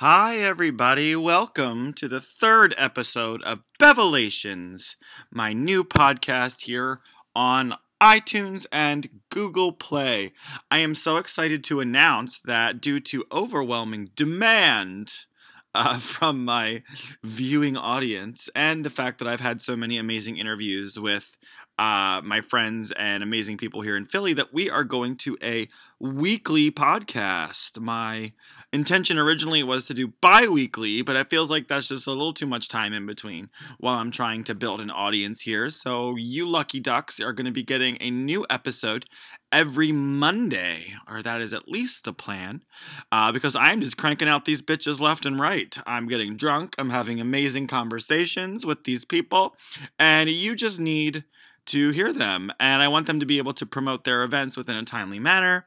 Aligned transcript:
Hi, 0.00 0.38
everybody. 0.38 1.14
Welcome 1.14 1.92
to 1.92 2.08
the 2.08 2.22
third 2.22 2.74
episode 2.78 3.42
of 3.42 3.60
Bevelations, 3.78 4.96
my 5.30 5.52
new 5.52 5.84
podcast 5.84 6.62
here 6.62 7.00
on 7.36 7.74
iTunes 8.00 8.64
and 8.72 9.10
Google 9.28 9.72
Play. 9.72 10.32
I 10.70 10.78
am 10.78 10.94
so 10.94 11.18
excited 11.18 11.62
to 11.64 11.80
announce 11.80 12.40
that 12.40 12.80
due 12.80 13.00
to 13.00 13.26
overwhelming 13.30 14.08
demand, 14.16 15.26
uh, 15.74 15.98
from 15.98 16.46
my 16.46 16.82
viewing 17.22 17.76
audience 17.76 18.48
and 18.54 18.84
the 18.84 18.90
fact 18.90 19.18
that 19.18 19.28
I've 19.28 19.40
had 19.40 19.60
so 19.60 19.76
many 19.76 19.98
amazing 19.98 20.38
interviews 20.38 20.98
with 20.98 21.36
uh, 21.78 22.20
my 22.24 22.40
friends 22.40 22.92
and 22.92 23.22
amazing 23.22 23.56
people 23.56 23.80
here 23.80 23.96
in 23.96 24.04
Philly 24.04 24.34
that 24.34 24.52
we 24.52 24.68
are 24.68 24.84
going 24.84 25.16
to 25.16 25.38
a 25.42 25.68
weekly 25.98 26.70
podcast. 26.70 27.80
My 27.80 28.32
intention 28.72 29.18
originally 29.18 29.62
was 29.62 29.86
to 29.86 29.94
do 29.94 30.12
bi 30.20 30.46
weekly, 30.46 31.02
but 31.02 31.16
it 31.16 31.30
feels 31.30 31.50
like 31.50 31.68
that's 31.68 31.88
just 31.88 32.06
a 32.06 32.10
little 32.10 32.32
too 32.32 32.46
much 32.46 32.68
time 32.68 32.92
in 32.92 33.06
between 33.06 33.50
while 33.78 33.98
I'm 33.98 34.10
trying 34.10 34.44
to 34.44 34.54
build 34.54 34.80
an 34.80 34.90
audience 34.90 35.40
here. 35.40 35.70
So, 35.70 36.16
you 36.16 36.46
lucky 36.46 36.80
ducks 36.80 37.18
are 37.20 37.32
going 37.32 37.46
to 37.46 37.52
be 37.52 37.62
getting 37.62 37.96
a 38.00 38.10
new 38.10 38.46
episode 38.48 39.06
every 39.52 39.90
Monday, 39.90 40.94
or 41.08 41.22
that 41.22 41.40
is 41.40 41.52
at 41.52 41.68
least 41.68 42.04
the 42.04 42.12
plan, 42.12 42.62
uh, 43.10 43.32
because 43.32 43.56
I'm 43.56 43.80
just 43.80 43.96
cranking 43.96 44.28
out 44.28 44.44
these 44.44 44.62
bitches 44.62 45.00
left 45.00 45.26
and 45.26 45.40
right. 45.40 45.76
I'm 45.86 46.06
getting 46.06 46.36
drunk, 46.36 46.74
I'm 46.78 46.90
having 46.90 47.20
amazing 47.20 47.66
conversations 47.66 48.64
with 48.64 48.84
these 48.84 49.04
people, 49.04 49.56
and 49.98 50.30
you 50.30 50.54
just 50.54 50.78
need 50.78 51.24
to 51.66 51.90
hear 51.90 52.12
them. 52.12 52.50
And 52.60 52.82
I 52.82 52.88
want 52.88 53.06
them 53.06 53.20
to 53.20 53.26
be 53.26 53.38
able 53.38 53.52
to 53.54 53.66
promote 53.66 54.04
their 54.04 54.22
events 54.22 54.56
within 54.56 54.76
a 54.76 54.84
timely 54.84 55.18
manner. 55.18 55.66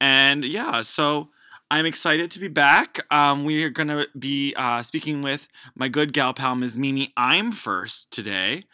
And 0.00 0.44
yeah, 0.44 0.82
so. 0.82 1.30
I'm 1.72 1.86
excited 1.86 2.30
to 2.32 2.38
be 2.38 2.48
back. 2.48 3.00
Um, 3.10 3.46
we 3.46 3.64
are 3.64 3.70
going 3.70 3.88
to 3.88 4.06
be 4.18 4.52
uh, 4.58 4.82
speaking 4.82 5.22
with 5.22 5.48
my 5.74 5.88
good 5.88 6.12
gal 6.12 6.34
pal, 6.34 6.54
Ms. 6.54 6.76
Mimi 6.76 7.14
Imfurst 7.16 8.10
today. 8.10 8.64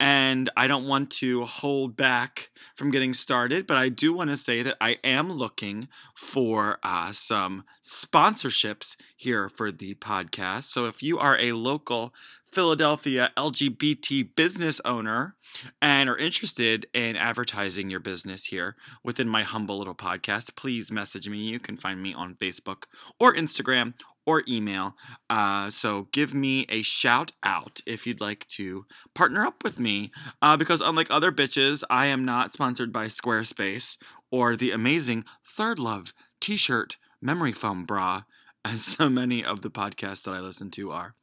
And 0.00 0.50
I 0.56 0.66
don't 0.66 0.88
want 0.88 1.12
to 1.12 1.44
hold 1.44 1.96
back 1.96 2.50
from 2.74 2.90
getting 2.90 3.14
started, 3.14 3.68
but 3.68 3.76
I 3.76 3.88
do 3.88 4.12
want 4.12 4.30
to 4.30 4.36
say 4.36 4.64
that 4.64 4.76
I 4.80 4.98
am 5.04 5.32
looking 5.32 5.86
for 6.16 6.80
uh, 6.82 7.12
some 7.12 7.62
sponsorships 7.80 8.96
here 9.14 9.48
for 9.48 9.70
the 9.70 9.94
podcast. 9.94 10.64
So 10.64 10.86
if 10.86 11.00
you 11.00 11.16
are 11.16 11.38
a 11.38 11.52
local 11.52 12.12
Philadelphia 12.50 13.30
LGBT 13.36 14.34
business 14.34 14.80
owner 14.84 15.36
and 15.82 16.08
are 16.08 16.16
interested 16.16 16.86
in 16.94 17.16
advertising 17.16 17.90
your 17.90 18.00
business 18.00 18.44
here 18.44 18.76
within 19.04 19.28
my 19.28 19.42
humble 19.42 19.78
little 19.78 19.94
podcast, 19.94 20.56
please 20.56 20.90
message 20.90 21.28
me. 21.28 21.38
You 21.38 21.58
can 21.58 21.76
find 21.76 22.02
me 22.02 22.14
on 22.14 22.34
Facebook 22.34 22.84
or 23.20 23.34
Instagram 23.34 23.94
or 24.26 24.42
email. 24.48 24.94
Uh, 25.30 25.70
so 25.70 26.08
give 26.12 26.34
me 26.34 26.66
a 26.68 26.82
shout 26.82 27.32
out 27.42 27.80
if 27.86 28.06
you'd 28.06 28.20
like 28.20 28.46
to 28.48 28.84
partner 29.14 29.46
up 29.46 29.64
with 29.64 29.78
me. 29.78 30.10
Uh, 30.42 30.56
because 30.56 30.80
unlike 30.80 31.08
other 31.10 31.32
bitches, 31.32 31.82
I 31.88 32.06
am 32.06 32.24
not 32.24 32.52
sponsored 32.52 32.92
by 32.92 33.06
Squarespace 33.06 33.96
or 34.30 34.56
the 34.56 34.70
amazing 34.70 35.24
Third 35.46 35.78
Love 35.78 36.12
t 36.40 36.56
shirt 36.56 36.96
memory 37.20 37.52
foam 37.52 37.84
bra, 37.84 38.22
as 38.64 38.82
so 38.84 39.08
many 39.08 39.44
of 39.44 39.62
the 39.62 39.70
podcasts 39.70 40.24
that 40.24 40.34
I 40.34 40.40
listen 40.40 40.70
to 40.72 40.90
are. 40.90 41.14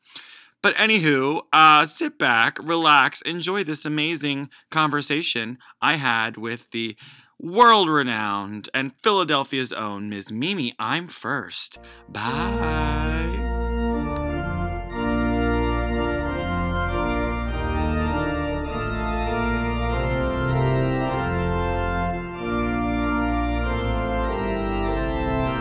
But 0.65 0.73
anywho, 0.77 1.41
uh, 1.53 1.85
sit 1.85 2.17
back, 2.17 2.57
relax, 2.57 3.21
enjoy 3.21 3.63
this 3.63 3.85
amazing 3.85 4.49
conversation 4.71 5.59
I 5.79 5.97
had 5.97 6.37
with 6.37 6.71
the 6.71 6.95
world 7.39 7.87
renowned 7.87 8.69
and 8.73 8.91
Philadelphia's 8.97 9.71
own 9.71 10.09
Ms. 10.09 10.31
Mimi. 10.31 10.73
I'm 10.79 11.05
first. 11.05 11.77
Bye. 12.09 13.34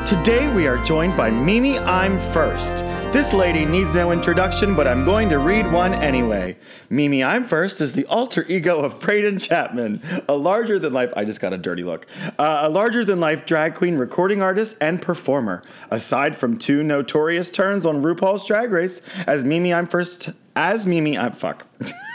Today 0.06 0.52
we 0.52 0.66
are 0.66 0.76
joined 0.84 1.16
by 1.16 1.30
Mimi 1.30 1.76
Imfurst. 1.76 2.84
This 3.10 3.32
lady 3.32 3.64
needs 3.64 3.94
no 3.94 4.12
introduction, 4.12 4.74
but 4.74 4.86
I'm 4.86 5.02
going 5.06 5.30
to 5.30 5.38
read 5.38 5.72
one 5.72 5.94
anyway. 5.94 6.58
Mimi 6.90 7.22
Imfurst 7.22 7.80
is 7.80 7.94
the 7.94 8.04
alter 8.04 8.44
ego 8.46 8.80
of 8.80 9.00
Braden 9.00 9.38
Chapman, 9.38 10.02
a 10.28 10.34
larger 10.34 10.78
than 10.78 10.92
life, 10.92 11.10
I 11.16 11.24
just 11.24 11.40
got 11.40 11.54
a 11.54 11.56
dirty 11.56 11.84
look, 11.84 12.06
uh, 12.38 12.64
a 12.64 12.68
larger 12.68 13.02
than 13.02 13.18
life 13.18 13.46
drag 13.46 13.76
queen, 13.76 13.96
recording 13.96 14.42
artist, 14.42 14.76
and 14.78 15.00
performer. 15.00 15.62
Aside 15.90 16.36
from 16.36 16.58
two 16.58 16.82
notorious 16.82 17.48
turns 17.48 17.86
on 17.86 18.02
RuPaul's 18.02 18.46
Drag 18.46 18.72
Race, 18.72 19.00
as 19.26 19.42
Mimi 19.42 19.70
Imfurst, 19.70 20.32
as 20.54 20.86
Mimi 20.86 21.16
I'm, 21.16 21.32
fuck. 21.32 21.66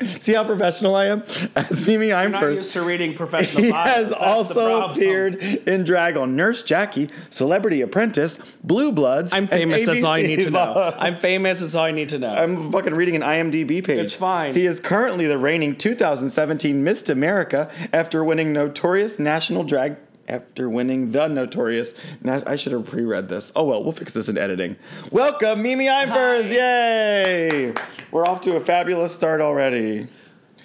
See 0.20 0.32
how 0.34 0.44
professional 0.44 0.94
I 0.94 1.06
am? 1.06 1.22
As 1.56 1.86
Mimi 1.86 2.12
I'm 2.12 2.30
not 2.30 2.40
First. 2.40 2.56
used 2.58 2.72
to 2.74 2.82
reading 2.82 3.14
professional 3.14 3.62
He 3.64 3.70
bios. 3.72 3.86
has 3.88 4.08
That's 4.10 4.20
the 4.20 4.26
also 4.26 4.54
problem. 4.78 4.90
appeared 4.92 5.34
in 5.42 5.82
drag 5.84 6.16
on 6.16 6.36
Nurse 6.36 6.62
Jackie, 6.62 7.10
Celebrity 7.30 7.80
Apprentice, 7.80 8.38
Blue 8.62 8.92
Bloods. 8.92 9.32
I'm 9.32 9.40
and 9.44 9.50
famous. 9.50 9.86
That's 9.86 10.04
all 10.04 10.16
you 10.18 10.28
need 10.28 10.40
to 10.40 10.50
know. 10.50 10.94
I'm 10.98 11.16
famous. 11.16 11.60
That's 11.60 11.74
all 11.74 11.88
you 11.88 11.94
need 11.94 12.10
to 12.10 12.18
know. 12.18 12.30
I'm 12.30 12.70
fucking 12.70 12.94
reading 12.94 13.16
an 13.16 13.22
IMDb 13.22 13.84
page. 13.84 13.98
It's 13.98 14.14
fine. 14.14 14.54
He 14.54 14.66
is 14.66 14.78
currently 14.78 15.26
the 15.26 15.38
reigning 15.38 15.74
2017 15.74 16.84
Miss 16.84 17.08
America 17.08 17.70
after 17.92 18.22
winning 18.22 18.52
notorious 18.52 19.18
national 19.18 19.64
drag. 19.64 19.96
After 20.28 20.68
winning 20.68 21.10
the 21.10 21.26
notorious, 21.26 21.94
na- 22.22 22.42
I 22.46 22.56
should 22.56 22.72
have 22.72 22.84
pre-read 22.84 23.30
this. 23.30 23.50
Oh 23.56 23.64
well, 23.64 23.82
we'll 23.82 23.92
fix 23.92 24.12
this 24.12 24.28
in 24.28 24.36
editing. 24.36 24.76
Welcome, 25.10 25.62
Mimi 25.62 25.86
Imfurst! 25.86 26.50
Yay! 26.50 27.72
We're 28.10 28.26
off 28.26 28.42
to 28.42 28.56
a 28.56 28.60
fabulous 28.60 29.14
start 29.14 29.40
already. 29.40 30.06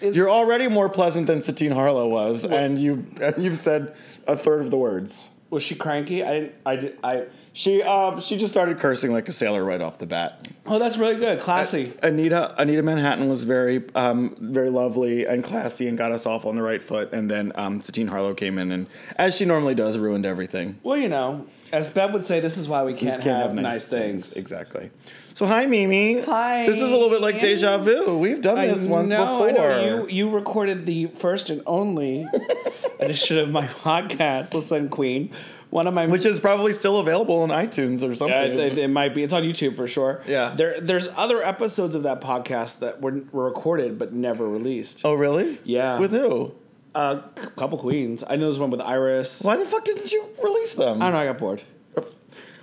It's- 0.01 0.15
You're 0.15 0.29
already 0.29 0.67
more 0.67 0.89
pleasant 0.89 1.27
than 1.27 1.39
Satine 1.41 1.71
Harlow 1.71 2.09
was, 2.09 2.43
and 2.43 2.77
you 2.77 3.05
and 3.21 3.41
you've 3.41 3.55
said 3.57 3.95
a 4.27 4.35
third 4.35 4.59
of 4.59 4.69
the 4.69 4.77
words. 4.77 5.23
was 5.49 5.63
she 5.63 5.75
cranky? 5.75 6.23
I 6.23 6.33
didn't. 6.33 6.55
I 6.65 6.75
did. 6.75 6.97
I. 7.03 7.25
She 7.55 7.83
um 7.83 8.19
she 8.19 8.35
just 8.37 8.51
started 8.51 8.79
cursing 8.79 9.11
like 9.11 9.29
a 9.29 9.31
sailor 9.31 9.63
right 9.63 9.79
off 9.79 9.99
the 9.99 10.07
bat. 10.07 10.47
Oh, 10.65 10.79
that's 10.79 10.97
really 10.97 11.17
good. 11.17 11.39
Classy. 11.39 11.93
Anita 12.01 12.55
Anita 12.59 12.81
Manhattan 12.81 13.29
was 13.29 13.43
very 13.43 13.83
um 13.93 14.35
very 14.39 14.71
lovely 14.71 15.25
and 15.25 15.43
classy 15.43 15.87
and 15.87 15.95
got 15.95 16.11
us 16.11 16.25
off 16.25 16.45
on 16.47 16.55
the 16.55 16.63
right 16.63 16.81
foot, 16.81 17.13
and 17.13 17.29
then 17.29 17.51
um 17.53 17.81
Satine 17.83 18.07
Harlow 18.07 18.33
came 18.33 18.57
in 18.57 18.71
and 18.71 18.87
as 19.17 19.35
she 19.35 19.45
normally 19.45 19.75
does 19.75 19.99
ruined 19.99 20.25
everything. 20.25 20.79
well, 20.81 20.97
you 20.97 21.09
know, 21.09 21.45
as 21.71 21.91
Bev 21.91 22.11
would 22.13 22.23
say, 22.23 22.39
this 22.39 22.57
is 22.57 22.67
why 22.67 22.83
we 22.83 22.93
can't, 22.95 23.21
Can't 23.21 23.47
have, 23.47 23.53
nice, 23.55 23.87
things. 23.87 24.33
exactly. 24.33 24.89
So 25.33 25.47
hi 25.47 25.65
Mimi. 25.65 26.21
Hi. 26.21 26.67
This 26.67 26.75
is 26.79 26.91
a 26.91 26.93
little 26.95 27.09
bit 27.09 27.21
like 27.21 27.39
deja 27.39 27.77
vu. 27.79 28.17
We've 28.17 28.39
done 28.41 28.55
this 28.67 28.87
once 28.87 29.09
know, 29.09 29.25
before. 29.25 29.47
I 29.49 29.51
know. 29.51 30.05
You 30.05 30.07
you 30.07 30.29
recorded 30.29 30.85
the 30.85 31.07
first 31.07 31.49
and 31.49 31.63
only 31.65 32.27
edition 32.99 33.39
of 33.39 33.49
my 33.49 33.65
podcast, 33.65 34.53
Listen 34.53 34.89
Queen. 34.89 35.31
One 35.71 35.87
of 35.87 35.93
my 35.95 36.05
which 36.05 36.23
is 36.25 36.39
probably 36.39 36.71
still 36.71 36.97
available 36.99 37.41
on 37.41 37.49
iTunes 37.49 38.07
or 38.07 38.13
something. 38.13 38.29
Yeah, 38.29 38.43
it, 38.43 38.73
it- 38.73 38.77
it 38.77 38.87
might 38.89 39.15
be. 39.15 39.23
It's 39.23 39.33
on 39.33 39.41
YouTube 39.41 39.75
for 39.75 39.87
sure. 39.87 40.21
Yeah. 40.27 40.53
There, 40.55 40.79
there's 40.79 41.07
other 41.15 41.41
episodes 41.41 41.95
of 41.95 42.03
that 42.03 42.21
podcast 42.21 42.77
that 42.79 43.01
were, 43.01 43.23
were 43.31 43.45
recorded 43.45 43.97
but 43.97 44.13
never 44.13 44.47
released. 44.47 45.01
oh 45.03 45.15
really? 45.15 45.59
Yeah. 45.63 45.97
With 45.97 46.11
who? 46.11 46.53
Uh, 46.93 47.21
a 47.37 47.47
couple 47.57 47.79
queens. 47.79 48.23
I 48.27 48.35
know 48.35 48.45
there's 48.45 48.59
one 48.59 48.69
with 48.69 48.81
Iris. 48.81 49.41
Why 49.41 49.57
the 49.57 49.65
fuck 49.65 49.83
didn't 49.83 50.11
you 50.11 50.27
release 50.43 50.75
them? 50.75 51.01
I 51.01 51.05
don't 51.05 51.13
know. 51.13 51.19
I 51.21 51.25
got 51.25 51.39
bored. 51.39 51.63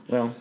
Well, 0.08 0.32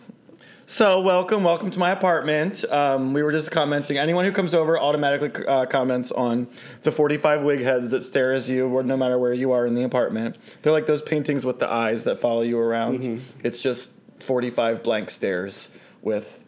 so 0.70 1.00
welcome, 1.00 1.42
welcome 1.42 1.68
to 1.68 1.80
my 1.80 1.90
apartment. 1.90 2.64
Um, 2.70 3.12
we 3.12 3.24
were 3.24 3.32
just 3.32 3.50
commenting. 3.50 3.98
Anyone 3.98 4.24
who 4.24 4.30
comes 4.30 4.54
over 4.54 4.78
automatically 4.78 5.44
uh, 5.46 5.66
comments 5.66 6.12
on 6.12 6.46
the 6.82 6.92
45 6.92 7.42
wig 7.42 7.60
heads 7.60 7.90
that 7.90 8.04
stare 8.04 8.32
as 8.32 8.48
you, 8.48 8.80
no 8.84 8.96
matter 8.96 9.18
where 9.18 9.32
you 9.32 9.50
are 9.50 9.66
in 9.66 9.74
the 9.74 9.82
apartment. 9.82 10.38
They're 10.62 10.72
like 10.72 10.86
those 10.86 11.02
paintings 11.02 11.44
with 11.44 11.58
the 11.58 11.68
eyes 11.68 12.04
that 12.04 12.20
follow 12.20 12.42
you 12.42 12.56
around. 12.56 13.02
It's 13.42 13.60
just 13.60 13.90
45 14.20 14.84
blank 14.84 15.10
stares 15.10 15.70
with 16.02 16.44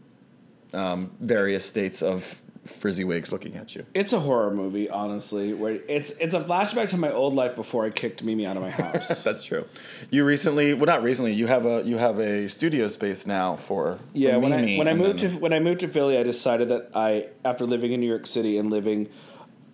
um, 0.73 1.11
various 1.19 1.65
states 1.65 2.01
of 2.01 2.41
frizzy 2.65 3.05
wigs 3.05 3.33
looking 3.33 3.57
at 3.57 3.75
you. 3.75 3.85
It's 3.95 4.13
a 4.13 4.21
horror 4.21 4.53
movie, 4.55 4.89
honestly. 4.89 5.53
Where 5.53 5.81
it's 5.89 6.11
it's 6.13 6.35
a 6.35 6.41
flashback 6.41 6.89
to 6.91 6.97
my 6.97 7.11
old 7.11 7.35
life 7.35 7.57
before 7.57 7.85
I 7.85 7.91
kicked 7.91 8.23
Mimi 8.23 8.47
out 8.47 8.57
of 8.57 8.63
my 8.63 8.71
house. 8.83 9.23
That's 9.23 9.43
true. 9.43 9.67
You 10.11 10.25
recently, 10.25 10.75
well, 10.75 10.87
not 10.87 11.03
recently. 11.03 11.33
You 11.33 11.47
have 11.49 11.67
a 11.67 11.83
you 11.83 11.99
have 11.99 12.19
a 12.21 12.49
studio 12.49 12.87
space 12.89 13.27
now 13.27 13.57
for, 13.57 13.97
for 13.97 14.01
yeah, 14.13 14.37
when 14.37 14.53
I 14.53 14.77
when 14.77 14.89
I 14.89 14.95
moved 14.95 15.21
then- 15.21 15.33
to 15.33 15.39
when 15.39 15.53
I 15.53 15.59
moved 15.61 15.81
to 15.81 15.89
Philly, 15.89 16.19
I 16.19 16.23
decided 16.23 16.69
that 16.69 16.91
I 16.95 17.29
after 17.45 17.67
living 17.67 17.93
in 17.93 18.01
New 18.01 18.09
York 18.09 18.27
City 18.27 18.59
and 18.59 18.71
living 18.71 19.09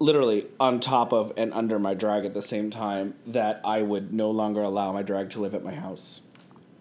literally 0.00 0.46
on 0.60 0.78
top 0.78 1.12
of 1.12 1.32
and 1.36 1.52
under 1.52 1.78
my 1.78 1.92
drag 1.92 2.24
at 2.24 2.32
the 2.32 2.42
same 2.42 2.70
time 2.70 3.14
that 3.26 3.60
I 3.64 3.82
would 3.82 4.12
no 4.12 4.30
longer 4.30 4.62
allow 4.62 4.92
my 4.92 5.02
drag 5.02 5.30
to 5.30 5.40
live 5.40 5.54
at 5.54 5.64
my 5.64 5.74
house. 5.74 6.20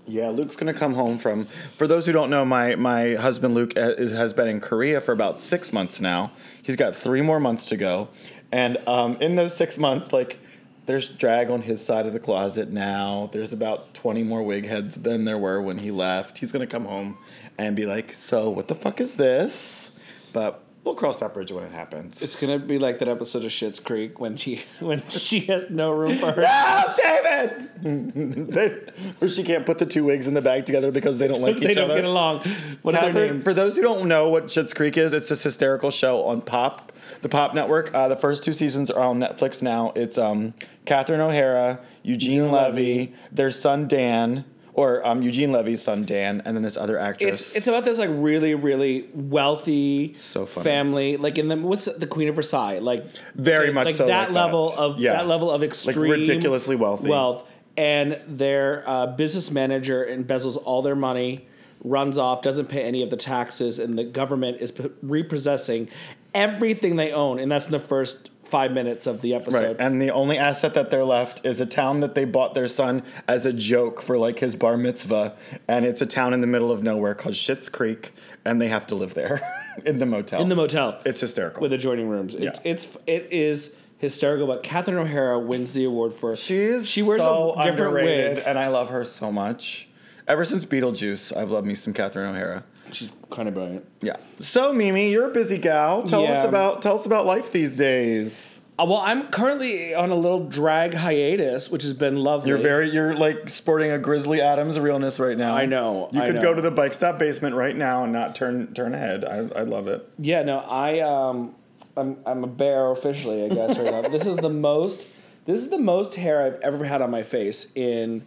Yeah, 0.09 0.29
Luke's 0.29 0.55
gonna 0.55 0.73
come 0.73 0.93
home 0.93 1.17
from. 1.17 1.47
For 1.77 1.85
those 1.85 2.05
who 2.05 2.13
don't 2.13 2.29
know, 2.29 2.45
my 2.45 2.75
my 2.75 3.15
husband 3.15 3.53
Luke 3.53 3.73
uh, 3.75 3.93
is, 3.97 4.11
has 4.11 4.33
been 4.33 4.47
in 4.47 4.61
Korea 4.61 5.01
for 5.01 5.11
about 5.11 5.37
six 5.37 5.73
months 5.73 5.99
now. 5.99 6.31
He's 6.61 6.77
got 6.77 6.95
three 6.95 7.21
more 7.21 7.41
months 7.41 7.65
to 7.67 7.77
go, 7.77 8.07
and 8.51 8.77
um, 8.87 9.17
in 9.17 9.35
those 9.35 9.55
six 9.55 9.77
months, 9.77 10.13
like 10.13 10.39
There's 10.85 11.09
drag 11.09 11.51
on 11.51 11.63
his 11.63 11.85
side 11.85 12.05
of 12.05 12.13
the 12.13 12.19
closet 12.19 12.69
now. 12.71 13.29
There's 13.33 13.51
about 13.51 13.93
20 13.93 14.23
more 14.23 14.41
wig 14.41 14.65
heads 14.65 14.95
than 14.95 15.25
there 15.25 15.37
were 15.37 15.61
when 15.61 15.79
he 15.79 15.91
left. 15.91 16.37
He's 16.37 16.53
to 16.65 16.71
come 16.71 16.85
home 16.85 17.17
and 17.57 17.75
be 17.75 17.85
like, 17.85 18.13
So, 18.13 18.49
what 18.49 18.69
the 18.69 18.75
fuck 18.75 19.01
is 19.01 19.15
this? 19.15 19.91
But 20.31 20.63
we'll 20.83 20.95
cross 20.95 21.17
that 21.19 21.33
bridge 21.33 21.51
when 21.51 21.63
it 21.63 21.71
happens. 21.71 22.21
It's 22.21 22.39
gonna 22.39 22.59
be 22.59 22.79
like 22.79 22.99
that 22.99 23.07
episode 23.07 23.43
of 23.45 23.51
Schitt's 23.51 23.79
Creek 23.79 24.19
when 24.19 24.37
she 24.37 24.61
when 24.79 25.01
she 25.09 25.41
has 25.41 25.69
no 25.69 25.91
room 25.91 26.15
for 26.17 26.31
her. 26.31 26.41
No, 26.47 26.93
David! 26.97 27.69
They- 28.53 28.79
Where 29.19 29.29
she 29.29 29.43
can't 29.43 29.65
put 29.65 29.77
the 29.79 29.85
two 29.85 30.03
wigs 30.03 30.27
in 30.27 30.33
the 30.33 30.41
bag 30.41 30.65
together 30.65 30.91
because 30.91 31.19
they 31.19 31.27
don't 31.27 31.41
like 31.41 31.57
they 31.59 31.69
each 31.71 31.75
don't 31.75 31.85
other. 31.91 31.95
They 31.95 32.01
don't 32.01 32.07
get 32.07 32.09
along. 32.09 32.55
What 32.81 32.95
Catherine, 32.95 33.41
for 33.41 33.53
those 33.53 33.75
who 33.75 33.81
don't 33.81 34.07
know 34.07 34.29
what 34.29 34.45
Schitt's 34.47 34.73
Creek 34.73 34.97
is, 34.97 35.13
it's 35.13 35.29
this 35.29 35.43
hysterical 35.43 35.91
show 35.91 36.23
on 36.25 36.41
Pop, 36.41 36.91
the 37.21 37.29
Pop 37.29 37.53
Network. 37.53 37.93
Uh, 37.93 38.07
the 38.07 38.15
first 38.15 38.43
two 38.43 38.53
seasons 38.53 38.89
are 38.89 39.03
on 39.03 39.19
Netflix 39.19 39.61
now. 39.61 39.91
It's 39.95 40.17
um, 40.17 40.53
Catherine 40.85 41.21
O'Hara, 41.21 41.79
Eugene, 42.03 42.31
Eugene 42.31 42.51
Levy, 42.51 42.81
Levy. 42.99 43.15
their 43.31 43.51
son 43.51 43.87
Dan, 43.87 44.45
or 44.77 45.05
um, 45.05 45.21
Eugene 45.23 45.51
Levy's 45.51 45.81
son 45.81 46.05
Dan, 46.05 46.41
and 46.45 46.55
then 46.55 46.61
this 46.63 46.77
other 46.77 46.97
actress. 46.99 47.41
It's 47.41 47.55
it's 47.57 47.67
about 47.67 47.83
this 47.83 47.97
like 47.99 48.11
really 48.13 48.53
really 48.55 49.09
wealthy 49.13 50.13
So 50.15 50.45
funny. 50.45 50.63
family 50.63 51.17
like 51.17 51.37
in 51.37 51.47
the 51.49 51.57
what's 51.57 51.85
the, 51.85 52.07
Queen 52.07 52.29
of 52.29 52.35
Versailles 52.35 52.79
like 52.79 53.03
Very 53.35 53.73
much 53.73 53.87
like 53.87 53.95
so 53.95 54.05
that 54.07 54.31
like 54.31 54.35
level 54.45 54.69
that. 54.69 54.77
of 54.79 54.99
Yeah. 54.99 55.13
that 55.13 55.27
level 55.27 55.51
of 55.51 55.63
extreme 55.63 56.11
ridiculously 56.11 56.75
wealthy. 56.77 57.09
wealth 57.09 57.49
and 57.75 58.19
their 58.27 58.83
uh, 58.87 59.07
business 59.07 59.51
manager 59.51 60.05
embezzles 60.09 60.57
all 60.63 60.81
their 60.83 60.95
money 60.95 61.47
runs 61.83 62.17
off 62.17 62.41
doesn't 62.41 62.67
pay 62.69 62.83
any 62.83 63.01
of 63.03 63.09
the 63.09 63.17
taxes 63.17 63.79
and 63.79 63.97
the 63.97 64.03
government 64.03 64.57
is 64.61 64.71
p- 64.71 64.89
repossessing 65.01 65.87
everything 66.33 66.95
they 66.97 67.11
own 67.11 67.39
and 67.39 67.51
that's 67.51 67.65
in 67.65 67.71
the 67.71 67.79
first 67.79 68.29
five 68.47 68.71
minutes 68.71 69.07
of 69.07 69.21
the 69.21 69.33
Right, 69.33 69.41
episode 69.41 69.77
and 69.79 70.01
the 70.01 70.11
only 70.11 70.37
asset 70.37 70.73
that 70.75 70.89
they're 70.89 71.03
left 71.05 71.45
is 71.45 71.59
a 71.61 71.65
town 71.65 71.99
that 71.99 72.15
they 72.15 72.25
bought 72.25 72.53
their 72.53 72.67
son 72.67 73.03
as 73.27 73.45
a 73.45 73.53
joke 73.53 74.01
for 74.01 74.17
like 74.17 74.39
his 74.39 74.55
bar 74.55 74.77
mitzvah, 74.77 75.35
and 75.67 75.85
it's 75.85 76.01
a 76.01 76.05
town 76.05 76.33
in 76.33 76.41
the 76.41 76.47
middle 76.47 76.71
of 76.71 76.83
nowhere 76.83 77.13
called 77.13 77.35
Schitt's 77.35 77.69
Creek, 77.69 78.13
and 78.45 78.61
they 78.61 78.67
have 78.69 78.87
to 78.87 78.95
live 78.95 79.13
there 79.13 79.41
in 79.85 79.99
the 79.99 80.05
motel. 80.05 80.41
in 80.41 80.49
the 80.49 80.55
motel 80.55 80.99
it's 81.05 81.21
hysterical. 81.21 81.61
with 81.61 81.73
adjoining 81.73 82.07
rooms. 82.07 82.33
It's 82.35 82.43
Yeah. 82.63 82.71
it's 82.71 82.87
it 83.05 83.27
is 83.31 83.71
hysterical. 83.99 84.47
But 84.47 84.63
Catherine 84.63 84.97
O'Hara 84.97 85.39
wins 85.39 85.73
the 85.73 85.83
award 85.85 86.13
for 86.13 86.35
She's 86.35 86.87
she 86.87 87.01
wears 87.03 87.21
so 87.21 87.53
a 87.53 87.65
different 87.65 87.79
underrated, 87.97 88.37
wig. 88.37 88.43
and 88.47 88.57
I 88.59 88.67
love 88.67 88.89
her 88.89 89.03
so 89.05 89.31
much. 89.31 89.89
Ever 90.27 90.43
since 90.45 90.65
Beetlejuice, 90.65 91.35
I've 91.35 91.51
loved 91.51 91.65
me 91.65 91.73
some 91.75 91.93
Catherine 91.93 92.35
O'Hara. 92.35 92.63
She's 92.91 93.09
kind 93.29 93.47
of 93.47 93.53
brilliant. 93.53 93.85
Yeah. 94.01 94.17
So 94.39 94.73
Mimi, 94.73 95.11
you're 95.11 95.29
a 95.29 95.33
busy 95.33 95.57
gal. 95.57 96.03
Tell 96.03 96.25
us 96.25 96.45
about 96.45 96.81
tell 96.81 96.95
us 96.95 97.05
about 97.05 97.25
life 97.25 97.51
these 97.51 97.77
days. 97.77 98.61
Uh, 98.79 98.85
well, 98.85 98.97
I'm 98.99 99.29
currently 99.29 99.95
on 99.95 100.11
a 100.11 100.15
little 100.15 100.47
drag 100.47 100.93
hiatus, 100.93 101.71
which 101.71 101.81
has 101.81 101.93
been 101.93 102.17
lovely. 102.17 102.49
You're 102.49 102.59
very 102.59 102.91
you're 102.91 103.15
like 103.15 103.49
sporting 103.49 103.89
a 103.91 103.97
Grizzly 103.97 104.39
Adams 104.39 104.77
realness 104.79 105.19
right 105.19 105.37
now. 105.37 105.55
I 105.57 105.65
know, 105.65 106.09
You 106.11 106.21
I 106.21 106.25
could 106.27 106.35
know. 106.35 106.41
go 106.41 106.53
to 106.53 106.61
the 106.61 106.69
bike 106.69 106.93
stop 106.93 107.17
basement 107.17 107.55
right 107.55 107.75
now 107.75 108.03
and 108.03 108.13
not 108.13 108.35
turn 108.35 108.73
turn 108.75 108.93
ahead. 108.93 109.25
I, 109.25 109.37
I 109.59 109.63
love 109.63 109.87
it. 109.87 110.07
yeah. 110.19 110.43
No, 110.43 110.59
I 110.59 110.99
um, 110.99 111.55
I'm 111.95 112.17
I'm 112.25 112.43
a 112.43 112.47
bear 112.47 112.91
officially. 112.91 113.45
I 113.45 113.49
guess 113.49 113.77
right 113.79 113.91
now. 113.91 114.01
This 114.09 114.27
is 114.27 114.37
the 114.37 114.49
most. 114.49 115.07
This 115.45 115.59
is 115.61 115.69
the 115.69 115.79
most 115.79 116.13
hair 116.15 116.43
I've 116.45 116.59
ever 116.61 116.85
had 116.85 117.01
on 117.01 117.09
my 117.09 117.23
face 117.23 117.67
in 117.73 118.25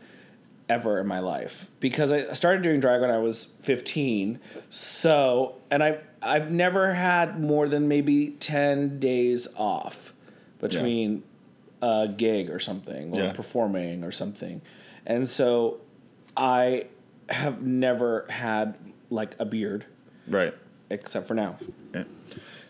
ever 0.71 1.01
in 1.01 1.07
my 1.07 1.19
life 1.19 1.67
because 1.81 2.13
I 2.13 2.33
started 2.33 2.63
doing 2.63 2.79
drag 2.81 3.01
when 3.01 3.11
I 3.11 3.19
was 3.19 3.47
15. 3.63 4.39
So, 4.71 5.57
and 5.71 5.83
I've, 5.83 6.01
I've 6.23 6.51
never 6.53 6.95
had 6.95 7.41
more 7.41 7.69
than 7.69 7.89
maybe 7.89 8.29
10 8.39 9.01
days 9.01 9.49
off 9.57 10.15
between 10.61 11.25
a 11.83 12.07
gig 12.09 12.51
or 12.51 12.61
something 12.61 13.19
or 13.19 13.25
Yeah. 13.25 13.33
performing 13.33 14.05
or 14.05 14.13
something. 14.13 14.63
And 15.05 15.29
so 15.29 15.81
I 16.37 16.87
have 17.29 17.63
never 17.63 18.27
had 18.31 18.77
like 19.11 19.35
a 19.41 19.45
beard 19.45 19.87
Right. 20.29 20.55
except 20.89 21.27
for 21.27 21.35
now. 21.35 21.57
Yeah. 21.93 22.05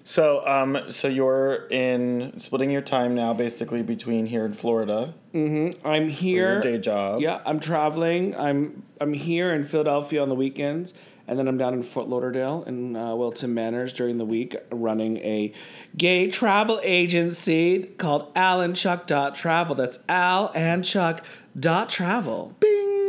So 0.02 0.46
um 0.46 0.90
so 0.90 1.08
you're 1.08 1.66
in 1.70 2.32
splitting 2.38 2.70
your 2.70 2.82
time 2.82 3.14
now 3.14 3.34
basically 3.34 3.82
between 3.82 4.26
here 4.26 4.44
and 4.44 4.56
Florida 4.56 5.14
Mm-hmm. 5.34 5.86
I'm 5.86 6.08
here. 6.08 6.60
day 6.60 6.78
job. 6.78 7.20
Yeah, 7.20 7.40
I'm 7.46 7.60
traveling. 7.60 8.34
I'm 8.34 8.82
I'm 9.00 9.12
here 9.12 9.52
in 9.54 9.62
Philadelphia 9.62 10.20
on 10.20 10.28
the 10.28 10.34
weekends, 10.34 10.92
and 11.28 11.38
then 11.38 11.46
I'm 11.46 11.56
down 11.56 11.72
in 11.72 11.84
Fort 11.84 12.08
Lauderdale 12.08 12.64
in 12.66 12.96
uh, 12.96 13.14
Wilton 13.14 13.54
Manors 13.54 13.92
during 13.92 14.18
the 14.18 14.24
week, 14.24 14.56
running 14.72 15.18
a 15.18 15.52
gay 15.96 16.28
travel 16.30 16.80
agency 16.82 17.84
called 17.96 18.32
Al 18.34 18.60
and 18.60 18.74
Chuck 18.74 19.06
dot 19.06 19.36
Travel. 19.36 19.76
That's 19.76 20.00
Al 20.08 20.50
and 20.52 20.84
Chuck 20.84 21.24
dot 21.56 21.88
Travel. 21.90 22.56
Bing. 22.58 22.99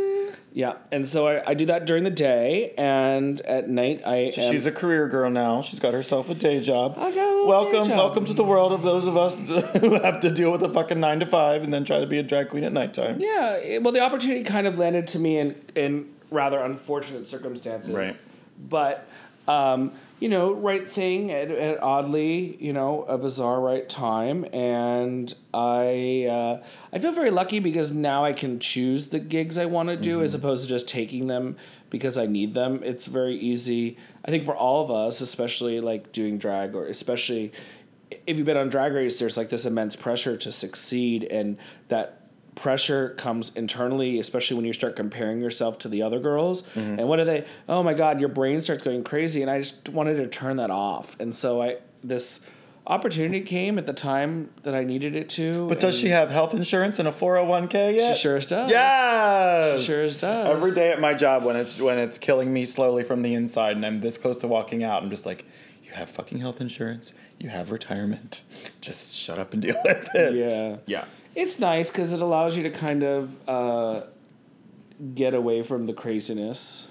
Yeah, 0.54 0.74
and 0.90 1.08
so 1.08 1.26
I, 1.28 1.42
I 1.50 1.54
do 1.54 1.64
that 1.66 1.86
during 1.86 2.04
the 2.04 2.10
day, 2.10 2.74
and 2.76 3.40
at 3.42 3.70
night 3.70 4.02
I 4.04 4.16
am. 4.36 4.52
She's 4.52 4.66
a 4.66 4.72
career 4.72 5.08
girl 5.08 5.30
now. 5.30 5.62
She's 5.62 5.80
got 5.80 5.94
herself 5.94 6.28
a 6.28 6.34
day 6.34 6.60
job. 6.60 6.94
I 6.98 7.10
got 7.10 7.16
a 7.16 7.30
little 7.30 7.48
welcome, 7.48 7.82
day 7.84 7.88
job. 7.88 7.96
welcome 7.96 8.24
to 8.26 8.34
the 8.34 8.44
world 8.44 8.72
of 8.72 8.82
those 8.82 9.06
of 9.06 9.16
us 9.16 9.34
who 9.80 9.94
have 9.94 10.20
to 10.20 10.30
deal 10.30 10.52
with 10.52 10.62
a 10.62 10.68
fucking 10.72 11.00
nine 11.00 11.20
to 11.20 11.26
five 11.26 11.62
and 11.62 11.72
then 11.72 11.84
try 11.86 12.00
to 12.00 12.06
be 12.06 12.18
a 12.18 12.22
drag 12.22 12.50
queen 12.50 12.64
at 12.64 12.72
nighttime. 12.72 13.16
Yeah, 13.18 13.54
it- 13.56 13.82
well, 13.82 13.92
the 13.94 14.00
opportunity 14.00 14.44
kind 14.44 14.66
of 14.66 14.76
landed 14.76 15.06
to 15.08 15.18
me 15.18 15.38
in 15.38 15.54
in 15.74 16.10
rather 16.30 16.60
unfortunate 16.60 17.26
circumstances. 17.28 17.92
Right. 17.94 18.16
But 18.68 19.08
um, 19.48 19.92
you 20.22 20.28
know, 20.28 20.52
right 20.52 20.88
thing 20.88 21.32
at, 21.32 21.50
at 21.50 21.82
oddly, 21.82 22.56
you 22.60 22.72
know, 22.72 23.02
a 23.08 23.18
bizarre 23.18 23.60
right 23.60 23.88
time, 23.88 24.44
and 24.52 25.34
I 25.52 26.28
uh, 26.30 26.64
I 26.92 27.00
feel 27.00 27.10
very 27.10 27.32
lucky 27.32 27.58
because 27.58 27.90
now 27.90 28.24
I 28.24 28.32
can 28.32 28.60
choose 28.60 29.08
the 29.08 29.18
gigs 29.18 29.58
I 29.58 29.64
want 29.64 29.88
to 29.88 29.96
do 29.96 30.22
as 30.22 30.32
opposed 30.32 30.62
to 30.62 30.68
just 30.68 30.86
taking 30.86 31.26
them 31.26 31.56
because 31.90 32.16
I 32.16 32.26
need 32.26 32.54
them. 32.54 32.84
It's 32.84 33.06
very 33.06 33.34
easy. 33.34 33.96
I 34.24 34.30
think 34.30 34.44
for 34.44 34.54
all 34.54 34.84
of 34.84 34.92
us, 34.92 35.22
especially 35.22 35.80
like 35.80 36.12
doing 36.12 36.38
drag 36.38 36.76
or 36.76 36.86
especially 36.86 37.50
if 38.24 38.36
you've 38.36 38.46
been 38.46 38.56
on 38.56 38.68
drag 38.68 38.92
race 38.92 39.18
there's 39.18 39.36
like 39.36 39.48
this 39.48 39.64
immense 39.64 39.96
pressure 39.96 40.36
to 40.36 40.52
succeed 40.52 41.24
and 41.24 41.56
that 41.88 42.21
pressure 42.54 43.10
comes 43.16 43.50
internally 43.54 44.18
especially 44.20 44.56
when 44.56 44.66
you 44.66 44.72
start 44.72 44.94
comparing 44.94 45.40
yourself 45.40 45.78
to 45.78 45.88
the 45.88 46.02
other 46.02 46.20
girls 46.20 46.62
mm-hmm. 46.74 46.98
and 46.98 47.08
what 47.08 47.18
are 47.18 47.24
they 47.24 47.44
oh 47.68 47.82
my 47.82 47.94
god 47.94 48.20
your 48.20 48.28
brain 48.28 48.60
starts 48.60 48.82
going 48.82 49.02
crazy 49.02 49.40
and 49.40 49.50
i 49.50 49.58
just 49.58 49.88
wanted 49.88 50.16
to 50.16 50.26
turn 50.26 50.56
that 50.56 50.70
off 50.70 51.18
and 51.18 51.34
so 51.34 51.62
i 51.62 51.78
this 52.04 52.40
opportunity 52.86 53.40
came 53.40 53.78
at 53.78 53.86
the 53.86 53.92
time 53.92 54.50
that 54.64 54.74
i 54.74 54.84
needed 54.84 55.16
it 55.16 55.30
to 55.30 55.66
But 55.68 55.80
does 55.80 55.96
she 55.96 56.08
have 56.08 56.30
health 56.30 56.52
insurance 56.52 56.98
and 56.98 57.08
a 57.08 57.12
401k 57.12 57.94
yet? 57.96 58.16
she 58.16 58.20
sure 58.22 58.38
does 58.40 58.70
Yes. 58.70 59.80
She 59.80 59.86
sure 59.86 60.10
does. 60.10 60.22
Every 60.22 60.72
day 60.74 60.90
at 60.92 61.00
my 61.00 61.14
job 61.14 61.44
when 61.44 61.56
it's 61.56 61.80
when 61.80 61.98
it's 61.98 62.18
killing 62.18 62.52
me 62.52 62.64
slowly 62.64 63.02
from 63.04 63.22
the 63.22 63.34
inside 63.34 63.76
and 63.76 63.86
I'm 63.86 64.00
this 64.00 64.18
close 64.18 64.38
to 64.38 64.48
walking 64.48 64.82
out, 64.82 65.02
I'm 65.02 65.10
just 65.10 65.24
like, 65.24 65.44
you 65.84 65.92
have 65.92 66.10
fucking 66.10 66.38
health 66.38 66.60
insurance, 66.60 67.12
you 67.38 67.48
have 67.48 67.70
retirement. 67.70 68.42
Just 68.80 69.16
shut 69.16 69.38
up 69.38 69.52
and 69.52 69.62
deal 69.62 69.76
with 69.84 70.08
it. 70.14 70.34
Yeah. 70.34 70.76
Yeah. 70.86 71.04
It's 71.34 71.58
nice 71.58 71.90
because 71.90 72.12
it 72.12 72.20
allows 72.20 72.56
you 72.56 72.62
to 72.64 72.70
kind 72.70 73.02
of 73.02 73.48
uh, 73.48 74.02
get 75.14 75.34
away 75.34 75.62
from 75.62 75.86
the 75.86 75.92
craziness 75.92 76.88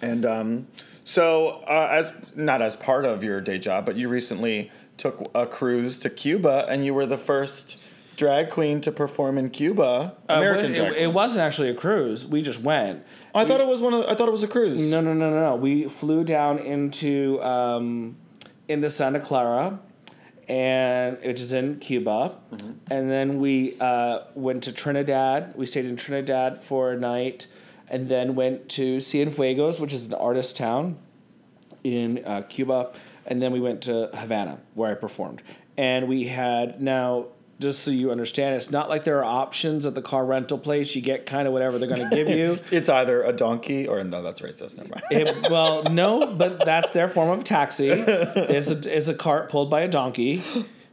And 0.00 0.24
um, 0.24 0.66
so, 1.04 1.62
uh, 1.66 1.88
as 1.90 2.12
not 2.36 2.62
as 2.62 2.76
part 2.76 3.04
of 3.04 3.24
your 3.24 3.40
day 3.40 3.58
job, 3.58 3.84
but 3.86 3.96
you 3.96 4.08
recently 4.08 4.70
took 4.96 5.28
a 5.34 5.46
cruise 5.46 5.98
to 6.00 6.10
Cuba, 6.10 6.66
and 6.68 6.84
you 6.84 6.92
were 6.94 7.06
the 7.06 7.16
first 7.18 7.78
drag 8.16 8.50
queen 8.50 8.80
to 8.82 8.90
perform 8.92 9.38
in 9.38 9.48
Cuba, 9.50 10.14
American 10.28 10.72
Uh, 10.72 10.74
drag. 10.74 10.92
it, 10.92 10.98
it 11.02 11.12
wasn't 11.12 11.40
actually 11.42 11.68
a 11.70 11.74
cruise. 11.74 12.26
We 12.26 12.42
just 12.42 12.60
went. 12.60 13.02
I 13.34 13.44
thought 13.44 13.60
it 13.60 13.66
was 13.66 13.80
one 13.80 13.94
of. 13.94 14.04
I 14.06 14.14
thought 14.14 14.28
it 14.28 14.32
was 14.32 14.42
a 14.42 14.48
cruise. 14.48 14.80
No, 14.80 15.00
no, 15.00 15.14
no, 15.14 15.30
no, 15.30 15.40
no. 15.50 15.56
We 15.56 15.88
flew 15.88 16.24
down 16.24 16.58
into 16.58 17.40
um, 17.42 18.16
into 18.68 18.90
Santa 18.90 19.20
Clara, 19.20 19.78
and 20.48 21.18
which 21.22 21.40
is 21.40 21.52
in 21.52 21.78
Cuba, 21.78 22.36
Mm-hmm. 22.52 22.72
and 22.90 23.10
then 23.10 23.38
we 23.40 23.78
uh, 23.80 24.20
went 24.34 24.62
to 24.64 24.72
Trinidad. 24.72 25.54
We 25.56 25.66
stayed 25.66 25.84
in 25.84 25.96
Trinidad 25.96 26.62
for 26.62 26.92
a 26.92 26.96
night, 26.98 27.46
and 27.88 28.08
then 28.08 28.34
went 28.34 28.68
to 28.70 28.96
Cienfuegos, 28.98 29.78
which 29.80 29.92
is 29.92 30.06
an 30.06 30.14
artist 30.14 30.56
town 30.56 30.96
in 31.84 32.22
uh, 32.24 32.42
Cuba, 32.48 32.92
and 33.26 33.40
then 33.42 33.52
we 33.52 33.60
went 33.60 33.82
to 33.82 34.10
Havana 34.14 34.58
where 34.74 34.90
I 34.90 34.94
performed. 34.94 35.42
And 35.76 36.08
we 36.08 36.24
had 36.28 36.80
now, 36.82 37.26
just 37.60 37.82
so 37.82 37.90
you 37.90 38.10
understand, 38.10 38.54
it's 38.54 38.70
not 38.70 38.88
like 38.88 39.04
there 39.04 39.18
are 39.18 39.24
options 39.24 39.84
at 39.84 39.94
the 39.94 40.02
car 40.02 40.24
rental 40.24 40.58
place. 40.58 40.94
You 40.94 41.02
get 41.02 41.26
kind 41.26 41.46
of 41.46 41.52
whatever 41.52 41.78
they're 41.78 41.88
going 41.88 42.08
to 42.08 42.14
give 42.14 42.28
you. 42.28 42.58
It's 42.70 42.88
either 42.88 43.22
a 43.22 43.32
donkey 43.32 43.88
or 43.88 44.02
no. 44.04 44.22
That's 44.22 44.40
racist. 44.40 44.76
Never 44.76 44.90
mind. 44.90 45.02
It, 45.10 45.50
well, 45.50 45.82
no, 45.84 46.26
but 46.26 46.64
that's 46.64 46.90
their 46.90 47.08
form 47.08 47.30
of 47.30 47.44
taxi. 47.44 47.88
It's 47.88 48.70
a, 48.70 48.96
it's 48.96 49.08
a 49.08 49.14
cart 49.14 49.48
pulled 49.48 49.70
by 49.70 49.80
a 49.80 49.88
donkey, 49.88 50.44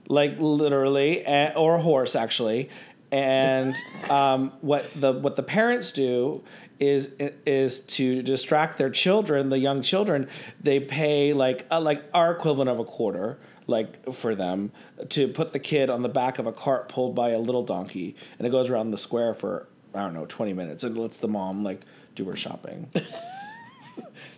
like 0.08 0.38
literally, 0.40 1.24
eh, 1.26 1.54
or 1.56 1.76
a 1.76 1.82
horse 1.82 2.16
actually. 2.16 2.70
and 3.12 3.76
um, 4.10 4.52
what 4.62 4.90
the 5.00 5.14
what 5.14 5.36
the 5.36 5.44
parents 5.44 5.92
do 5.92 6.44
is 6.80 7.14
is 7.46 7.82
to 7.82 8.22
distract 8.22 8.78
their 8.78 8.90
children, 8.90 9.50
the 9.50 9.60
young 9.60 9.82
children. 9.82 10.28
They 10.62 10.80
pay 10.80 11.34
like 11.34 11.66
uh, 11.72 11.80
like 11.82 12.04
our 12.14 12.32
equivalent 12.32 12.70
of 12.70 12.80
a 12.80 12.84
quarter, 12.84 13.38
like 13.68 14.14
for 14.14 14.36
them 14.36 14.72
to 15.10 15.28
put 15.28 15.54
the 15.54 15.60
kid 15.60 15.90
on 15.90 16.02
the 16.04 16.10
back 16.10 16.40
of 16.40 16.46
a 16.48 16.52
cart 16.54 16.90
pulled 16.90 17.16
by 17.16 17.30
a 17.32 17.40
little 17.40 17.64
donkey, 17.64 18.16
and 18.38 18.48
it 18.48 18.52
goes 18.52 18.70
around 18.70 18.92
the 18.92 18.98
square 18.98 19.34
for 19.34 19.68
I 19.94 20.02
don't 20.02 20.14
know 20.14 20.26
twenty 20.26 20.54
minutes. 20.54 20.84
It 20.84 20.96
lets 20.96 21.18
the 21.18 21.28
mom 21.28 21.64
like 21.64 21.82
do 22.16 22.26
her 22.26 22.36
shopping. 22.36 22.90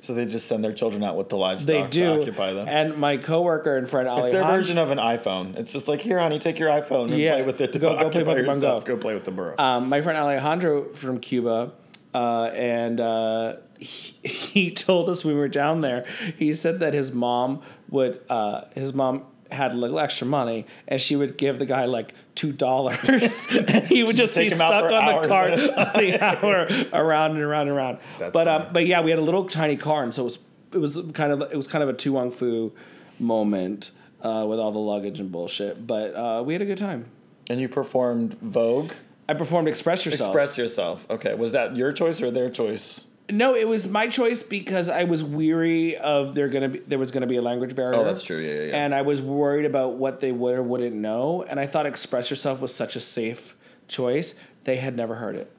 So 0.02 0.14
they 0.14 0.26
just 0.26 0.48
send 0.48 0.64
their 0.64 0.72
children 0.74 1.04
out 1.04 1.18
with 1.18 1.30
the 1.30 1.38
livestock 1.38 1.68
They 1.68 1.82
to 1.82 1.90
do, 1.90 2.22
occupy 2.22 2.54
them. 2.54 2.68
and 2.70 2.98
my 2.98 3.18
coworker 3.18 3.76
and 3.78 3.90
friend 3.90 4.08
it's 4.08 4.16
their 4.16 4.44
Alejandro. 4.44 4.56
version 4.56 4.78
of 4.78 4.92
an 4.92 5.00
iPhone. 5.00 5.58
It's 5.58 5.74
just 5.74 5.88
like, 5.88 6.00
here, 6.02 6.20
honey, 6.20 6.38
take 6.38 6.60
your 6.60 6.70
iPhone 6.70 7.06
and 7.12 7.18
Yeah, 7.18 7.34
play 7.38 7.44
with 7.44 7.60
it 7.62 7.74
to 7.74 7.80
go- 7.80 7.98
go 8.00 8.10
play 8.12 8.24
Pokemon 8.24 8.46
yourself. 8.46 8.86
Go. 8.86 8.96
Go 8.96 9.02
play 9.02 9.14
with 9.16 9.26
the 9.26 9.32
burrow. 9.32 9.56
um, 9.58 9.90
my 9.90 10.02
friend 10.02 10.18
Alejandro 10.18 10.94
from 10.94 11.20
Cuba, 11.20 11.74
uh, 12.14 12.52
and 12.54 13.00
uh, 13.02 13.56
he, 13.80 14.16
he 14.28 14.72
told 14.72 15.10
us 15.10 15.26
we 15.26 15.34
were 15.34 15.50
down 15.50 15.82
there. 15.82 16.06
He 16.38 16.54
said 16.54 16.80
that 16.80 16.94
his 16.94 17.12
mom 17.12 17.62
would, 17.90 18.22
uh, 18.30 18.62
his 18.76 18.94
mom 18.94 19.24
had 19.50 19.72
a 19.72 19.76
little 19.76 20.00
extra 20.00 20.28
money, 20.28 20.66
and 20.88 21.02
she 21.02 21.16
would 21.16 21.38
give 21.38 21.58
the 21.58 21.66
guy 21.66 21.86
like 21.86 22.14
two 22.36 22.52
dollars, 22.52 23.48
and 23.52 23.86
he 23.86 24.04
would 24.04 24.16
just, 24.18 24.34
take 24.34 24.50
be 24.50 24.56
stuck 24.56 24.92
on 24.92 25.22
the 25.22 25.28
cart 25.28 25.52
at 25.78 25.94
the 25.96 26.22
hour 26.22 26.68
around 26.94 27.32
and 27.32 27.42
around 27.42 27.68
and 27.70 27.78
around. 27.78 28.00
That's 28.20 28.34
but 28.34 28.48
um, 28.48 28.68
but 28.74 28.86
yeah, 28.86 29.02
we 29.02 29.10
had 29.12 29.20
a 29.20 29.24
little 29.24 29.48
tiny 29.48 29.78
car, 29.78 30.04
and 30.04 30.14
so 30.14 30.24
it 30.24 30.26
was 30.26 30.40
it 30.74 30.78
was 30.80 31.00
kind 31.14 31.32
of 31.32 31.42
it 31.52 31.56
was 31.56 31.68
kind 31.68 31.82
of 31.84 31.90
a 31.90 31.94
To 31.94 32.14
Wong 32.14 32.32
Foo 32.32 32.74
moment. 33.20 33.92
Uh, 34.20 34.46
with 34.50 34.60
all 34.60 34.72
the 34.72 34.80
luggage 34.80 35.20
and 35.20 35.32
bullshit, 35.32 35.86
but 35.86 36.16
uh, 36.16 36.42
we 36.44 36.52
had 36.54 36.62
a 36.62 36.66
good 36.66 36.80
time. 36.80 37.06
and 37.52 37.62
you 37.62 37.70
performed 37.70 38.34
Vogue. 38.42 38.92
I 39.30 39.36
performed 39.36 39.68
"Express 39.68 40.08
Yourself." 40.08 40.30
Express 40.30 40.58
yourself. 40.58 41.06
Okay. 41.08 41.36
Was 41.36 41.52
that 41.52 41.76
your 41.76 41.92
choice 41.94 42.20
or 42.20 42.32
their 42.32 42.50
choice? 42.50 43.06
No, 43.30 43.56
it 43.56 43.68
was 43.68 43.88
my 43.90 44.08
choice 44.08 44.42
because 44.42 44.90
I 44.90 45.04
was 45.04 45.24
weary 45.24 45.98
of 45.98 46.34
there 46.34 46.48
gonna 46.48 46.70
be 46.70 46.80
there 46.80 47.00
was 47.00 47.12
gonna 47.12 47.28
be 47.28 47.36
a 47.36 47.42
language 47.42 47.76
barrier. 47.76 48.00
Oh, 48.00 48.04
that's 48.06 48.22
true. 48.22 48.38
Yeah, 48.38 48.54
yeah, 48.54 48.62
yeah. 48.68 48.86
And 48.86 48.96
I 48.96 49.02
was 49.02 49.22
worried 49.22 49.66
about 49.66 49.96
what 49.96 50.22
they 50.22 50.32
would 50.32 50.56
or 50.56 50.64
wouldn't 50.64 50.96
know. 50.96 51.44
And 51.44 51.60
I 51.60 51.66
thought 51.68 51.86
"Express 51.86 52.30
Yourself" 52.30 52.62
was 52.62 52.74
such 52.74 52.96
a 52.96 53.02
safe 53.02 53.56
choice. 53.88 54.36
They 54.64 54.78
had 54.78 54.96
never 54.96 55.16
heard 55.16 55.36
it. 55.36 55.52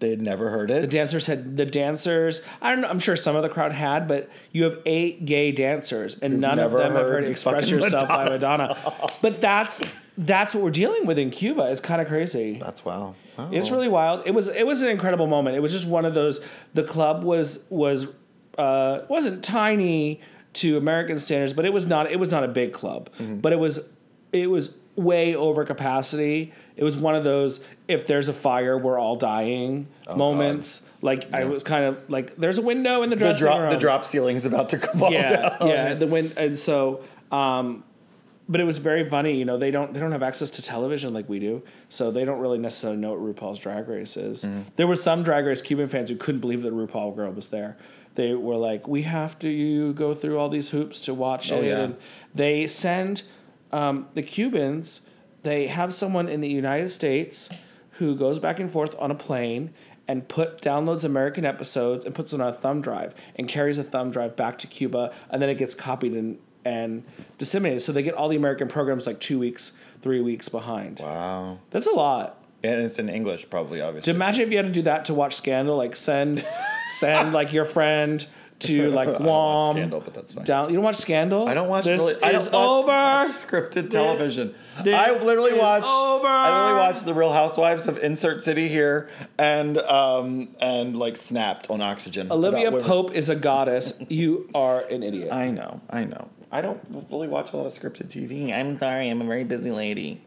They 0.00 0.10
had 0.10 0.22
never 0.22 0.50
heard 0.50 0.70
it. 0.70 0.80
The 0.82 0.86
dancers 0.86 1.26
had 1.26 1.56
the 1.56 1.66
dancers. 1.66 2.40
I 2.62 2.70
don't 2.70 2.82
know. 2.82 2.88
I'm 2.88 3.00
sure 3.00 3.16
some 3.16 3.34
of 3.34 3.42
the 3.42 3.48
crowd 3.48 3.72
had, 3.72 4.06
but 4.06 4.30
you 4.52 4.62
have 4.62 4.80
eight 4.86 5.24
gay 5.24 5.50
dancers, 5.50 6.16
and 6.22 6.40
none 6.40 6.60
of 6.60 6.70
them 6.72 6.92
have 6.92 7.06
heard 7.06 7.24
"Express 7.24 7.68
Yourself" 7.68 8.08
by 8.08 8.28
Madonna 8.28 8.76
Madonna. 8.76 9.10
But 9.20 9.40
that's 9.40 9.82
that's 10.18 10.52
what 10.52 10.64
we're 10.64 10.70
dealing 10.70 11.06
with 11.06 11.16
in 11.18 11.30
Cuba. 11.30 11.70
It's 11.70 11.80
kind 11.80 12.02
of 12.02 12.08
crazy. 12.08 12.58
That's 12.58 12.84
wow. 12.84 13.14
Oh. 13.38 13.48
It's 13.52 13.70
really 13.70 13.88
wild. 13.88 14.26
It 14.26 14.32
was 14.32 14.48
it 14.48 14.66
was 14.66 14.82
an 14.82 14.88
incredible 14.90 15.28
moment. 15.28 15.56
It 15.56 15.60
was 15.60 15.72
just 15.72 15.86
one 15.86 16.04
of 16.04 16.12
those. 16.12 16.40
The 16.74 16.82
club 16.82 17.22
was 17.22 17.64
was 17.70 18.08
uh, 18.58 19.02
wasn't 19.08 19.44
tiny 19.44 20.20
to 20.54 20.76
American 20.76 21.18
standards, 21.20 21.52
but 21.52 21.64
it 21.64 21.72
was 21.72 21.86
not 21.86 22.10
it 22.10 22.18
was 22.18 22.30
not 22.32 22.42
a 22.42 22.48
big 22.48 22.72
club. 22.72 23.10
Mm-hmm. 23.18 23.36
But 23.38 23.52
it 23.52 23.60
was 23.60 23.78
it 24.32 24.50
was 24.50 24.74
way 24.96 25.36
over 25.36 25.64
capacity. 25.64 26.52
It 26.76 26.82
was 26.82 26.96
one 26.96 27.14
of 27.14 27.22
those 27.22 27.60
if 27.86 28.06
there's 28.08 28.26
a 28.26 28.32
fire, 28.32 28.76
we're 28.76 28.98
all 28.98 29.14
dying 29.14 29.86
Oh, 30.08 30.16
moments. 30.16 30.82
Like 31.00 31.32
I 31.32 31.44
was 31.44 31.62
kind 31.62 31.84
of 31.84 32.10
like 32.10 32.34
there's 32.36 32.58
a 32.58 32.62
window 32.62 33.02
in 33.02 33.10
the 33.10 33.14
the 33.14 33.20
dressing 33.20 33.44
drop. 33.46 33.60
room. 33.60 33.70
The 33.70 33.76
drop 33.76 34.04
ceiling 34.04 34.34
is 34.34 34.46
about 34.46 34.70
to 34.70 34.78
fall 34.80 35.12
Yeah, 35.12 35.56
down. 35.58 35.68
yeah. 35.68 35.94
The 35.94 36.08
wind 36.08 36.34
and 36.36 36.58
so. 36.58 37.04
Um, 37.30 37.84
but 38.48 38.60
it 38.60 38.64
was 38.64 38.78
very 38.78 39.08
funny, 39.08 39.36
you 39.36 39.44
know. 39.44 39.56
They 39.58 39.70
don't 39.70 39.92
they 39.92 40.00
don't 40.00 40.12
have 40.12 40.22
access 40.22 40.50
to 40.50 40.62
television 40.62 41.12
like 41.12 41.28
we 41.28 41.38
do, 41.38 41.62
so 41.88 42.10
they 42.10 42.24
don't 42.24 42.38
really 42.40 42.58
necessarily 42.58 42.98
know 42.98 43.12
what 43.14 43.20
RuPaul's 43.36 43.58
Drag 43.58 43.88
Race 43.88 44.16
is. 44.16 44.44
Mm-hmm. 44.44 44.62
There 44.76 44.86
were 44.86 44.96
some 44.96 45.22
Drag 45.22 45.44
Race 45.44 45.60
Cuban 45.62 45.88
fans 45.88 46.10
who 46.10 46.16
couldn't 46.16 46.40
believe 46.40 46.62
that 46.62 46.72
RuPaul 46.72 47.14
girl 47.14 47.30
was 47.32 47.48
there. 47.48 47.76
They 48.14 48.34
were 48.34 48.56
like, 48.56 48.88
"We 48.88 49.02
have 49.02 49.38
to 49.40 49.92
go 49.94 50.14
through 50.14 50.38
all 50.38 50.48
these 50.48 50.70
hoops 50.70 51.00
to 51.02 51.14
watch 51.14 51.52
Oh, 51.52 51.60
it." 51.60 51.66
yeah. 51.66 51.78
And 51.80 51.96
they 52.34 52.66
send 52.66 53.22
um, 53.70 54.08
the 54.14 54.22
Cubans. 54.22 55.02
They 55.42 55.66
have 55.68 55.94
someone 55.94 56.28
in 56.28 56.40
the 56.40 56.48
United 56.48 56.90
States 56.90 57.48
who 57.92 58.16
goes 58.16 58.38
back 58.38 58.58
and 58.60 58.70
forth 58.72 58.94
on 58.98 59.10
a 59.10 59.14
plane 59.14 59.72
and 60.08 60.26
put 60.26 60.60
downloads 60.62 61.04
American 61.04 61.44
episodes 61.44 62.04
and 62.04 62.14
puts 62.14 62.32
it 62.32 62.40
on 62.40 62.48
a 62.48 62.52
thumb 62.52 62.80
drive 62.80 63.14
and 63.36 63.46
carries 63.46 63.76
a 63.78 63.84
thumb 63.84 64.10
drive 64.10 64.34
back 64.36 64.56
to 64.58 64.66
Cuba 64.66 65.12
and 65.30 65.42
then 65.42 65.48
it 65.50 65.56
gets 65.58 65.74
copied 65.74 66.12
and 66.14 66.38
and 66.68 67.02
disseminated. 67.38 67.82
So 67.82 67.92
they 67.92 68.02
get 68.02 68.14
all 68.14 68.28
the 68.28 68.36
American 68.36 68.68
programs 68.68 69.06
like 69.06 69.20
two 69.20 69.38
weeks, 69.38 69.72
three 70.02 70.20
weeks 70.20 70.48
behind. 70.48 71.00
Wow. 71.00 71.58
That's 71.70 71.86
a 71.86 71.92
lot. 71.92 72.36
And 72.62 72.80
it's 72.82 72.98
in 72.98 73.08
English, 73.08 73.48
probably, 73.50 73.80
obviously. 73.80 74.12
Imagine 74.12 74.42
if 74.42 74.50
you 74.50 74.56
had 74.56 74.66
to 74.66 74.72
do 74.72 74.82
that 74.82 75.04
to 75.06 75.14
watch 75.14 75.36
Scandal, 75.36 75.76
like 75.76 75.96
send 75.96 76.44
send 76.98 77.32
like 77.32 77.52
your 77.52 77.64
friend 77.64 78.24
to 78.60 78.90
like 78.90 79.08
I 79.08 79.12
don't 79.12 79.22
watch 79.22 79.24
Guam. 79.24 79.76
Scandal, 79.76 80.00
but 80.00 80.14
that's 80.14 80.34
fine. 80.34 80.44
Down, 80.44 80.68
you 80.70 80.74
don't 80.74 80.84
watch 80.84 80.96
Scandal? 80.96 81.48
I 81.48 81.54
don't 81.54 81.68
watch. 81.68 81.84
This 81.84 82.00
really, 82.00 82.20
I 82.22 82.30
is 82.30 82.48
don't 82.48 82.84
watch 82.86 83.28
over. 83.28 83.32
scripted 83.32 83.90
television. 83.90 84.54
this 84.82 84.94
I 84.94 85.12
literally 85.24 85.54
watch. 85.54 85.84
over. 85.84 86.26
I 86.26 86.64
literally 86.64 86.80
watch 86.80 87.02
The 87.02 87.14
Real 87.14 87.32
Housewives 87.32 87.86
of 87.86 87.98
Insert 87.98 88.42
City 88.42 88.66
here, 88.68 89.08
and 89.38 89.78
um 89.78 90.48
and 90.60 90.96
like 90.96 91.16
Snapped 91.16 91.70
on 91.70 91.80
Oxygen. 91.80 92.30
Olivia. 92.32 92.72
Pope 92.72 93.14
is 93.14 93.28
a 93.28 93.36
goddess. 93.36 93.94
You 94.08 94.50
are 94.52 94.80
an 94.80 95.04
idiot. 95.04 95.32
I 95.32 95.50
know. 95.50 95.80
I 95.88 96.04
know. 96.04 96.28
I 96.50 96.60
don't 96.60 96.80
really 97.10 97.28
watch 97.28 97.52
a 97.52 97.56
lot 97.56 97.66
of 97.66 97.72
scripted 97.72 98.08
TV. 98.08 98.52
I'm 98.52 98.78
sorry. 98.78 99.08
I'm 99.08 99.20
a 99.20 99.24
very 99.24 99.44
busy 99.44 99.70
lady. 99.70 100.22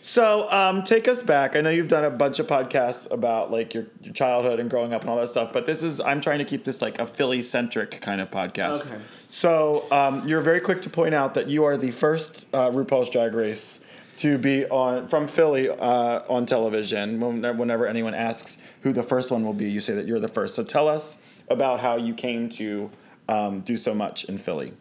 So, 0.00 0.50
um, 0.50 0.84
take 0.84 1.08
us 1.08 1.22
back. 1.22 1.56
I 1.56 1.60
know 1.60 1.70
you've 1.70 1.88
done 1.88 2.04
a 2.04 2.10
bunch 2.10 2.38
of 2.38 2.46
podcasts 2.46 3.10
about 3.10 3.50
like 3.50 3.74
your, 3.74 3.86
your 4.02 4.14
childhood 4.14 4.60
and 4.60 4.70
growing 4.70 4.92
up 4.92 5.00
and 5.00 5.10
all 5.10 5.16
that 5.16 5.28
stuff, 5.28 5.52
but 5.52 5.66
this 5.66 5.82
is 5.82 6.00
I'm 6.00 6.20
trying 6.20 6.38
to 6.38 6.44
keep 6.44 6.64
this 6.64 6.80
like 6.80 7.00
a 7.00 7.06
Philly 7.06 7.42
centric 7.42 8.00
kind 8.00 8.20
of 8.20 8.30
podcast. 8.30 8.86
Okay. 8.86 8.96
So, 9.26 9.86
um, 9.90 10.26
you're 10.26 10.40
very 10.40 10.60
quick 10.60 10.82
to 10.82 10.90
point 10.90 11.14
out 11.14 11.34
that 11.34 11.48
you 11.48 11.64
are 11.64 11.76
the 11.76 11.90
first 11.90 12.46
uh, 12.52 12.70
RuPaul's 12.70 13.10
Drag 13.10 13.34
Race 13.34 13.80
to 14.18 14.38
be 14.38 14.66
on 14.66 15.08
from 15.08 15.26
Philly 15.26 15.68
uh, 15.68 16.22
on 16.28 16.46
television. 16.46 17.20
Whenever 17.20 17.86
anyone 17.86 18.14
asks 18.14 18.56
who 18.82 18.92
the 18.92 19.02
first 19.02 19.30
one 19.30 19.44
will 19.44 19.52
be, 19.52 19.68
you 19.68 19.80
say 19.80 19.94
that 19.94 20.06
you're 20.06 20.20
the 20.20 20.28
first. 20.28 20.54
So, 20.54 20.62
tell 20.62 20.86
us 20.86 21.16
about 21.48 21.80
how 21.80 21.96
you 21.96 22.14
came 22.14 22.48
to 22.50 22.90
um, 23.28 23.60
do 23.60 23.76
so 23.76 23.94
much 23.94 24.24
in 24.24 24.38
Philly. 24.38 24.74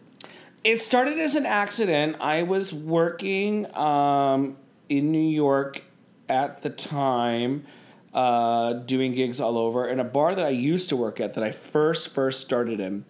It 0.63 0.81
started 0.81 1.19
as 1.19 1.35
an 1.35 1.45
accident. 1.45 2.17
I 2.19 2.43
was 2.43 2.73
working 2.73 3.73
um, 3.75 4.57
in 4.89 5.11
New 5.11 5.29
York 5.29 5.83
at 6.27 6.61
the 6.61 6.69
time, 6.69 7.65
uh, 8.13 8.73
doing 8.73 9.13
gigs 9.13 9.39
all 9.39 9.57
over, 9.57 9.87
in 9.87 9.99
a 9.99 10.03
bar 10.03 10.35
that 10.35 10.45
I 10.45 10.49
used 10.49 10.89
to 10.89 10.95
work 10.95 11.19
at 11.19 11.35
that 11.35 11.43
I 11.43 11.51
first 11.51 12.13
first 12.13 12.41
started 12.41 12.79
in, 12.79 13.05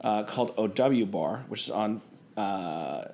uh, 0.00 0.22
called 0.24 0.54
OW 0.56 1.04
Bar, 1.04 1.44
which 1.48 1.64
is 1.64 1.70
on 1.70 2.00
uh, 2.36 3.04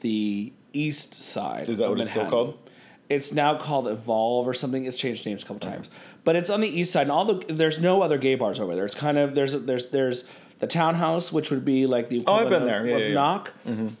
the 0.00 0.52
east 0.72 1.14
side. 1.14 1.68
Is 1.68 1.78
that 1.78 1.84
of 1.84 1.90
what 1.90 2.00
it's 2.00 2.10
still 2.10 2.24
Manhattan. 2.24 2.46
called? 2.46 2.70
It's 3.08 3.32
now 3.32 3.56
called 3.56 3.86
Evolve 3.86 4.48
or 4.48 4.54
something. 4.54 4.84
It's 4.86 4.96
changed 4.96 5.26
names 5.26 5.42
a 5.42 5.46
couple 5.46 5.60
times, 5.60 5.90
but 6.24 6.36
it's 6.36 6.50
on 6.50 6.60
the 6.60 6.68
east 6.68 6.92
side. 6.92 7.02
And 7.02 7.10
all 7.10 7.24
the 7.24 7.52
there's 7.52 7.78
no 7.78 8.02
other 8.02 8.16
gay 8.16 8.34
bars 8.34 8.58
over 8.58 8.74
there. 8.74 8.86
It's 8.86 8.94
kind 8.94 9.18
of 9.18 9.34
there's 9.34 9.52
there's 9.52 9.88
there's 9.88 10.24
the 10.64 10.72
townhouse, 10.72 11.30
which 11.30 11.50
would 11.50 11.64
be 11.64 11.86
like 11.86 12.08
the 12.08 12.24
Oh, 12.26 12.34
I've 12.34 12.48
been 12.48 12.62
of, 12.62 12.68
there. 12.68 12.86
Yeah, 12.86 12.94
of 12.94 13.00
yeah, 13.00 13.06
yeah. 13.08 13.14
Knock. 13.14 13.52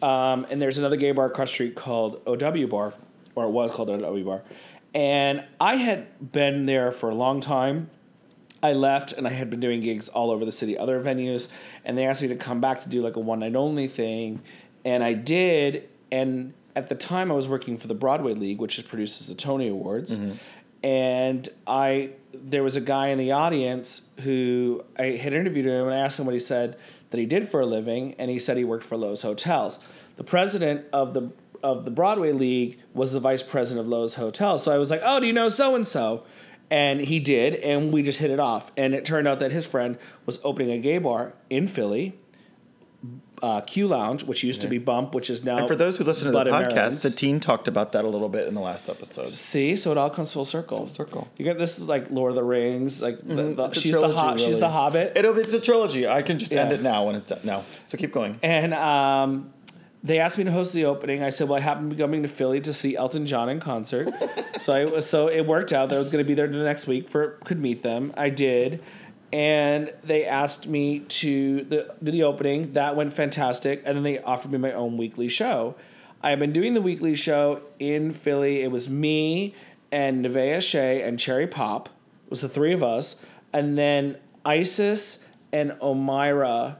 Um, 0.02 0.46
and 0.48 0.62
there's 0.62 0.78
another 0.78 0.96
gay 0.96 1.12
bar 1.12 1.26
across 1.26 1.50
the 1.50 1.54
street 1.54 1.74
called 1.74 2.22
OW 2.26 2.66
Bar, 2.66 2.94
or 3.34 3.44
it 3.44 3.50
was 3.50 3.70
called 3.70 3.90
OW 3.90 4.22
Bar. 4.22 4.42
And 4.94 5.44
I 5.60 5.76
had 5.76 6.32
been 6.32 6.64
there 6.66 6.90
for 6.90 7.10
a 7.10 7.14
long 7.14 7.40
time. 7.40 7.90
I 8.62 8.72
left 8.72 9.12
and 9.12 9.26
I 9.26 9.30
had 9.30 9.50
been 9.50 9.60
doing 9.60 9.82
gigs 9.82 10.08
all 10.08 10.30
over 10.30 10.46
the 10.46 10.52
city, 10.52 10.78
other 10.78 11.02
venues, 11.02 11.48
and 11.84 11.98
they 11.98 12.06
asked 12.06 12.22
me 12.22 12.28
to 12.28 12.36
come 12.36 12.62
back 12.62 12.80
to 12.82 12.88
do 12.88 13.02
like 13.02 13.16
a 13.16 13.20
one 13.20 13.40
night 13.40 13.54
only 13.54 13.86
thing, 13.86 14.40
and 14.86 15.04
I 15.04 15.12
did. 15.12 15.86
And 16.10 16.54
at 16.74 16.88
the 16.88 16.94
time, 16.94 17.30
I 17.30 17.34
was 17.34 17.46
working 17.46 17.76
for 17.76 17.88
the 17.88 17.94
Broadway 17.94 18.32
League, 18.32 18.58
which 18.58 18.82
produces 18.88 19.26
the 19.26 19.34
Tony 19.34 19.68
Awards, 19.68 20.18
and 20.82 21.48
I 21.66 22.12
there 22.42 22.62
was 22.62 22.76
a 22.76 22.80
guy 22.80 23.08
in 23.08 23.18
the 23.18 23.32
audience 23.32 24.02
who 24.20 24.84
I 24.98 25.16
had 25.16 25.32
interviewed 25.32 25.66
him, 25.66 25.86
and 25.86 25.94
I 25.94 25.98
asked 25.98 26.18
him 26.18 26.26
what 26.26 26.34
he 26.34 26.40
said 26.40 26.76
that 27.10 27.18
he 27.18 27.26
did 27.26 27.48
for 27.48 27.60
a 27.60 27.66
living, 27.66 28.14
and 28.18 28.30
he 28.30 28.38
said 28.38 28.56
he 28.56 28.64
worked 28.64 28.84
for 28.84 28.96
Loews 28.96 29.22
Hotels. 29.22 29.78
The 30.16 30.24
president 30.24 30.86
of 30.92 31.14
the 31.14 31.32
of 31.62 31.86
the 31.86 31.90
Broadway 31.90 32.32
League 32.32 32.78
was 32.92 33.12
the 33.12 33.20
vice 33.20 33.42
president 33.42 33.86
of 33.86 33.90
Loews 33.90 34.14
Hotels, 34.14 34.62
so 34.62 34.72
I 34.72 34.78
was 34.78 34.90
like, 34.90 35.00
"Oh, 35.02 35.20
do 35.20 35.26
you 35.26 35.32
know 35.32 35.48
so 35.48 35.74
and 35.74 35.86
so?" 35.86 36.24
And 36.70 37.00
he 37.00 37.20
did, 37.20 37.54
and 37.56 37.92
we 37.92 38.02
just 38.02 38.18
hit 38.18 38.30
it 38.30 38.40
off. 38.40 38.72
And 38.76 38.94
it 38.94 39.04
turned 39.04 39.28
out 39.28 39.38
that 39.38 39.52
his 39.52 39.66
friend 39.66 39.98
was 40.26 40.38
opening 40.42 40.70
a 40.72 40.78
gay 40.78 40.98
bar 40.98 41.34
in 41.50 41.68
Philly, 41.68 42.18
uh, 43.44 43.60
Q 43.60 43.88
Lounge, 43.88 44.24
which 44.24 44.42
used 44.42 44.62
to 44.62 44.68
be 44.68 44.78
Bump, 44.78 45.14
which 45.14 45.28
is 45.28 45.44
now. 45.44 45.58
And 45.58 45.68
for 45.68 45.76
those 45.76 45.98
who 45.98 46.04
listen 46.04 46.26
to 46.26 46.32
the 46.32 46.44
podcast. 46.50 46.94
Satine 46.94 47.40
talked 47.40 47.68
about 47.68 47.92
that 47.92 48.06
a 48.06 48.08
little 48.08 48.30
bit 48.30 48.48
in 48.48 48.54
the 48.54 48.60
last 48.60 48.88
episode. 48.88 49.28
See, 49.28 49.76
so 49.76 49.92
it 49.92 49.98
all 49.98 50.08
comes 50.08 50.32
full 50.32 50.46
circle. 50.46 50.78
Full 50.78 50.88
circle. 50.88 51.28
You 51.36 51.44
get 51.44 51.58
this 51.58 51.78
is 51.78 51.86
like 51.86 52.10
Lord 52.10 52.30
of 52.30 52.36
the 52.36 52.42
Rings, 52.42 53.02
like 53.02 53.18
the, 53.18 53.34
the, 53.34 53.64
a 53.64 53.74
she's 53.74 53.92
the 53.92 53.98
trilogy, 53.98 54.18
ho- 54.18 54.36
she's 54.38 54.58
the 54.58 54.70
Hobbit, 54.70 55.12
It'll 55.14 55.34
be 55.34 55.42
it's 55.42 55.52
a 55.52 55.60
trilogy. 55.60 56.08
I 56.08 56.22
can 56.22 56.38
just 56.38 56.52
end 56.52 56.72
it 56.72 56.80
now 56.80 57.04
when 57.04 57.16
it's 57.16 57.28
done. 57.28 57.40
No, 57.44 57.64
so 57.84 57.98
keep 57.98 58.12
going. 58.12 58.38
and 58.42 58.72
um, 58.72 59.52
they 60.02 60.18
asked 60.18 60.38
me 60.38 60.44
to 60.44 60.52
host 60.52 60.72
the 60.72 60.86
opening. 60.86 61.22
I 61.22 61.28
said, 61.28 61.48
"Well, 61.48 61.58
I 61.58 61.60
happen 61.60 61.88
to 61.90 61.94
be 61.94 62.00
coming 62.00 62.22
to 62.22 62.28
Philly 62.28 62.60
to 62.62 62.72
see 62.72 62.96
Elton 62.96 63.26
John 63.26 63.50
in 63.50 63.60
concert." 63.60 64.08
so 64.60 64.72
I 64.72 64.86
was 64.86 65.08
so 65.08 65.28
it 65.28 65.46
worked 65.46 65.72
out 65.72 65.90
that 65.90 65.96
I 65.96 65.98
was 65.98 66.08
going 66.08 66.24
to 66.24 66.28
be 66.28 66.34
there 66.34 66.46
the 66.46 66.62
next 66.62 66.86
week 66.86 67.08
for 67.08 67.38
could 67.44 67.60
meet 67.60 67.82
them. 67.82 68.12
I 68.16 68.30
did, 68.30 68.82
and 69.34 69.92
they 70.04 70.24
asked 70.24 70.68
me 70.68 71.00
to 71.00 71.64
the, 71.64 71.92
do 72.00 72.12
the 72.12 72.22
opening. 72.22 72.72
That 72.74 72.94
went 72.94 73.12
fantastic, 73.12 73.82
and 73.84 73.96
then 73.96 74.04
they 74.04 74.20
offered 74.20 74.52
me 74.52 74.58
my 74.58 74.70
own 74.72 74.96
weekly 74.96 75.28
show. 75.28 75.74
I've 76.22 76.38
been 76.38 76.52
doing 76.52 76.74
the 76.74 76.80
weekly 76.80 77.16
show 77.16 77.62
in 77.80 78.12
Philly. 78.12 78.62
It 78.62 78.70
was 78.70 78.88
me 78.88 79.56
and 79.90 80.24
Nevaeh 80.24 80.62
Shea 80.62 81.02
and 81.02 81.18
Cherry 81.18 81.48
Pop. 81.48 81.88
It 82.26 82.30
was 82.30 82.42
the 82.42 82.48
three 82.48 82.72
of 82.72 82.84
us, 82.84 83.16
and 83.52 83.76
then 83.76 84.18
Isis 84.44 85.18
and 85.52 85.72
Omira. 85.82 86.76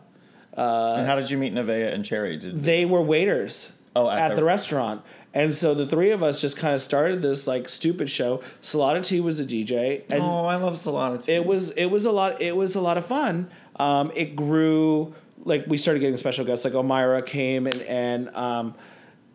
Uh, 0.56 0.94
and 0.98 1.06
how 1.08 1.16
did 1.16 1.30
you 1.30 1.38
meet 1.38 1.52
Nevaeh 1.52 1.92
and 1.92 2.04
Cherry? 2.04 2.36
Did 2.36 2.62
They 2.62 2.84
were 2.84 3.02
waiters 3.02 3.72
Oh, 3.96 4.08
at 4.08 4.18
at, 4.18 4.28
the- 4.30 4.34
the, 4.36 4.44
restaurant. 4.44 5.02
And 5.34 5.52
so 5.52 5.74
the 5.74 5.84
three 5.84 6.12
of 6.12 6.22
us 6.22 6.40
just 6.40 6.56
kind 6.56 6.74
of 6.74 6.80
started 6.80 7.20
this 7.20 7.48
like 7.48 7.68
stupid 7.68 8.08
show. 8.08 8.40
Salada 8.62 9.04
T 9.04 9.20
was 9.20 9.40
a 9.40 9.44
DJ, 9.44 10.04
and 10.08 10.22
oh, 10.22 10.44
I 10.44 10.54
love 10.54 10.76
Solana. 10.76 11.28
it 11.28 11.44
was 11.44 11.72
it 11.72 11.86
was 11.86 12.04
a 12.04 12.12
lot 12.12 12.40
it 12.40 12.56
was 12.56 12.76
a 12.76 12.80
lot 12.80 12.96
of 12.96 13.04
fun. 13.04 13.50
Um, 13.76 14.12
it 14.14 14.36
grew 14.36 15.12
like 15.44 15.66
we 15.66 15.76
started 15.76 15.98
getting 15.98 16.16
special 16.16 16.44
guests 16.44 16.64
like 16.64 16.74
Omira 16.74 17.26
came 17.26 17.66
and 17.66 17.82
and 17.82 18.34
um, 18.36 18.76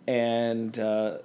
and 0.08 0.79
uh, 0.79 1.18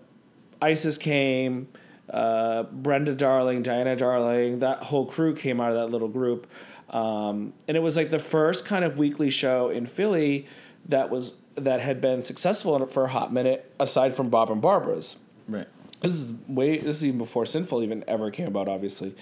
Isis 0.60 0.98
came, 0.98 1.68
uh, 2.10 2.64
Brenda 2.64 3.14
Darling, 3.14 3.62
Diana 3.62 3.94
Darling, 3.94 4.58
that 4.58 4.78
whole 4.78 5.06
crew 5.06 5.36
came 5.36 5.60
out 5.60 5.70
of 5.70 5.76
that 5.76 5.86
little 5.86 6.08
group, 6.08 6.48
um, 6.90 7.52
and 7.68 7.76
it 7.76 7.80
was 7.80 7.96
like 7.96 8.10
the 8.10 8.18
first 8.18 8.64
kind 8.64 8.84
of 8.84 8.98
weekly 8.98 9.30
show 9.30 9.68
in 9.68 9.86
Philly 9.86 10.48
that 10.88 11.10
was 11.10 11.34
that 11.56 11.80
had 11.80 12.00
been 12.00 12.22
successful 12.22 12.86
for 12.86 13.04
a 13.04 13.08
hot 13.08 13.32
minute 13.32 13.72
aside 13.78 14.14
from 14.14 14.28
Bob 14.28 14.50
and 14.50 14.60
Barbara's. 14.60 15.18
Right. 15.46 15.68
this 16.00 16.14
is 16.14 16.32
way 16.48 16.78
this 16.78 16.98
is 16.98 17.04
even 17.04 17.18
before 17.18 17.44
sinful 17.44 17.82
even 17.82 18.02
ever 18.08 18.30
came 18.30 18.48
about 18.48 18.68
obviously. 18.68 19.14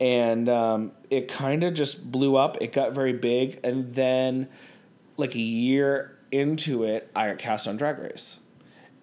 And 0.00 0.48
um, 0.48 0.92
it 1.10 1.28
kind 1.28 1.64
of 1.64 1.74
just 1.74 2.10
blew 2.10 2.36
up. 2.36 2.56
It 2.60 2.72
got 2.72 2.92
very 2.92 3.12
big. 3.12 3.58
And 3.64 3.94
then 3.94 4.48
like 5.16 5.34
a 5.34 5.40
year 5.40 6.16
into 6.30 6.84
it 6.84 7.10
i 7.16 7.28
got 7.28 7.38
cast 7.38 7.66
on 7.68 7.76
drag 7.76 7.98
race. 7.98 8.38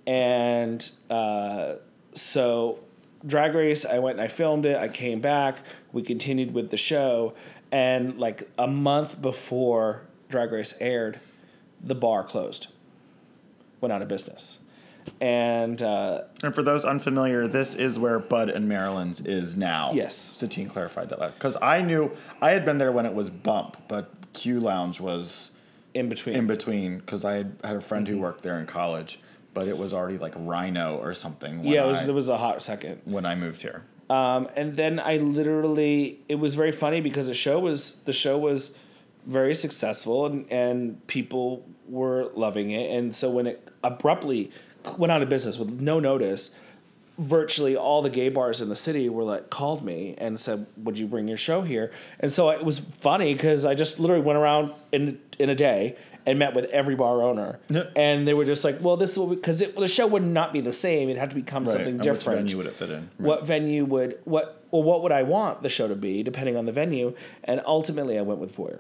And 0.08 0.88
uh, 1.10 1.76
so 2.14 2.80
drag 3.26 3.56
race 3.56 3.86
i 3.86 3.98
went 4.00 4.20
and 4.20 4.22
i 4.22 4.28
filmed 4.28 4.66
it. 4.66 4.78
I 4.78 4.88
came 4.88 5.22
back. 5.22 5.60
We 5.92 6.04
continued 6.04 6.54
with 6.54 6.70
the 6.72 6.78
show. 6.78 7.34
And 7.72 8.20
like 8.20 8.50
a 8.58 8.68
month 8.68 9.22
before 9.22 10.04
drag 10.30 10.52
race 10.52 10.74
aired 10.80 11.20
the 11.86 11.96
bar 11.96 12.24
closed 12.24 12.68
went 13.80 13.94
out 13.94 14.02
of 14.02 14.08
business 14.08 14.60
and 15.22 15.82
uh, 15.82 16.24
And 16.44 16.54
for 16.54 16.64
those 16.64 16.86
unfamiliar, 16.86 17.48
this 17.48 17.76
is 17.76 17.98
where 18.00 18.20
Bud 18.20 18.50
and 18.50 18.68
Marilyn's 18.68 19.20
is 19.22 19.56
now. 19.56 19.92
Yes. 19.94 20.16
Satine 20.16 20.70
clarified 20.70 21.10
that 21.10 21.34
because 21.34 21.58
I 21.62 21.82
knew 21.82 22.12
I 22.42 22.52
had 22.52 22.66
been 22.66 22.78
there 22.78 22.92
when 22.92 23.06
it 23.06 23.14
was 23.14 23.30
Bump, 23.30 23.78
but 23.88 24.12
Q 24.34 24.60
Lounge 24.60 25.00
was 25.00 25.52
in 25.94 26.10
between. 26.10 26.36
in 26.36 26.48
between 26.48 27.00
because 27.00 27.24
I 27.24 27.36
had, 27.36 27.56
had 27.64 27.76
a 27.76 27.82
friend 27.82 28.08
who 28.08 28.18
worked 28.18 28.44
there 28.44 28.60
in 28.60 28.66
college, 28.66 29.20
but 29.54 29.68
it 29.68 29.78
was 29.78 29.94
already 29.94 30.18
like 30.18 30.34
Rhino 30.36 30.98
or 30.98 31.14
something. 31.14 31.60
When 31.60 31.68
yeah, 31.68 31.86
it 31.86 31.88
was, 31.88 32.02
I, 32.02 32.06
there 32.06 32.16
was 32.16 32.30
a 32.30 32.38
hot 32.38 32.62
second. 32.62 33.02
when 33.06 33.26
I 33.26 33.36
moved 33.36 33.62
here. 33.62 33.84
Um, 34.10 34.48
and 34.56 34.78
then 34.78 35.00
I 35.00 35.18
literally, 35.18 36.20
it 36.30 36.36
was 36.36 36.54
very 36.54 36.72
funny 36.72 37.02
because 37.02 37.28
the 37.28 37.34
show 37.34 37.60
was 37.60 37.94
the 38.06 38.14
show 38.14 38.38
was 38.38 38.72
very 39.26 39.56
successful 39.56 40.26
and, 40.26 40.52
and 40.52 41.06
people 41.08 41.66
were 41.88 42.30
loving 42.36 42.72
it. 42.72 42.92
And 42.92 43.16
so 43.16 43.30
when 43.30 43.48
it 43.48 43.70
abruptly 43.84 44.52
went 44.98 45.12
out 45.12 45.22
of 45.22 45.30
business 45.30 45.58
with 45.58 45.72
no 45.72 46.00
notice, 46.00 46.52
virtually 47.18 47.76
all 47.76 48.02
the 48.02 48.10
gay 48.10 48.30
bars 48.30 48.62
in 48.62 48.70
the 48.70 48.76
city 48.76 49.08
were 49.10 49.24
like 49.24 49.50
called 49.50 49.84
me 49.84 50.16
and 50.18 50.40
said, 50.40 50.66
"Would 50.78 50.98
you 50.98 51.08
bring 51.08 51.28
your 51.28 51.38
show 51.38 51.62
here?" 51.62 51.92
And 52.20 52.32
so 52.32 52.50
it 52.50 52.64
was 52.64 52.80
funny 52.80 53.34
because 53.34 53.66
I 53.66 53.74
just 53.76 54.00
literally 54.00 54.22
went 54.24 54.38
around 54.38 54.74
in 54.92 55.20
in 55.40 55.50
a 55.50 55.56
day 55.56 55.96
and 56.28 56.40
met 56.40 56.56
with 56.56 56.66
every 56.72 56.96
bar 56.96 57.22
owner, 57.22 57.60
Yeah. 57.70 57.84
and 57.96 58.28
they 58.28 58.34
were 58.34 58.46
just 58.46 58.64
like, 58.64 58.84
"Well, 58.84 58.98
this 58.98 59.16
will 59.18 59.28
because 59.28 59.60
the 59.60 59.88
show 59.88 60.08
would 60.08 60.24
not 60.24 60.54
be 60.54 60.60
the 60.62 60.74
same; 60.74 61.08
it 61.10 61.18
had 61.18 61.30
to 61.30 61.36
become 61.36 61.66
something 61.66 61.88
And 61.88 62.02
different." 62.02 62.42
Which 62.42 62.52
venue 62.52 62.58
would 62.58 62.66
it 62.68 62.76
fit 62.76 62.90
in? 62.90 62.96
Right. 63.18 63.28
what 63.28 63.46
venue 63.46 63.86
would 63.86 64.18
what 64.26 64.64
or 64.72 64.84
what 64.84 65.02
would 65.04 65.12
I 65.12 65.24
want 65.24 65.62
the 65.64 65.70
show 65.70 65.88
to 65.88 65.96
be 65.96 66.22
depending 66.24 66.58
on 66.58 66.66
the 66.66 66.72
venue 66.74 67.14
and 67.46 67.62
ultimately 67.66 68.18
I 68.20 68.24
went 68.24 68.40
with 68.42 68.56
voyeur 68.58 68.80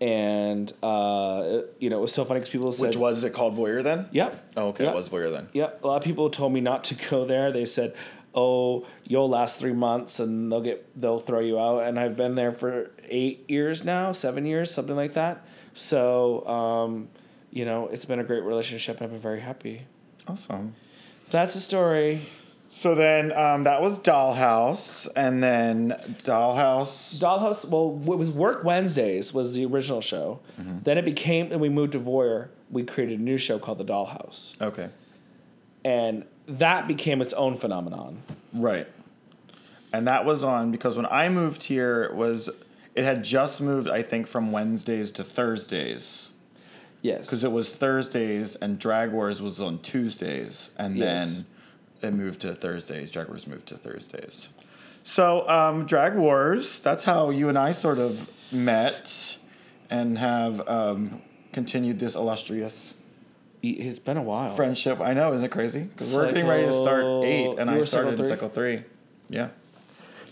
and 0.00 0.72
uh, 0.82 1.60
you 1.78 1.88
know 1.90 1.98
it 1.98 2.02
was 2.02 2.12
so 2.12 2.24
funny 2.24 2.40
because 2.40 2.50
people 2.50 2.72
said 2.72 2.88
Which 2.88 2.96
was 2.96 3.24
it 3.24 3.32
called 3.32 3.56
Voyeur 3.56 3.82
then? 3.82 4.08
yep 4.12 4.50
Oh, 4.56 4.68
okay. 4.68 4.84
yep, 4.84 4.92
It 4.94 4.96
was 4.96 5.08
Voyeur 5.08 5.30
then. 5.32 5.48
yep 5.52 5.82
a 5.82 5.86
lot 5.86 5.96
of 5.96 6.02
people 6.02 6.28
told 6.30 6.52
me 6.52 6.60
not 6.60 6.84
to 6.84 6.94
go 7.10 7.24
there 7.24 7.50
they 7.52 7.64
said 7.64 7.94
oh 8.34 8.86
you'll 9.04 9.28
last 9.28 9.58
three 9.58 9.72
months 9.72 10.20
and 10.20 10.52
they'll 10.52 10.60
get 10.60 10.86
they'll 11.00 11.18
throw 11.18 11.40
you 11.40 11.58
out 11.58 11.80
and 11.84 11.98
I've 11.98 12.16
been 12.16 12.34
there 12.34 12.52
for 12.52 12.90
eight 13.08 13.48
years 13.48 13.82
now 13.84 14.12
seven 14.12 14.44
years 14.44 14.70
something 14.70 14.96
like 14.96 15.14
that 15.14 15.46
so 15.72 16.46
um, 16.46 17.08
you 17.50 17.64
know 17.64 17.88
it's 17.88 18.04
been 18.04 18.18
a 18.20 18.24
great 18.24 18.42
relationship 18.42 19.00
I've 19.00 19.10
been 19.10 19.20
very 19.20 19.40
happy 19.40 19.86
Awesome. 20.28 20.74
so 21.26 21.38
that's 21.38 21.54
the 21.54 21.60
story 21.60 22.22
So 22.68 22.94
then 22.94 23.32
um, 23.32 23.64
that 23.64 23.80
was 23.80 23.98
Dollhouse, 23.98 25.08
and 25.16 25.42
then 25.42 25.90
Dollhouse. 26.24 27.18
Dollhouse. 27.18 27.64
Well, 27.68 27.98
it 28.12 28.18
was 28.18 28.30
Work 28.30 28.64
Wednesdays 28.64 29.32
was 29.32 29.54
the 29.54 29.64
original 29.64 30.00
show. 30.00 30.40
Mm-hmm. 30.60 30.78
Then 30.82 30.98
it 30.98 31.04
became, 31.04 31.52
and 31.52 31.60
we 31.60 31.68
moved 31.68 31.92
to 31.92 32.00
Voyeur. 32.00 32.48
We 32.70 32.82
created 32.84 33.20
a 33.20 33.22
new 33.22 33.38
show 33.38 33.58
called 33.58 33.78
The 33.78 33.84
Dollhouse, 33.84 34.60
Okay. 34.60 34.88
and 35.84 36.24
that 36.46 36.86
became 36.88 37.22
its 37.22 37.32
own 37.34 37.56
phenomenon. 37.56 38.22
Right. 38.52 38.88
And 39.92 40.06
that 40.08 40.24
was 40.24 40.42
on 40.44 40.70
because 40.72 40.96
when 40.96 41.06
I 41.06 41.28
moved 41.28 41.62
here, 41.64 42.02
it 42.02 42.14
was 42.14 42.50
it 42.94 43.04
had 43.04 43.22
just 43.22 43.60
moved, 43.60 43.88
I 43.88 44.02
think, 44.02 44.26
from 44.26 44.52
Wednesdays 44.52 45.12
to 45.12 45.24
Thursdays. 45.24 46.30
Yes, 47.02 47.26
Because 47.26 47.44
it 47.44 47.52
was 47.52 47.70
Thursdays 47.70 48.56
and 48.56 48.78
Drag 48.78 49.12
Wars 49.12 49.40
was 49.40 49.60
on 49.60 49.78
Tuesdays. 49.78 50.70
And 50.76 50.96
Yes. 50.96 51.36
then 51.36 51.46
it 52.02 52.12
moved 52.12 52.40
to 52.40 52.54
Thursdays. 52.54 53.10
Drag 53.10 53.28
Wars 53.28 53.46
moved 53.46 53.66
to 53.68 53.76
Thursdays. 53.76 54.48
So, 55.02 55.48
um, 55.48 55.86
Drag 55.86 56.14
Wars, 56.14 56.78
that's 56.80 57.04
how 57.04 57.30
you 57.30 57.48
and 57.48 57.56
I 57.56 57.72
sort 57.72 57.98
of 57.98 58.28
met 58.50 59.38
and 59.88 60.18
have 60.18 60.66
um, 60.68 61.22
continued 61.52 61.98
this 61.98 62.14
illustrious 62.14 62.94
it's 63.62 63.98
been 63.98 64.16
a 64.16 64.22
while. 64.22 64.54
friendship. 64.54 65.00
I 65.00 65.14
know, 65.14 65.32
isn't 65.32 65.44
it 65.44 65.50
crazy? 65.50 65.80
Because 65.80 66.14
we're 66.14 66.26
getting 66.28 66.46
ready 66.46 66.66
to 66.66 66.72
start 66.72 67.04
eight, 67.24 67.58
and 67.58 67.70
I 67.70 67.80
started 67.82 68.10
cycle 68.10 68.24
in 68.24 68.28
cycle 68.30 68.48
three. 68.48 68.82
Yeah. 69.28 69.48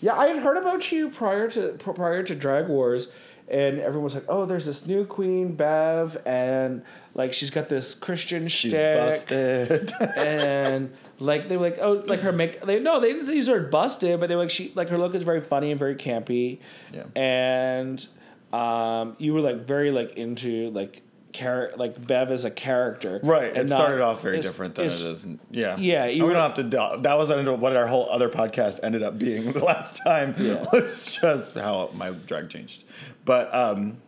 Yeah, 0.01 0.15
I 0.15 0.27
had 0.27 0.43
heard 0.43 0.57
about 0.57 0.93
you 0.93 1.11
prior 1.11 1.51
to 1.53 1.73
prior 1.73 2.23
to 2.23 2.35
Drag 2.35 2.69
Wars, 2.69 3.09
and 3.49 3.79
everyone 3.81 4.05
was 4.05 4.15
like, 4.15 4.25
"Oh, 4.29 4.47
there's 4.47 4.67
this 4.67 4.87
new 4.87 5.05
queen, 5.05 5.55
Bev, 5.55 6.17
and 6.27 6.83
like 7.15 7.33
she's 7.33 7.51
got 7.51 7.69
this 7.69 7.95
Christian 7.95 8.49
She's 8.49 8.73
shtick." 8.73 8.97
busted. 8.97 9.93
and 10.17 10.93
like 11.21 11.49
they 11.49 11.57
were 11.57 11.69
like 11.71 11.79
oh 11.81 12.03
like 12.07 12.21
her 12.21 12.33
make 12.33 12.61
they 12.67 12.81
no 12.81 13.01
they 13.01 13.13
didn't 13.13 13.33
use 13.35 13.47
her 13.47 13.61
busted 13.61 14.19
but 14.19 14.29
they 14.29 14.35
were 14.35 14.43
like 14.43 14.51
she 14.51 14.73
like 14.75 14.89
her 14.89 14.99
look 14.99 15.15
is 15.15 15.23
very 15.23 15.41
funny 15.41 15.71
and 15.71 15.79
very 15.79 15.95
campy 15.95 16.59
Yeah. 16.93 17.05
and 17.15 18.05
um 18.53 19.15
you 19.19 19.33
were 19.35 19.41
like 19.41 19.65
very 19.67 19.91
like 19.93 20.15
into 20.17 20.71
like 20.71 21.03
char- 21.33 21.71
like 21.77 22.05
Bev 22.05 22.31
as 22.33 22.45
a 22.45 22.51
character 22.51 23.21
right. 23.23 23.57
It 23.57 23.69
not- 23.69 23.77
started 23.79 24.01
off 24.01 24.23
very 24.23 24.41
different 24.41 24.75
than 24.77 24.87
it's- 24.87 25.03
is. 25.03 25.27
Yeah. 25.51 25.77
Yeah, 25.79 26.07
you 26.07 26.23
we 26.23 26.29
were- 26.29 26.35
don't 26.35 26.43
have 26.43 26.55
to. 26.55 26.63
do- 26.63 27.03
That 27.03 27.19
was 27.19 27.29
what 27.31 27.77
our 27.77 27.87
whole 27.89 28.09
other 28.11 28.29
podcast 28.29 28.81
ended 28.83 29.03
up 29.03 29.19
being 29.19 29.53
the 29.53 29.65
last 29.65 29.97
time. 29.97 30.35
Yeah. 30.39 30.65
Was 30.73 31.17
just 31.21 31.55
how 31.55 31.91
my 31.95 32.11
drag 32.11 32.51
changed. 32.51 32.85
But 33.25 33.55
um, 33.55 33.99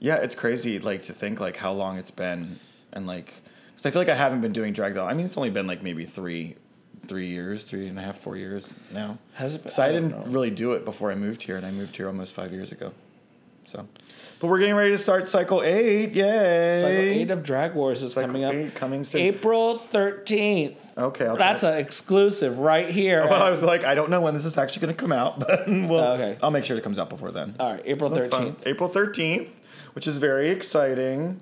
yeah, 0.00 0.16
it's 0.16 0.34
crazy 0.34 0.78
like 0.78 1.02
to 1.04 1.12
think 1.12 1.40
like 1.40 1.56
how 1.56 1.72
long 1.72 1.98
it's 1.98 2.10
been 2.10 2.58
and 2.92 3.06
like 3.06 3.32
because 3.72 3.86
I 3.86 3.90
feel 3.90 4.00
like 4.02 4.08
I 4.08 4.14
haven't 4.14 4.40
been 4.40 4.52
doing 4.52 4.72
drag 4.72 4.94
though. 4.94 5.06
I 5.06 5.14
mean, 5.14 5.26
it's 5.26 5.36
only 5.36 5.50
been 5.50 5.66
like 5.66 5.82
maybe 5.82 6.04
three. 6.04 6.56
Three 7.06 7.26
years, 7.26 7.64
three 7.64 7.86
and 7.88 7.98
a 7.98 8.02
half, 8.02 8.18
four 8.20 8.34
years 8.38 8.72
now. 8.90 9.18
Has 9.34 9.54
it 9.56 9.62
been- 9.64 9.72
So 9.72 9.82
I, 9.82 9.88
I 9.88 9.92
didn't 9.92 10.12
know. 10.12 10.24
really 10.32 10.50
do 10.50 10.72
it 10.72 10.86
before 10.86 11.10
I 11.12 11.14
moved 11.14 11.42
here, 11.42 11.58
and 11.58 11.66
I 11.66 11.70
moved 11.70 11.94
here 11.94 12.06
almost 12.06 12.32
five 12.32 12.50
years 12.50 12.72
ago. 12.72 12.94
So, 13.66 13.86
but 14.44 14.50
we're 14.50 14.58
getting 14.58 14.74
ready 14.74 14.90
to 14.90 14.98
start 14.98 15.26
cycle 15.26 15.62
eight. 15.62 16.12
Yay! 16.12 16.78
Cycle 16.82 16.90
eight 16.90 17.30
of 17.30 17.42
Drag 17.42 17.72
Wars 17.72 18.02
is 18.02 18.12
Cycle 18.12 18.26
coming 18.28 18.44
up 18.44 18.74
coming 18.74 19.02
soon. 19.02 19.22
April 19.22 19.78
thirteenth. 19.78 20.76
Okay, 20.98 21.24
okay. 21.24 21.38
That's 21.38 21.62
an 21.62 21.78
exclusive 21.78 22.58
right 22.58 22.90
here. 22.90 23.22
Well, 23.30 23.42
I 23.42 23.50
was 23.50 23.62
like, 23.62 23.84
I 23.84 23.94
don't 23.94 24.10
know 24.10 24.20
when 24.20 24.34
this 24.34 24.44
is 24.44 24.58
actually 24.58 24.82
going 24.82 24.94
to 24.94 25.00
come 25.00 25.12
out, 25.12 25.40
but 25.48 25.66
we'll, 25.66 25.94
Okay. 25.98 26.36
I'll 26.42 26.50
make 26.50 26.66
sure 26.66 26.76
it 26.76 26.84
comes 26.84 26.98
out 26.98 27.08
before 27.08 27.30
then. 27.30 27.54
All 27.58 27.72
right, 27.72 27.82
April 27.86 28.10
thirteenth. 28.10 28.66
April 28.66 28.90
13th, 28.90 29.48
which 29.94 30.06
is 30.06 30.18
very 30.18 30.50
exciting. 30.50 31.40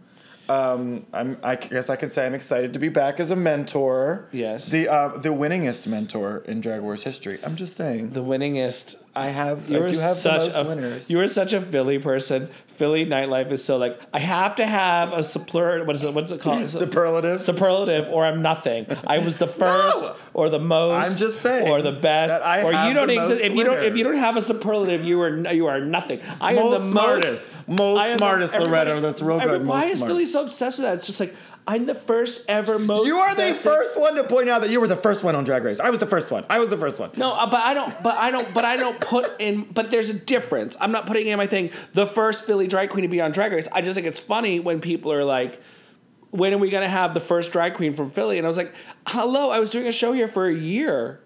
Um, 0.49 1.07
I'm, 1.13 1.39
I 1.43 1.57
guess 1.57 1.91
I 1.91 1.97
can 1.97 2.09
say 2.09 2.25
I'm 2.25 2.35
excited 2.35 2.73
to 2.75 2.79
be 2.79 2.89
back 2.89 3.19
as 3.19 3.33
a 3.33 3.37
mentor. 3.37 4.29
Yes. 4.31 4.69
The 4.69 4.87
uh, 4.89 5.17
the 5.19 5.31
winningest 5.31 5.89
mentor 5.89 6.45
in 6.47 6.61
Drag 6.61 6.81
Wars 6.83 7.03
history. 7.03 7.41
I'm 7.43 7.57
just 7.57 7.75
saying. 7.77 8.11
The 8.11 8.23
winningest 8.23 8.95
I 9.15 9.29
have. 9.29 9.69
You 9.69 9.85
I 9.85 9.89
do 9.89 9.99
have 9.99 10.15
the 10.15 10.21
such 10.21 10.41
most 10.55 10.57
a 10.57 10.65
winners. 10.65 11.11
you 11.11 11.19
were 11.19 11.29
such 11.29 11.53
a 11.53 11.61
Philly 11.61 11.99
person. 11.99 12.49
Philly 12.69 13.05
nightlife 13.05 13.53
is 13.53 13.63
so 13.63 13.77
like 13.77 14.01
I 14.15 14.19
have 14.19 14.57
to 14.57 14.67
have 14.67 15.13
a 15.13 15.23
superlative. 15.23 15.87
What 15.87 15.97
is 15.97 16.05
it? 16.05 16.15
What's 16.15 16.33
it 16.33 16.41
called? 16.41 16.69
superlative. 16.71 17.41
superlative 17.43 18.09
or 18.11 18.25
I'm 18.25 18.41
nothing. 18.41 18.87
I 19.07 19.19
was 19.19 19.37
the 19.37 19.47
first 19.63 20.03
No. 20.03 20.17
or 20.33 20.49
the 20.49 20.59
most. 20.59 21.11
I'm 21.13 21.17
just 21.19 21.43
saying 21.43 21.69
or 21.71 21.83
the 21.83 21.93
best. 21.93 22.31
that 22.31 22.43
I 22.43 22.63
or 22.63 22.73
have 22.73 22.89
you 22.89 22.95
don't 22.95 23.09
the 23.09 23.15
exist. 23.21 23.43
most 23.43 23.51
If 23.51 23.55
you 23.57 23.65
don't, 23.65 23.85
if 23.85 23.97
you 23.99 24.05
don't 24.05 24.17
have 24.17 24.37
a 24.39 24.43
superlative, 24.43 25.05
you 25.05 25.21
are 25.21 25.53
you 25.53 25.67
are 25.67 25.81
nothing. 25.81 26.21
I 26.41 26.55
am 26.55 26.71
the 26.71 26.91
smartest. 26.91 27.49
most. 27.69 27.79
Most 27.79 27.99
I 28.01 28.07
am 28.09 28.13
the- 28.13 28.19
smartest, 28.19 28.55
everybody- 28.55 28.91
Loretto. 28.91 29.01
That's 29.07 29.21
real 29.23 29.39
good. 29.41 29.49
every- 29.51 29.67
Why 29.67 29.83
Most 29.89 29.93
is. 29.95 30.01
Philly 30.01 30.27
so 30.27 30.43
obsessed 30.45 30.79
with 30.79 30.87
that? 30.87 30.95
It's 30.95 31.07
just 31.07 31.21
like 31.21 31.35
I'm 31.67 31.87
the 31.87 31.95
first 31.95 32.43
ever 32.49 32.79
most. 32.79 33.07
You 33.07 33.19
are 33.19 33.35
the 33.35 33.53
first 33.55 33.99
one 33.99 34.17
to 34.17 34.25
point 34.25 34.49
out 34.49 34.63
that 34.63 34.71
you 34.71 34.81
were 34.81 34.89
the 34.89 34.97
first 34.97 35.23
one 35.23 35.37
on 35.37 35.45
Drag 35.45 35.63
Race. 35.63 35.79
I 35.79 35.91
was 35.91 36.01
the 36.01 36.07
first 36.07 36.31
one. 36.31 36.45
I 36.51 36.59
was 36.59 36.69
the 36.69 36.77
first 36.77 36.99
one. 36.99 37.11
No, 37.17 37.33
uh, 37.33 37.47
but 37.47 37.61
I 37.61 37.75
don't. 37.75 38.03
But 38.03 38.17
I 38.17 38.31
don't. 38.31 38.53
But 38.53 38.65
I 38.65 38.77
don't 38.77 39.01
put 39.01 39.41
in. 39.41 39.65
But 39.65 39.91
there's 39.91 40.11
a 40.11 40.15
difference. 40.15 40.77
I'm 40.81 40.91
not 40.91 41.07
putting 41.07 41.27
in 41.27 41.39
my 41.39 41.47
thing. 41.47 41.71
The 41.93 42.07
first 42.07 42.45
Philly 42.47 42.67
drag 42.67 42.91
queen 42.91 43.03
to 43.03 43.09
be 43.09 43.21
on 43.21 43.31
Drag 43.31 43.53
Race. 43.53 43.69
I 43.73 43.81
just 43.81 43.95
think 43.95 44.07
it's 44.07 44.21
funny 44.21 44.59
when 44.59 44.81
people 44.81 45.13
are 45.13 45.25
like, 45.25 45.61
"When 46.31 46.53
are 46.53 46.59
we 46.59 46.69
gonna 46.69 46.89
have 46.89 47.15
the 47.15 47.21
first 47.21 47.53
drag 47.53 47.75
queen 47.75 47.95
from 47.95 48.11
Philly?" 48.11 48.39
And 48.39 48.47
I 48.47 48.49
was 48.49 48.57
like, 48.57 48.75
"Hello, 49.07 49.51
I 49.51 49.61
was 49.61 49.71
doing 49.71 49.87
a 49.87 49.93
show 49.93 50.13
here 50.13 50.29
for 50.29 50.47
a 50.49 50.55
year 50.55 51.21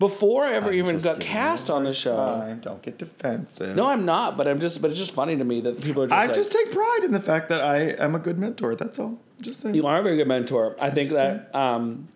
before 0.00 0.44
I 0.44 0.54
ever 0.54 0.70
I'm 0.70 0.74
even 0.74 1.00
got 1.00 1.20
cast 1.20 1.70
on 1.70 1.84
the 1.84 1.92
show." 1.92 2.16
time. 2.16 2.58
Don't 2.58 2.82
get 2.82 2.98
defensive. 2.98 3.76
No, 3.76 3.86
I'm 3.86 4.04
not. 4.04 4.36
But 4.36 4.48
I'm 4.48 4.58
just. 4.58 4.82
But 4.82 4.90
it's 4.90 4.98
just 4.98 5.14
funny 5.14 5.36
to 5.36 5.44
me 5.44 5.60
that 5.60 5.80
people 5.80 6.02
are 6.02 6.08
just. 6.08 6.18
I 6.18 6.26
like, 6.26 6.34
just 6.34 6.50
take 6.50 6.72
pride 6.72 7.04
in 7.04 7.12
the 7.12 7.20
fact 7.20 7.48
that 7.50 7.60
I 7.60 7.90
am 7.90 8.16
a 8.16 8.18
good 8.18 8.38
mentor. 8.38 8.74
That's 8.74 8.98
all. 8.98 9.20
Just 9.40 9.60
saying. 9.60 9.76
You 9.76 9.86
are 9.86 10.00
a 10.00 10.02
very 10.02 10.16
good 10.16 10.26
mentor. 10.28 10.74
I 10.80 10.90
think 10.90 11.10
that. 11.10 11.54
Um, 11.54 12.08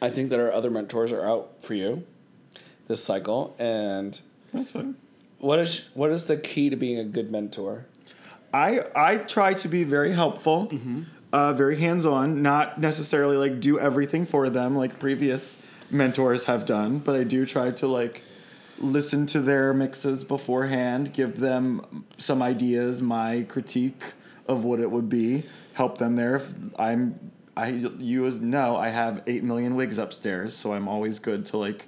I 0.00 0.10
think 0.10 0.30
that 0.30 0.38
our 0.38 0.52
other 0.52 0.70
mentors 0.70 1.10
are 1.10 1.26
out 1.26 1.56
for 1.60 1.74
you 1.74 2.04
this 2.86 3.02
cycle, 3.02 3.54
and 3.58 4.20
That's 4.52 4.70
fine. 4.72 4.94
what 5.38 5.58
is 5.58 5.82
what 5.94 6.10
is 6.10 6.26
the 6.26 6.36
key 6.36 6.70
to 6.70 6.76
being 6.76 6.98
a 6.98 7.04
good 7.04 7.32
mentor? 7.32 7.86
I 8.52 8.80
I 8.94 9.16
try 9.16 9.54
to 9.54 9.68
be 9.68 9.84
very 9.84 10.12
helpful, 10.12 10.70
uh, 11.32 11.52
very 11.52 11.78
hands 11.78 12.06
on, 12.06 12.42
not 12.42 12.80
necessarily 12.80 13.36
like 13.36 13.60
do 13.60 13.78
everything 13.78 14.24
for 14.24 14.48
them 14.48 14.76
like 14.76 14.98
previous 14.98 15.58
mentors 15.90 16.44
have 16.44 16.66
done, 16.66 16.98
but 16.98 17.16
I 17.16 17.24
do 17.24 17.46
try 17.46 17.70
to 17.70 17.86
like 17.86 18.22
listen 18.78 19.26
to 19.26 19.40
their 19.40 19.72
mixes 19.74 20.24
beforehand, 20.24 21.12
give 21.12 21.40
them 21.40 22.04
some 22.16 22.42
ideas, 22.42 23.02
my 23.02 23.44
critique 23.48 24.02
of 24.46 24.64
what 24.64 24.80
it 24.80 24.90
would 24.90 25.08
be, 25.08 25.44
help 25.74 25.98
them 25.98 26.16
there. 26.16 26.36
If 26.36 26.52
I'm 26.78 27.32
I 27.56 27.70
you 27.98 28.26
as 28.26 28.38
know 28.38 28.76
I 28.76 28.88
have 28.88 29.22
eight 29.26 29.42
million 29.42 29.74
wigs 29.74 29.98
upstairs, 29.98 30.54
so 30.56 30.72
I'm 30.72 30.88
always 30.88 31.18
good 31.18 31.44
to 31.46 31.58
like 31.58 31.86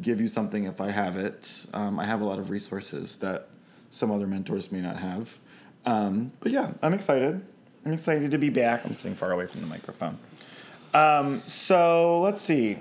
give 0.00 0.20
you 0.20 0.28
something 0.28 0.64
if 0.64 0.80
I 0.80 0.90
have 0.90 1.16
it. 1.16 1.66
Um, 1.72 1.98
I 1.98 2.04
have 2.04 2.20
a 2.20 2.24
lot 2.24 2.38
of 2.38 2.50
resources 2.50 3.16
that 3.16 3.48
some 3.90 4.10
other 4.10 4.26
mentors 4.26 4.70
may 4.70 4.82
not 4.82 4.98
have. 4.98 5.38
Um, 5.86 6.32
but 6.40 6.52
yeah, 6.52 6.72
I'm 6.82 6.92
excited. 6.92 7.40
I'm 7.84 7.92
excited 7.92 8.30
to 8.32 8.38
be 8.38 8.50
back. 8.50 8.84
I'm 8.84 8.92
sitting 8.92 9.14
far 9.14 9.32
away 9.32 9.46
from 9.46 9.62
the 9.62 9.66
microphone. 9.68 10.18
Um, 10.92 11.42
so 11.46 12.20
let's 12.20 12.42
see. 12.42 12.78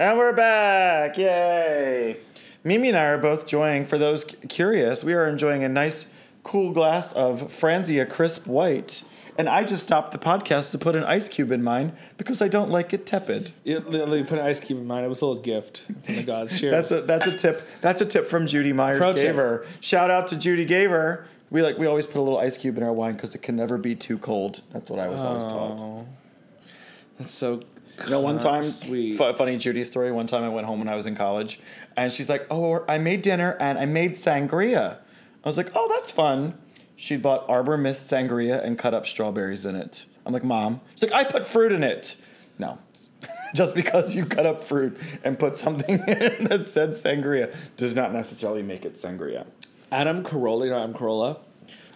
And 0.00 0.18
we're 0.18 0.32
back. 0.32 1.16
Yay. 1.16 2.16
Mimi 2.64 2.88
and 2.88 2.98
I 2.98 3.04
are 3.04 3.18
both 3.18 3.42
enjoying, 3.42 3.84
for 3.84 3.96
those 3.96 4.24
curious, 4.48 5.04
we 5.04 5.12
are 5.14 5.28
enjoying 5.28 5.62
a 5.62 5.68
nice, 5.68 6.06
cool 6.42 6.72
glass 6.72 7.12
of 7.12 7.42
Franzia 7.42 8.08
Crisp 8.08 8.44
White. 8.48 9.04
And 9.38 9.48
I 9.48 9.62
just 9.62 9.84
stopped 9.84 10.10
the 10.10 10.18
podcast 10.18 10.72
to 10.72 10.78
put 10.78 10.96
an 10.96 11.04
ice 11.04 11.28
cube 11.28 11.52
in 11.52 11.62
mine 11.62 11.92
because 12.16 12.42
I 12.42 12.48
don't 12.48 12.70
like 12.70 12.92
it 12.92 13.06
tepid. 13.06 13.52
Let 13.64 14.08
me 14.08 14.24
put 14.24 14.38
an 14.38 14.44
ice 14.44 14.58
cube 14.58 14.80
in 14.80 14.86
mine. 14.86 15.04
It 15.04 15.08
was 15.08 15.22
a 15.22 15.26
little 15.26 15.42
gift 15.42 15.84
from 16.04 16.16
the 16.16 16.22
gods. 16.24 16.58
Cheers. 16.58 16.72
That's 16.72 16.90
a 16.90 17.00
that's 17.02 17.26
a 17.26 17.36
tip. 17.36 17.62
That's 17.80 18.00
a 18.00 18.06
tip 18.06 18.28
from 18.28 18.46
Judy 18.46 18.72
Myers 18.72 18.98
Pro 18.98 19.12
tip. 19.12 19.34
Gaver. 19.34 19.66
Shout 19.80 20.10
out 20.10 20.28
to 20.28 20.36
Judy 20.36 20.66
Gaver. 20.66 21.24
We 21.50 21.62
like 21.62 21.78
we 21.78 21.86
always 21.86 22.06
put 22.06 22.16
a 22.18 22.22
little 22.22 22.38
ice 22.38 22.56
cube 22.56 22.76
in 22.78 22.84
our 22.84 22.92
wine 22.92 23.14
because 23.14 23.34
it 23.34 23.42
can 23.42 23.56
never 23.56 23.76
be 23.76 23.96
too 23.96 24.18
cold. 24.18 24.62
That's 24.72 24.88
what 24.88 25.00
I 25.00 25.08
was 25.08 25.18
always 25.18 25.46
taught. 25.52 25.78
Oh, 25.80 26.06
that's 27.18 27.34
so. 27.34 27.60
You 28.04 28.10
know, 28.10 28.20
one 28.20 28.38
time, 28.38 28.62
sweet. 28.62 29.16
fu- 29.16 29.32
funny 29.34 29.56
Judy 29.56 29.84
story. 29.84 30.10
One 30.12 30.26
time 30.26 30.42
I 30.42 30.48
went 30.48 30.66
home 30.66 30.78
when 30.80 30.88
I 30.88 30.94
was 30.94 31.06
in 31.06 31.14
college, 31.14 31.60
and 31.96 32.12
she's 32.12 32.28
like, 32.28 32.46
"Oh, 32.50 32.84
I 32.88 32.98
made 32.98 33.22
dinner 33.22 33.56
and 33.60 33.78
I 33.78 33.86
made 33.86 34.12
sangria." 34.14 34.98
I 35.44 35.48
was 35.48 35.56
like, 35.56 35.70
"Oh, 35.74 35.88
that's 35.88 36.10
fun." 36.10 36.54
She 36.96 37.16
bought 37.16 37.44
Arbor 37.48 37.76
Mist 37.76 38.10
sangria 38.10 38.62
and 38.64 38.78
cut 38.78 38.94
up 38.94 39.06
strawberries 39.06 39.64
in 39.64 39.76
it. 39.76 40.06
I'm 40.26 40.32
like, 40.32 40.44
"Mom," 40.44 40.80
she's 40.94 41.02
like, 41.02 41.12
"I 41.12 41.24
put 41.24 41.44
fruit 41.46 41.72
in 41.72 41.82
it." 41.84 42.16
No, 42.58 42.78
just 43.54 43.74
because 43.74 44.14
you 44.14 44.26
cut 44.26 44.46
up 44.46 44.60
fruit 44.60 44.96
and 45.22 45.38
put 45.38 45.56
something 45.56 45.98
in 46.08 46.44
that 46.44 46.66
said 46.66 46.90
sangria 46.90 47.54
does 47.76 47.94
not 47.94 48.12
necessarily 48.12 48.62
make 48.62 48.84
it 48.84 48.94
sangria. 48.96 49.46
Adam 49.92 50.22
Carolla, 50.24 50.72
Adam 50.72 50.92
Carolla? 50.94 51.38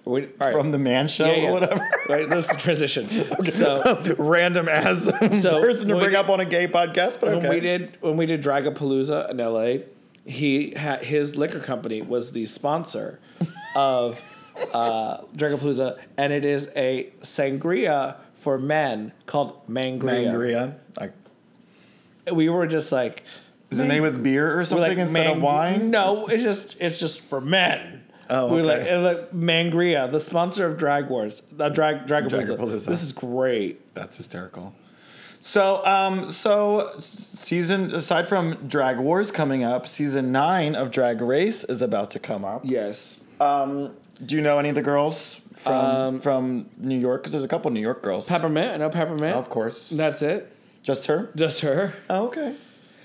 We, 0.09 0.27
right. 0.39 0.53
From 0.55 0.73
the 0.73 0.79
Man 0.79 1.07
Show 1.07 1.27
Yeah, 1.27 1.33
yeah. 1.37 1.49
or 1.49 1.53
whatever. 1.53 1.91
right, 2.09 2.31
this 2.31 2.51
is 2.51 2.57
transition. 2.57 3.07
So 3.45 4.03
Random 4.19 4.67
ass 4.67 5.05
So, 5.43 5.61
person 5.61 5.89
to 5.89 5.97
bring 5.97 6.11
we- 6.11 6.17
up 6.17 6.31
on 6.31 6.41
a 6.41 6.47
gay 6.47 6.67
podcast, 6.67 7.21
but 7.21 7.29
when 7.29 7.37
okay. 7.39 7.51
we 7.51 7.61
did 7.61 7.99
when 8.01 8.17
we 8.17 8.25
did 8.25 8.43
Dragapalooza 8.43 9.29
in 9.31 9.37
LA, 9.37 9.85
he 10.25 10.71
had 10.71 11.05
his 11.05 11.37
liquor 11.37 11.61
company 11.61 12.01
was 12.01 12.33
the 12.33 12.47
sponsor 12.47 13.21
of 13.77 14.19
uh, 14.73 15.19
Dragapalooza, 15.37 15.99
and 16.17 16.33
it 16.33 16.45
is 16.45 16.71
a 16.75 17.11
sangria 17.21 18.17
for 18.37 18.57
men 18.57 19.13
called 19.27 19.67
Mangria. 19.69 20.33
Mangria. 20.33 20.75
Like, 20.99 21.13
We 22.33 22.49
were 22.49 22.67
just 22.67 22.93
like, 22.93 23.25
is 23.71 23.79
it 23.79 23.85
made 23.85 24.01
with 24.01 24.23
beer 24.23 24.59
or 24.59 24.65
something 24.65 24.89
like 24.89 24.97
instead 24.97 25.27
of 25.27 25.43
wine? 25.43 25.91
No, 25.91 26.29
it's 26.29 26.43
just 26.43 26.77
it's 26.81 26.99
just 26.99 27.21
for 27.21 27.43
men. 27.43 27.98
Oh, 28.31 28.53
We're 28.55 28.63
like, 28.63 28.81
okay. 28.81 28.91
and 28.91 29.05
like 29.05 29.33
Mangria, 29.33 30.11
the 30.11 30.21
sponsor 30.21 30.67
of 30.67 30.77
Drag 30.79 31.09
Wars, 31.09 31.43
uh, 31.59 31.69
Drag. 31.69 32.07
Dragapalooza. 32.07 32.87
This 32.87 33.03
is 33.03 33.13
great. 33.13 33.95
That's 33.95 34.17
hysterical. 34.17 34.75
So, 35.41 35.85
um, 35.87 36.31
so 36.31 36.91
season 36.99 37.95
aside 37.95 38.29
from 38.29 38.55
Drag 38.69 38.99
Wars 38.99 39.31
coming 39.31 39.63
up, 39.65 39.87
season 39.87 40.33
nine 40.33 40.75
of 40.75 40.91
Drag 40.91 41.21
Race 41.21 41.65
is 41.65 41.81
about 41.81 42.11
to 42.13 42.19
come 42.19 42.45
up. 42.45 42.63
Yes. 42.65 43.19
Um, 43.41 43.95
do 44.25 44.35
you 44.35 44.43
know 44.43 44.59
any 44.59 44.69
of 44.71 44.75
the 44.75 44.83
girls 44.83 45.41
from 45.55 45.73
Um, 45.75 46.21
from 46.21 46.69
New 46.77 46.99
York? 46.99 47.23
Because 47.23 47.33
there's 47.33 47.45
a 47.45 47.49
couple 47.49 47.71
New 47.71 47.81
York 47.81 48.03
girls. 48.03 48.27
Peppermint. 48.27 48.73
I 48.73 48.77
know 48.79 48.91
Peppermint. 48.91 49.37
of 49.37 49.49
course. 49.49 49.89
That's 49.91 50.23
it. 50.23 50.53
Just 50.83 51.07
her. 51.07 51.31
Just 51.37 51.61
her. 51.61 51.95
Oh, 52.11 52.27
okay. 52.27 52.57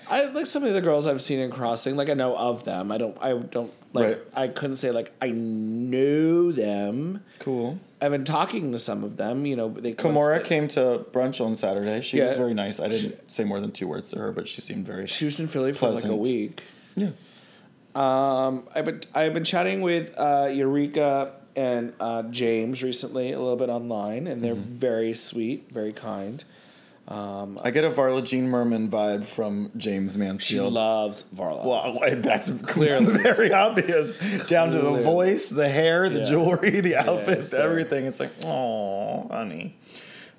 I 0.10 0.26
like 0.26 0.48
some 0.48 0.64
of 0.64 0.74
the 0.74 0.82
girls 0.82 1.08
I've 1.08 1.22
seen 1.22 1.40
in 1.40 1.50
Crossing. 1.52 1.96
Like 1.96 2.10
I 2.10 2.14
know 2.14 2.36
of 2.36 2.64
them. 2.66 2.92
I 2.92 2.98
don't. 2.98 3.18
I 3.22 3.34
don't 3.34 3.72
like. 3.94 4.06
Right. 4.08 4.20
I 4.36 4.48
couldn't 4.50 4.76
say 4.78 4.92
like 4.92 5.12
I 5.22 5.32
know 5.32 6.52
them. 6.52 7.24
Cool. 7.40 7.80
I've 8.02 8.12
been 8.12 8.26
talking 8.26 8.72
to 8.74 8.80
some 8.80 9.04
of 9.04 9.16
them. 9.18 9.46
You 9.46 9.56
know, 9.56 9.70
they 9.70 9.94
they- 9.94 10.42
came 10.44 10.68
to 10.70 11.06
brunch 11.12 11.44
on 11.44 11.56
Saturday. 11.56 12.02
She 12.02 12.18
Yeah. 12.18 12.28
was 12.30 12.38
very 12.38 12.54
nice. 12.54 12.80
I 12.80 12.88
didn't 12.90 13.32
say 13.32 13.44
more 13.44 13.60
than 13.62 13.72
two 13.72 13.88
words 13.88 14.10
to 14.12 14.20
her, 14.20 14.32
but 14.32 14.48
she 14.48 14.62
seemed 14.62 14.86
very. 14.86 15.08
She 15.08 15.26
was 15.26 15.40
in 15.40 15.48
Philly 15.48 15.74
for 15.74 15.90
like 15.90 16.04
a 16.06 16.16
week. 16.16 16.62
Yeah. 16.96 17.12
Um, 17.96 18.64
I've 18.76 18.86
been 18.86 19.02
I've 19.14 19.34
been 19.34 19.44
chatting 19.44 19.82
with 19.82 20.14
uh, 20.18 20.50
Eureka 20.52 21.34
and 21.56 21.94
uh, 22.00 22.24
Jaymes 22.24 22.82
recently 22.82 23.32
a 23.32 23.40
little 23.40 23.56
bit 23.56 23.70
online, 23.70 24.26
and 24.28 24.42
Mm-hmm. 24.42 24.42
they're 24.42 24.56
very 24.56 25.14
sweet, 25.14 25.68
very 25.72 25.94
kind. 25.94 26.44
I 27.08 27.72
get 27.72 27.84
a 27.84 27.90
Varla 27.92 28.26
Jean 28.26 28.50
Merman 28.50 28.90
vibe 28.90 29.26
from 29.26 29.70
Jaymes 29.78 30.16
Mansfield. 30.16 30.42
She 30.42 30.60
loves 30.60 31.24
Varla. 31.36 31.66
Well, 31.66 32.16
that's 32.22 32.50
Clearly. 32.64 33.18
very 33.22 33.52
obvious. 33.54 34.18
Down 34.48 34.72
to 34.72 34.80
the 34.80 34.92
voice, 34.94 35.50
the 35.50 35.70
hair, 35.70 36.10
the 36.10 36.20
Yeah. 36.20 36.26
jewelry, 36.26 36.80
the 36.80 36.96
outfits, 36.96 37.46
it's 37.46 37.54
everything. 37.54 38.06
It's 38.06 38.20
like, 38.20 38.32
oh, 38.46 39.28
honey. 39.30 39.76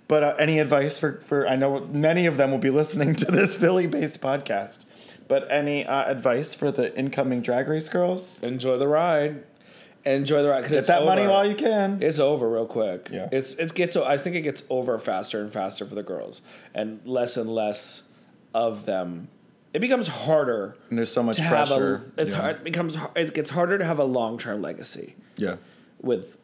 But 0.09 0.23
uh, 0.23 0.35
any 0.39 0.59
advice 0.59 0.99
for, 0.99 1.21
for, 1.21 1.47
I 1.49 1.57
know 1.57 1.81
many 1.93 2.27
of 2.27 2.37
them 2.37 2.51
will 2.51 2.59
be 2.59 2.71
listening 2.71 3.15
to 3.17 3.25
this 3.27 3.57
Philly 3.61 3.87
based 3.87 4.21
podcast, 4.21 4.85
but 5.29 5.51
any 5.51 5.87
uh, 5.87 6.05
advice 6.11 6.55
for 6.55 6.71
the 6.71 6.95
incoming 6.99 7.41
drag 7.41 7.69
race 7.69 7.89
girls? 7.89 8.43
Enjoy 8.43 8.77
the 8.77 8.89
ride. 8.89 9.45
Enjoy 10.07 10.43
the 10.43 10.51
ride 10.51 10.59
because 10.59 10.73
Get 10.73 10.79
it's 10.81 10.89
that 10.89 11.05
money 11.05 11.27
while 11.27 11.49
you 11.49 11.55
can. 11.55 12.03
It's 12.03 12.19
over 12.19 12.51
real 12.51 12.67
quick. 12.67 13.09
Yeah. 13.11 13.29
It's 13.33 13.53
it 13.55 13.73
gets 13.75 13.97
I 13.97 14.17
think 14.19 14.37
it 14.37 14.43
gets 14.43 14.63
over 14.69 14.99
faster 14.99 15.41
and 15.41 15.53
faster 15.53 15.87
for 15.87 15.95
the 15.95 16.03
girls 16.03 16.43
and 16.75 17.01
less 17.07 17.37
and 17.37 17.49
less 17.49 18.03
of 18.53 18.85
them. 18.85 19.29
It 19.73 19.81
becomes 19.81 20.07
harder 20.07 20.77
and 20.91 20.99
there's 20.99 21.11
so 21.13 21.23
much 21.23 21.41
pressure. 21.41 22.13
a 22.19 22.21
it's 22.23 22.35
yeah. 22.35 22.41
hard 22.41 22.57
it 22.57 22.65
becomes 22.65 22.97
it 23.17 23.35
gets 23.35 23.51
harder 23.51 23.79
to 23.79 23.85
have 23.85 23.99
a 23.99 24.05
long-term 24.05 24.61
legacy 24.63 25.15
Yeah. 25.37 25.57
with 26.01 26.37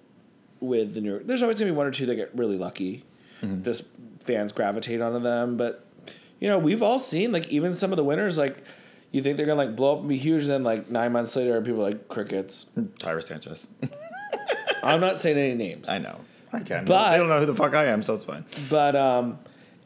with 0.61 0.95
the 0.95 1.01
new 1.01 1.19
there's 1.23 1.43
always 1.43 1.59
going 1.59 1.69
to 1.69 1.73
be 1.75 1.77
one 1.77 1.87
or 1.87 1.91
two 1.91 2.07
that 2.07 2.15
get 2.17 2.31
really 2.35 2.57
lucky. 2.57 3.05
Mm-hmm. 3.43 3.63
Just 3.63 3.85
fans 4.25 4.53
gravitate 4.53 5.01
onto 5.01 5.21
them, 5.21 5.57
but 5.57 5.87
you 6.41 6.49
know, 6.49 6.59
we've 6.59 6.83
all 6.83 6.99
seen 6.99 7.31
like 7.33 7.49
even 7.49 7.75
some 7.75 7.93
of 7.93 7.97
the 7.99 8.05
winners 8.05 8.39
like 8.39 8.63
you 9.13 9.23
think 9.23 9.37
they're 9.37 9.47
to 9.47 9.55
like 9.55 9.75
blow 9.77 9.95
up 9.95 9.99
and 10.01 10.09
be 10.09 10.17
huge 10.17 10.47
then 10.47 10.63
like 10.63 10.91
9 10.91 11.13
months 11.13 11.35
later 11.37 11.61
people 11.63 11.81
are 11.81 11.91
like 11.91 12.09
crickets. 12.09 12.67
Tyra 12.99 13.23
Sanchez. 13.23 13.67
I'm 14.83 15.01
not 15.01 15.21
saying 15.21 15.37
any 15.37 15.55
names. 15.55 15.89
I 15.89 15.99
know. 15.99 16.21
I 16.53 16.61
can. 16.61 16.85
But- 16.85 16.97
I 16.97 17.17
don't 17.17 17.29
know 17.29 17.39
who 17.41 17.47
the 17.47 17.55
fuck 17.55 17.75
I 17.75 17.87
am, 17.87 18.03
so 18.03 18.15
it's 18.15 18.25
fine. 18.25 18.45
but 18.69 18.97
um, 18.97 19.39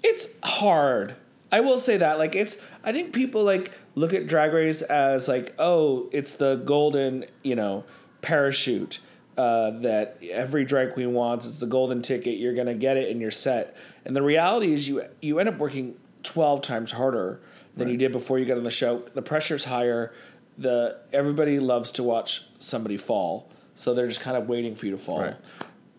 it's 0.02 0.28
hard. 0.42 1.16
I 1.50 1.60
will 1.60 1.78
say 1.78 1.96
that 1.98 2.18
like 2.18 2.34
it's 2.34 2.56
I 2.82 2.92
think 2.92 3.12
people 3.12 3.44
like 3.44 3.70
look 3.94 4.12
at 4.12 4.26
drag 4.26 4.52
race 4.52 4.82
as 4.82 5.28
like 5.28 5.54
oh 5.58 6.08
it's 6.12 6.34
the 6.34 6.56
golden 6.56 7.26
you 7.44 7.54
know 7.54 7.84
parachute 8.22 8.98
uh, 9.38 9.70
that 9.80 10.18
every 10.30 10.64
drag 10.64 10.94
queen 10.94 11.12
wants 11.12 11.46
it's 11.46 11.58
the 11.60 11.66
golden 11.66 12.02
ticket 12.02 12.38
you're 12.38 12.54
gonna 12.54 12.74
get 12.74 12.96
it 12.96 13.08
and 13.10 13.20
you're 13.20 13.30
set 13.30 13.76
and 14.04 14.16
the 14.16 14.22
reality 14.22 14.72
is 14.72 14.88
you 14.88 15.04
you 15.22 15.38
end 15.38 15.48
up 15.48 15.58
working 15.58 15.94
12 16.24 16.60
times 16.62 16.90
harder 16.92 17.40
than 17.76 17.88
you 17.88 17.96
did 17.96 18.12
before 18.12 18.38
you 18.38 18.44
got 18.44 18.56
on 18.56 18.62
the 18.64 18.70
show 18.70 19.02
the 19.14 19.22
pressure's 19.22 19.64
higher 19.64 20.12
the 20.58 20.96
everybody 21.12 21.58
loves 21.58 21.90
to 21.90 22.02
watch 22.02 22.46
somebody 22.58 22.96
fall 22.96 23.50
so 23.74 23.92
they're 23.94 24.08
just 24.08 24.20
kind 24.20 24.36
of 24.36 24.48
waiting 24.48 24.74
for 24.74 24.86
you 24.86 24.92
to 24.92 24.98
fall 24.98 25.20
Right. 25.20 25.36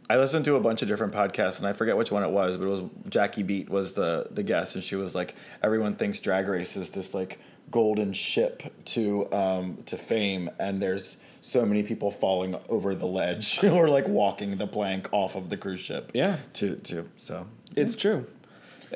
I 0.08 0.18
listened 0.18 0.46
to 0.46 0.56
a 0.56 0.60
bunch 0.60 0.84
of 0.84 0.88
different 0.88 1.14
podcasts, 1.14 1.58
and 1.58 1.68
I 1.68 1.74
forget 1.74 1.98
which 1.98 2.12
one 2.12 2.22
it 2.24 2.30
was, 2.30 2.58
but 2.58 2.66
it 2.66 2.70
was 2.70 2.84
Jackie 3.10 3.42
Beat 3.42 3.70
was 3.70 3.94
the 3.94 4.28
the 4.30 4.44
guest, 4.44 4.76
and 4.76 4.84
she 4.84 4.96
was 4.96 5.16
like, 5.16 5.34
everyone 5.64 5.96
thinks 5.96 6.20
Drag 6.20 6.48
Race 6.48 6.78
is 6.78 6.92
this 6.92 7.16
like 7.16 7.40
golden 7.72 8.14
ship 8.14 8.62
to 8.86 9.28
um, 9.34 9.80
to 9.88 9.98
fame, 9.98 10.52
and 10.60 10.80
there's 10.80 11.18
so 11.42 11.66
many 11.66 11.82
people 11.82 12.12
falling 12.12 12.56
over 12.70 12.94
the 12.94 13.08
ledge 13.08 13.64
or 13.64 13.88
like 13.90 14.08
walking 14.08 14.58
the 14.58 14.68
plank 14.68 15.10
off 15.12 15.36
of 15.36 15.50
the 15.50 15.58
cruise 15.58 15.80
ship. 15.80 16.12
Yeah. 16.14 16.38
To 16.54 16.76
to 16.76 17.10
so 17.18 17.48
It's 17.76 17.96
true. 17.96 18.28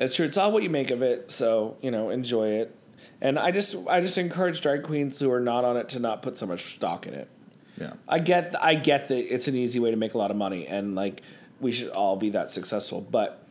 It's 0.00 0.16
true. 0.16 0.26
It's 0.26 0.36
all 0.36 0.50
what 0.50 0.64
you 0.64 0.70
make 0.70 0.90
of 0.90 1.02
it. 1.02 1.30
So 1.30 1.76
you 1.80 1.92
know, 1.92 2.10
enjoy 2.10 2.48
it. 2.48 2.74
And 3.20 3.38
I 3.38 3.50
just, 3.50 3.76
I 3.86 4.00
just 4.00 4.16
encourage 4.16 4.62
drag 4.62 4.82
queens 4.82 5.20
who 5.20 5.30
are 5.30 5.40
not 5.40 5.62
on 5.64 5.76
it 5.76 5.90
to 5.90 6.00
not 6.00 6.22
put 6.22 6.38
so 6.38 6.46
much 6.46 6.74
stock 6.74 7.06
in 7.06 7.12
it. 7.12 7.28
yeah. 7.76 7.92
I 8.08 8.18
get, 8.18 8.54
I 8.58 8.74
get 8.74 9.08
that 9.08 9.34
it's 9.34 9.46
an 9.46 9.54
easy 9.54 9.78
way 9.78 9.90
to 9.90 9.96
make 9.96 10.14
a 10.14 10.18
lot 10.18 10.30
of 10.30 10.38
money, 10.38 10.66
and 10.66 10.94
like 10.94 11.20
we 11.60 11.70
should 11.70 11.90
all 11.90 12.16
be 12.16 12.30
that 12.30 12.50
successful. 12.50 13.02
But, 13.02 13.44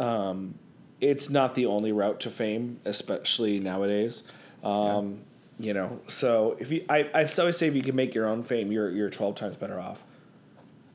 um, 0.00 0.56
it's 1.00 1.30
not 1.30 1.54
the 1.54 1.66
only 1.66 1.92
route 1.92 2.18
to 2.20 2.30
fame, 2.30 2.80
especially 2.84 3.60
nowadays. 3.60 4.24
Um, 4.64 5.20
You 5.58 5.72
know, 5.72 6.00
so 6.06 6.56
if 6.58 6.70
you, 6.70 6.84
I, 6.88 7.08
I 7.14 7.26
always 7.38 7.56
say 7.56 7.66
if 7.66 7.74
you 7.74 7.82
can 7.82 7.96
make 7.96 8.14
your 8.14 8.26
own 8.26 8.42
fame, 8.42 8.70
you're 8.70 8.90
you're 8.90 9.08
twelve 9.08 9.36
times 9.36 9.56
better 9.56 9.80
off. 9.80 10.04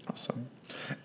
Awesome. 0.07 0.47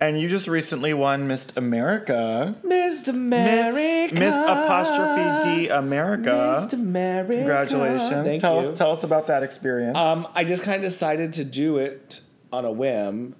And 0.00 0.20
you 0.20 0.28
just 0.28 0.48
recently 0.48 0.92
won 0.94 1.26
Miss 1.28 1.48
America. 1.56 2.54
Miss 2.64 3.06
Miss, 3.06 4.12
Miss 4.12 4.34
apostrophe 4.42 5.44
D 5.56 5.68
America. 5.68 6.60
Miss 6.62 6.72
America. 6.72 7.34
Congratulations. 7.36 8.26
Thank 8.26 8.40
tell 8.40 8.62
you. 8.62 8.70
us 8.70 8.78
tell 8.78 8.92
us 8.92 9.04
about 9.04 9.26
that 9.28 9.42
experience. 9.42 9.96
Um, 9.96 10.26
I 10.34 10.44
just 10.44 10.62
kind 10.62 10.76
of 10.76 10.82
decided 10.90 11.32
to 11.34 11.44
do 11.44 11.78
it 11.78 12.20
on 12.52 12.64
a 12.64 12.70
whim, 12.72 13.34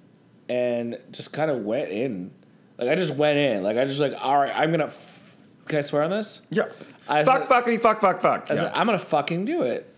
and 0.49 0.97
just 1.11 1.33
kind 1.33 1.49
of 1.51 1.63
went 1.63 1.89
in. 1.91 2.31
Like 2.77 2.89
I 2.89 2.95
just 2.95 3.15
went 3.15 3.37
in. 3.37 3.63
Like 3.63 3.77
I 3.77 3.85
just 3.85 3.99
like, 3.99 4.13
all 4.23 4.37
right, 4.37 4.53
I'm 4.55 4.71
gonna. 4.71 4.85
F- 4.85 5.33
Can 5.67 5.79
I 5.79 5.81
swear 5.81 6.03
on 6.03 6.11
this? 6.11 6.41
yeah. 6.51 6.65
I 7.09 7.23
fuck 7.23 7.47
fuckity 7.47 7.79
fuck 7.79 8.01
fuck 8.01 8.21
fuck. 8.21 8.47
I 8.49 8.53
Yeah. 8.55 8.59
said, 8.61 8.71
I'm 8.75 8.85
gonna 8.85 8.99
fucking 8.99 9.45
do 9.45 9.63
it. 9.63 9.93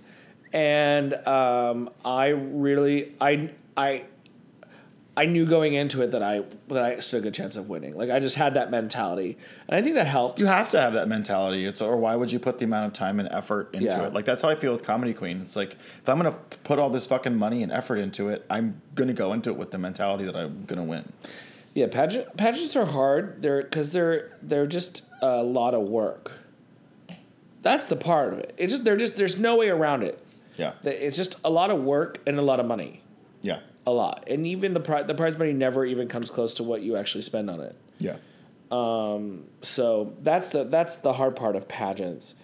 And 0.54 1.14
um, 1.28 1.90
I 2.04 2.28
really, 2.30 3.14
I, 3.22 3.52
I, 3.78 4.04
I 5.20 5.26
knew 5.26 5.46
going 5.46 5.74
into 5.74 6.02
it 6.02 6.12
that 6.12 6.24
I 6.24 6.44
that 6.70 6.84
I 6.84 7.00
stood 7.02 7.20
a 7.20 7.24
good 7.24 7.34
chance 7.34 7.58
of 7.58 7.68
winning. 7.68 7.98
Like 7.98 8.10
I 8.10 8.20
just 8.22 8.36
had 8.38 8.54
that 8.54 8.72
mentality, 8.72 9.38
and 9.68 9.76
I 9.78 9.82
think 9.82 9.96
that 9.96 10.08
helps. 10.08 10.40
You 10.40 10.46
have 10.48 10.70
to 10.70 10.80
have 10.80 10.94
that 10.94 11.08
mentality. 11.10 11.66
It's 11.66 11.82
or 11.82 11.98
why 11.98 12.16
would 12.16 12.32
you 12.32 12.40
put 12.40 12.58
the 12.60 12.66
amount 12.66 12.88
of 12.88 12.94
time 12.94 13.20
and 13.20 13.28
effort 13.30 13.70
into 13.74 13.88
Yeah. 13.88 14.08
it? 14.08 14.14
Like 14.14 14.24
that's 14.24 14.42
how 14.42 14.48
I 14.50 14.56
feel 14.56 14.72
with 14.72 14.84
Comedy 14.84 15.14
Queen. 15.14 15.42
It's 15.42 15.58
like 15.58 15.74
if 15.74 16.08
I'm 16.08 16.16
gonna 16.18 16.38
put 16.64 16.80
all 16.80 16.90
this 16.90 17.06
fucking 17.08 17.36
money 17.36 17.64
and 17.64 17.72
effort 17.72 17.98
into 17.98 18.30
it, 18.30 18.46
I'm 18.50 18.82
gonna 18.96 19.12
go 19.14 19.34
into 19.34 19.50
it 19.50 19.58
with 19.58 19.72
the 19.72 19.78
mentality 19.78 20.24
that 20.24 20.38
I'm 20.38 20.64
gonna 20.66 20.86
win. 20.86 21.12
Yeah, 21.74 21.88
pageant 21.88 22.38
pageants 22.38 22.76
are 22.78 22.86
hard. 22.86 23.42
They're 23.42 23.62
because 23.64 23.92
they're 23.92 24.38
they're 24.42 24.68
just 24.68 25.04
a 25.22 25.44
lot 25.44 25.74
of 25.74 25.90
work. 25.90 26.32
That's 27.62 27.88
the 27.88 27.96
part 27.98 28.32
of 28.34 28.40
it. 28.40 28.54
It's 28.58 28.72
just 28.72 28.86
they're 28.86 28.96
just 28.98 29.18
there's 29.18 29.38
no 29.38 29.58
way 29.58 29.68
around 29.70 30.04
it. 30.04 30.24
Yeah. 30.56 30.74
It's 30.84 31.18
just 31.18 31.36
a 31.44 31.50
lot 31.50 31.72
of 31.72 31.84
work 31.84 32.20
and 32.28 32.38
a 32.40 32.42
lot 32.42 32.60
of 32.60 32.66
money, 32.66 33.02
Yeah. 33.42 33.60
A 33.86 33.92
lot, 33.92 34.26
and 34.28 34.46
even 34.46 34.74
the 34.74 34.80
prize 34.80 35.08
the 35.08 35.16
prize 35.16 35.38
money 35.38 35.54
never 35.54 35.86
even 35.86 36.08
comes 36.08 36.30
close 36.30 36.54
to 36.56 36.64
what 36.64 36.82
you 36.82 36.96
actually 36.96 37.24
spend 37.24 37.50
on 37.50 37.60
it. 37.62 37.76
Yeah. 37.98 38.18
So 39.62 40.14
that's 40.22 40.50
the 40.50 40.64
that's 40.64 40.98
the 40.98 41.14
hard 41.14 41.36
part 41.36 41.56
of 41.56 41.68
pageants. 41.68 42.36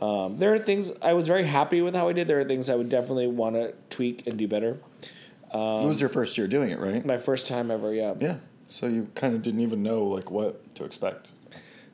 Um, 0.00 0.38
there 0.38 0.52
are 0.52 0.58
things 0.58 0.92
I 1.02 1.12
was 1.12 1.28
very 1.28 1.44
happy 1.44 1.80
with 1.80 1.94
how 1.94 2.08
I 2.08 2.12
did. 2.12 2.26
There 2.26 2.40
are 2.40 2.44
things 2.44 2.68
I 2.68 2.74
would 2.74 2.88
definitely 2.88 3.28
want 3.28 3.54
to 3.54 3.74
tweak 3.90 4.26
and 4.26 4.36
do 4.36 4.48
better. 4.48 4.78
it 5.52 5.86
was 5.86 6.00
your 6.00 6.10
first 6.10 6.36
year 6.36 6.48
doing 6.48 6.70
it, 6.70 6.80
right? 6.80 7.04
My 7.04 7.16
first 7.16 7.46
time 7.46 7.70
ever, 7.70 7.94
yeah. 7.94 8.14
Yeah. 8.18 8.36
So 8.68 8.86
you 8.86 9.08
kind 9.14 9.34
of 9.34 9.42
didn't 9.42 9.60
even 9.60 9.82
know 9.82 10.04
like 10.04 10.30
what 10.30 10.74
to 10.76 10.84
expect. 10.84 11.32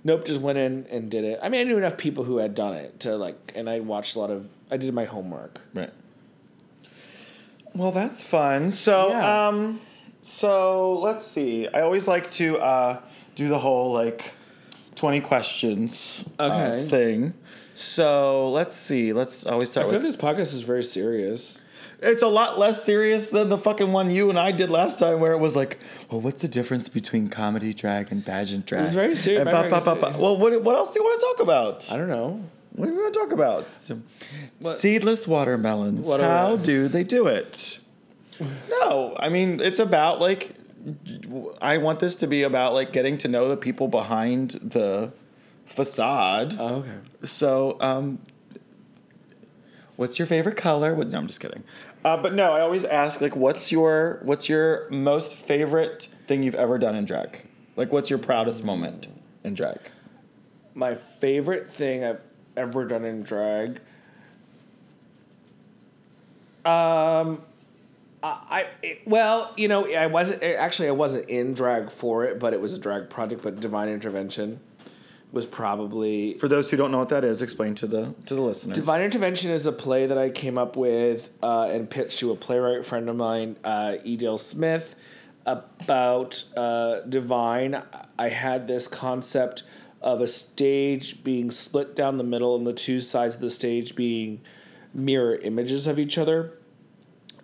Nope, 0.03 0.25
just 0.25 0.41
went 0.41 0.57
in 0.57 0.87
and 0.91 1.11
did 1.11 1.25
it. 1.25 1.39
I 1.43 1.51
mean, 1.51 1.61
I 1.61 1.65
knew 1.65 1.77
enough 1.77 1.99
people 1.99 2.25
who 2.25 2.39
had 2.39 2.55
done 2.55 2.75
it 2.75 3.01
to 3.01 3.17
like, 3.17 3.53
and 3.55 3.69
I 3.69 3.81
watched 3.81 4.17
a 4.17 4.19
lot 4.19 4.31
of. 4.31 4.49
I 4.71 4.79
did 4.79 4.95
my 4.95 5.05
homework. 5.05 5.61
Right. 5.75 5.91
Well, 7.75 7.93
that's 7.93 8.23
fun. 8.25 8.73
So, 8.73 9.09
Yeah. 9.11 9.49
um, 9.49 9.81
so 10.23 10.95
let's 10.95 11.27
see. 11.27 11.69
I 11.69 11.81
always 11.81 12.07
like 12.09 12.31
to 12.33 12.59
uh, 12.59 13.01
do 13.35 13.49
the 13.49 13.59
whole 13.59 13.93
like 13.93 14.33
twenty 14.95 15.21
questions 15.21 16.25
uh, 16.39 16.85
thing. 16.87 17.35
So 17.75 18.49
let's 18.51 18.77
see. 18.77 19.13
Let's 19.13 19.45
always 19.47 19.71
start. 19.71 19.87
I 19.87 19.89
start 19.91 20.01
feel 20.03 20.09
with. 20.09 20.19
this 20.21 20.21
podcast 20.51 20.55
is 20.55 20.63
very 20.63 20.85
serious. 20.85 21.63
It's 22.03 22.23
a 22.23 22.27
lot 22.29 22.59
less 22.59 22.83
serious 22.85 23.29
than 23.31 23.51
the 23.51 23.59
fucking 23.59 23.93
one 23.93 24.11
you 24.11 24.31
and 24.31 24.39
I 24.39 24.53
did 24.53 24.71
last 24.71 24.99
time, 24.99 25.21
where 25.21 25.33
it 25.33 25.39
was 25.39 25.55
like, 25.55 25.79
"Well, 26.11 26.21
what's 26.21 26.43
the 26.43 26.49
difference 26.49 26.89
between 26.89 27.29
comedy 27.29 27.73
drag 27.75 28.11
and 28.11 28.25
pageant 28.25 28.67
drag?" 28.67 28.85
was 28.85 28.95
very 28.95 29.15
serious, 29.15 29.43
And 29.43 29.51
very 29.51 29.69
pa- 29.71 29.81
pa- 29.81 29.85
pa- 29.85 29.95
pa- 29.95 30.01
serious. 30.07 30.19
Well, 30.21 30.37
what, 30.39 30.63
what 30.63 30.77
else 30.77 30.93
do 30.93 31.01
you 31.01 31.05
want 31.05 31.21
to 31.21 31.27
talk 31.27 31.41
about? 31.41 31.93
I 31.93 31.97
don't 31.97 32.09
know. 32.09 32.43
What 32.73 32.89
are 32.89 32.93
we 32.93 32.99
going 32.99 33.13
to 33.13 33.19
talk 33.19 33.33
about? 33.33 33.67
What- 34.61 34.79
seedless 34.79 35.27
watermelons. 35.27 36.07
What 36.07 36.21
How 36.21 36.57
do 36.57 36.89
they 36.89 37.05
do 37.05 37.27
it? 37.27 37.79
no, 38.71 39.15
I 39.19 39.29
mean 39.29 39.61
it's 39.61 39.79
about 39.79 40.19
like 40.19 40.55
I 41.61 41.77
want 41.79 42.01
this 42.01 42.17
to 42.17 42.27
be 42.27 42.43
about 42.43 42.73
like 42.73 42.93
getting 42.93 43.19
to 43.19 43.29
know 43.29 43.49
the 43.49 43.57
people 43.57 43.89
behind 43.89 44.53
the 44.63 45.13
facade. 45.67 46.57
Oh, 46.59 46.77
okay. 46.77 46.99
So, 47.25 47.77
um, 47.81 48.19
what's 49.97 50.19
your 50.19 50.27
favorite 50.27 50.57
color? 50.57 50.95
What, 50.95 51.09
no, 51.09 51.19
I'm 51.19 51.27
just 51.27 51.41
kidding. 51.41 51.65
Uh, 52.05 52.17
but 52.17 52.33
no, 52.33 52.53
I 52.53 52.63
always 52.63 52.85
ask 52.85 53.21
like, 53.21 53.37
what's 53.37 53.71
your 53.71 54.21
what's 54.23 54.49
your 54.49 54.89
most 54.91 55.37
favorite 55.37 56.09
thing 56.27 56.43
you've 56.43 56.55
ever 56.55 56.79
done 56.79 56.97
in 56.97 57.05
drag? 57.05 57.47
Like, 57.77 57.93
what's 57.93 58.09
your 58.09 58.19
proudest 58.19 58.65
moment 58.65 59.07
in 59.45 59.55
drag? 59.55 59.81
My 60.75 60.95
favorite 60.95 61.71
thing 61.71 62.05
I've 62.05 62.23
ever 62.57 62.85
done 62.87 63.05
in 63.05 63.23
drag. 63.23 63.81
Um, 66.65 67.43
I, 68.23 68.67
it- 68.83 69.03
well, 69.07 69.53
you 69.57 69.69
know, 69.69 69.87
I 69.95 70.07
wasn't 70.07 70.43
actually 70.43 70.89
I 70.89 70.93
wasn't 70.93 71.29
in 71.29 71.55
drag 71.55 71.91
for 71.91 72.25
it, 72.25 72.39
but 72.39 72.53
it 72.53 72.61
was 72.61 72.75
a 72.75 72.79
drag 72.79 73.09
project. 73.09 73.43
But 73.43 73.61
Divine 73.61 73.89
Intervention 73.89 74.61
was 75.33 75.47
probably 75.47 76.37
For 76.39 76.49
those 76.49 76.71
who 76.71 76.77
don't 76.77 76.91
know 76.91 76.99
what 76.99 77.09
that 77.11 77.25
is, 77.25 77.41
explain 77.41 77.75
to 77.77 77.87
the 77.87 78.15
to 78.27 78.35
the 78.35 78.43
listeners. 78.43 78.77
Divine 78.77 79.03
Intervention 79.03 79.51
is 79.53 79.65
a 79.67 79.73
play 79.73 80.07
that 80.07 80.19
I 80.19 80.29
came 80.31 80.59
up 80.59 80.77
with 80.77 81.31
uh, 81.43 81.69
and 81.71 81.89
pitched 81.89 82.19
to 82.21 82.31
a 82.33 82.37
playwright 82.37 82.85
friend 82.85 83.09
of 83.09 83.17
mine, 83.17 83.57
uh, 83.65 83.95
Edale 84.05 84.39
Smith, 84.39 84.95
about 85.47 86.45
uh, 86.59 87.01
Divine. 87.09 87.83
I 88.19 88.29
had 88.29 88.69
this 88.69 88.87
concept 88.87 89.63
of 90.01 90.21
a 90.21 90.27
stage 90.27 91.23
being 91.23 91.51
split 91.51 91.95
down 91.95 92.17
the 92.17 92.25
middle 92.25 92.57
and 92.57 92.67
the 92.67 92.73
two 92.73 93.01
sides 93.01 93.35
of 93.35 93.41
the 93.41 93.51
stage 93.51 93.95
being 93.95 94.41
mirror 94.95 95.37
images 95.37 95.87
of 95.87 95.99
each 95.99 96.17
other 96.17 96.59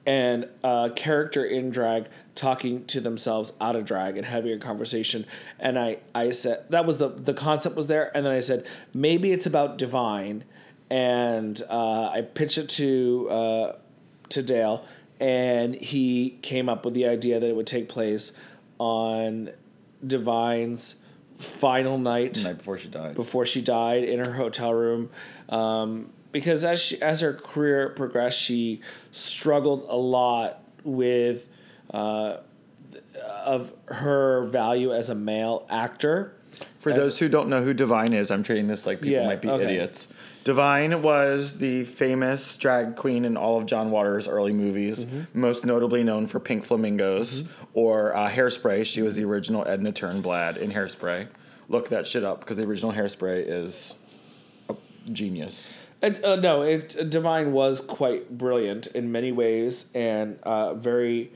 and 0.07 0.49
a 0.62 0.90
character 0.95 1.45
in 1.45 1.71
drag 1.71 2.09
talking 2.37 2.85
to 2.87 3.01
themselves 3.01 3.53
out 3.61 3.75
of 3.75 3.85
drag 3.85 4.16
and 4.16 4.27
having 4.27 4.53
a 4.53 4.59
conversation. 4.59 5.27
And 5.59 5.79
i 5.79 5.99
i 6.14 6.31
said 6.31 6.64
that 6.71 6.87
was 6.87 6.99
the 6.99 7.09
the 7.09 7.35
concept 7.35 7.75
was 7.77 7.88
there. 7.88 8.16
And 8.16 8.25
then 8.25 8.33
i 8.33 8.40
said 8.40 8.64
maybe 8.95 9.33
it's 9.33 9.47
about 9.47 9.77
divine. 9.77 10.45
And 10.88 11.61
uh, 11.69 12.11
i 12.11 12.23
pitched 12.23 12.59
it 12.59 12.69
to 12.71 13.29
uh, 13.31 13.73
to 14.29 14.42
dale. 14.42 14.85
And 15.19 15.75
he 15.75 16.38
came 16.42 16.69
up 16.69 16.85
with 16.85 16.95
the 16.95 17.07
idea 17.07 17.40
that 17.40 17.49
it 17.49 17.57
would 17.57 17.66
take 17.66 17.88
place 17.88 18.33
on 18.79 19.51
divine's 20.07 20.97
final 21.38 21.99
night 21.99 22.35
the 22.35 22.42
night 22.42 22.59
before 22.59 22.79
she 22.79 22.88
died. 22.88 23.14
before 23.14 23.46
she 23.46 23.61
died 23.61 24.05
in 24.05 24.25
her 24.25 24.33
hotel 24.33 24.72
room. 24.72 25.11
Um, 25.49 26.11
because 26.33 26.64
as 26.64 26.81
she, 26.81 27.01
as 27.01 27.20
her 27.20 27.33
career 27.33 27.88
progressed, 27.90 28.38
she 28.38 28.81
struggled 29.12 29.87
a 29.88 29.96
lot 29.96 30.62
with 30.85 31.49
uh, 31.92 32.38
of 33.44 33.72
her 33.87 34.44
value 34.44 34.92
as 34.92 35.09
a 35.09 35.14
male 35.14 35.66
actor. 35.70 36.35
For 36.87 36.92
As- 36.92 36.99
those 36.99 37.18
who 37.18 37.29
don't 37.29 37.49
know 37.49 37.64
who 37.64 37.75
Divine 37.75 38.12
is, 38.12 38.31
I'm 38.31 38.44
treating 38.44 38.68
this 38.68 38.87
like 38.87 39.01
people 39.01 39.18
Yeah, 39.20 39.27
might 39.27 39.42
be 39.42 39.49
okay. 39.49 39.64
idiots. 39.64 40.07
Divine 40.44 41.03
was 41.03 41.59
the 41.59 41.83
famous 41.83 42.57
drag 42.57 42.94
queen 42.94 43.25
in 43.25 43.37
all 43.37 43.59
of 43.59 43.66
John 43.66 43.90
Waters' 43.90 44.29
early 44.29 44.53
movies, 44.53 45.05
Mm-hmm. 45.05 45.40
most 45.40 45.64
notably 45.64 46.05
known 46.05 46.29
for 46.29 46.38
Pink 46.38 46.62
Flamingos 46.64 47.42
or 47.75 48.14
uh, 48.14 48.31
Hairspray. 48.31 48.87
She 48.87 49.03
was 49.03 49.16
the 49.16 49.25
original 49.25 49.66
Edna 49.66 49.90
Turnblad 49.90 50.59
in 50.59 50.70
Hairspray. 50.70 51.27
Look 51.68 51.88
that 51.88 52.07
shit 52.07 52.22
up 52.22 52.38
because 52.38 52.57
the 52.59 52.62
original 52.62 52.92
Hairspray 52.92 53.44
is 53.49 53.94
a 54.70 54.77
genius. 55.12 55.75
It, 56.01 56.25
uh, 56.25 56.37
no, 56.37 56.62
it 56.62 57.11
Divine 57.11 57.51
was 57.53 57.81
quite 57.81 58.38
brilliant 58.38 58.87
in 58.88 59.11
many 59.11 59.33
ways 59.33 59.87
and 59.92 60.38
uh, 60.44 60.75
very, 60.75 61.33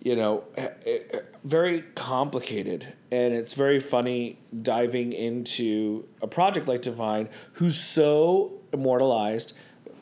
you 0.00 0.14
know, 0.16 0.44
eh, 0.56 0.68
eh, 0.86 0.98
very 1.44 1.82
complicated. 1.94 2.92
And 3.10 3.34
it's 3.34 3.54
very 3.54 3.80
funny 3.80 4.38
diving 4.62 5.12
into 5.12 6.06
a 6.22 6.26
project 6.26 6.68
like 6.68 6.82
Divine, 6.82 7.28
who's 7.54 7.78
so 7.80 8.60
immortalized. 8.72 9.52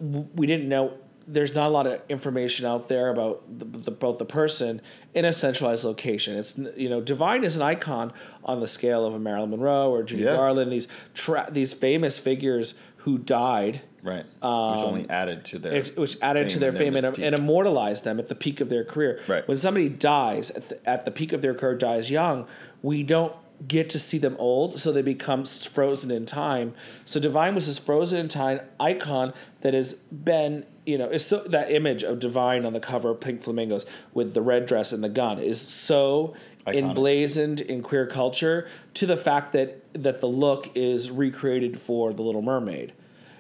We 0.01 0.47
didn't 0.47 0.69
know. 0.69 0.95
There's 1.29 1.55
not 1.57 1.67
a 1.67 1.71
lot 1.71 1.87
of 1.89 2.01
information 2.09 2.67
out 2.67 2.89
there 2.89 3.09
about 3.11 3.43
the, 3.59 3.65
the, 3.65 3.91
about 3.91 4.19
the 4.19 4.25
person 4.25 4.81
in 5.13 5.25
a 5.25 5.33
centralized 5.33 5.83
location. 5.85 6.37
It's 6.37 6.57
you 6.77 6.89
know, 6.89 7.01
Divine 7.01 7.43
is 7.43 7.57
an 7.57 7.63
icon 7.63 8.13
on 8.45 8.61
the 8.61 8.69
scale 8.69 9.05
of 9.05 9.13
a 9.15 9.19
Marilyn 9.19 9.51
Monroe 9.51 9.91
or 9.91 10.03
Judy 10.05 10.23
Yeah. 10.25 10.37
Garland. 10.37 10.71
These 10.71 10.87
tra- 11.15 11.49
these 11.51 11.73
famous 11.75 12.19
figures 12.19 12.75
who 12.99 13.19
died 13.19 13.81
Right. 14.07 14.25
which 14.25 14.43
um, 14.43 14.85
only 14.85 15.11
added 15.11 15.45
to 15.47 15.59
their 15.59 15.83
which 15.83 16.17
added 16.23 16.51
to 16.51 16.59
their 16.59 16.71
and 16.71 16.79
fame 16.79 16.97
and, 16.97 17.19
and 17.19 17.35
immortalized 17.35 18.05
them 18.05 18.19
at 18.19 18.29
the 18.29 18.35
peak 18.35 18.61
of 18.61 18.69
their 18.69 18.85
career. 18.85 19.21
Right. 19.27 19.47
When 19.49 19.57
somebody 19.57 19.89
dies 19.89 20.51
at 20.51 20.69
the, 20.69 20.89
at 20.89 21.05
the 21.05 21.11
peak 21.11 21.33
of 21.33 21.43
their 21.43 21.55
career, 21.55 21.75
dies 21.77 22.11
young, 22.11 22.47
we 22.83 23.03
don't 23.03 23.35
get 23.67 23.89
to 23.91 23.99
see 23.99 24.19
them 24.19 24.37
old, 24.39 24.79
so 24.79 24.93
they 24.93 25.03
become 25.03 25.45
frozen 25.45 26.11
in 26.11 26.27
time. 26.27 26.75
So 27.05 27.19
Divine 27.19 27.55
was 27.55 27.67
this 27.67 27.79
frozen 27.79 28.21
in 28.21 28.29
time 28.29 28.61
icon 28.79 29.33
that 29.63 29.75
has 29.75 29.95
been, 29.95 30.67
you 30.85 30.99
know, 30.99 31.09
is 31.09 31.27
so 31.27 31.41
that 31.41 31.71
image 31.71 32.03
of 32.03 32.19
Divine 32.19 32.65
on 32.65 32.73
the 32.73 32.81
cover 32.81 33.11
of 33.11 33.21
Pink 33.21 33.43
Flamingos 33.43 33.87
with 34.13 34.35
the 34.35 34.43
red 34.43 34.67
dress 34.67 34.93
and 34.93 35.03
the 35.03 35.09
gun 35.09 35.39
is 35.39 35.61
so 35.61 36.35
Iconic. 36.67 36.77
emblazoned 36.77 37.61
in 37.61 37.83
queer 37.83 38.07
culture 38.07 38.69
to 38.95 39.07
the 39.07 39.17
fact 39.17 39.53
that 39.53 39.83
that 39.95 40.21
the 40.21 40.29
look 40.29 40.71
is 40.77 41.11
recreated 41.11 41.81
for 41.81 42.13
the 42.13 42.23
Little 42.23 42.43
Mermaid. 42.43 42.93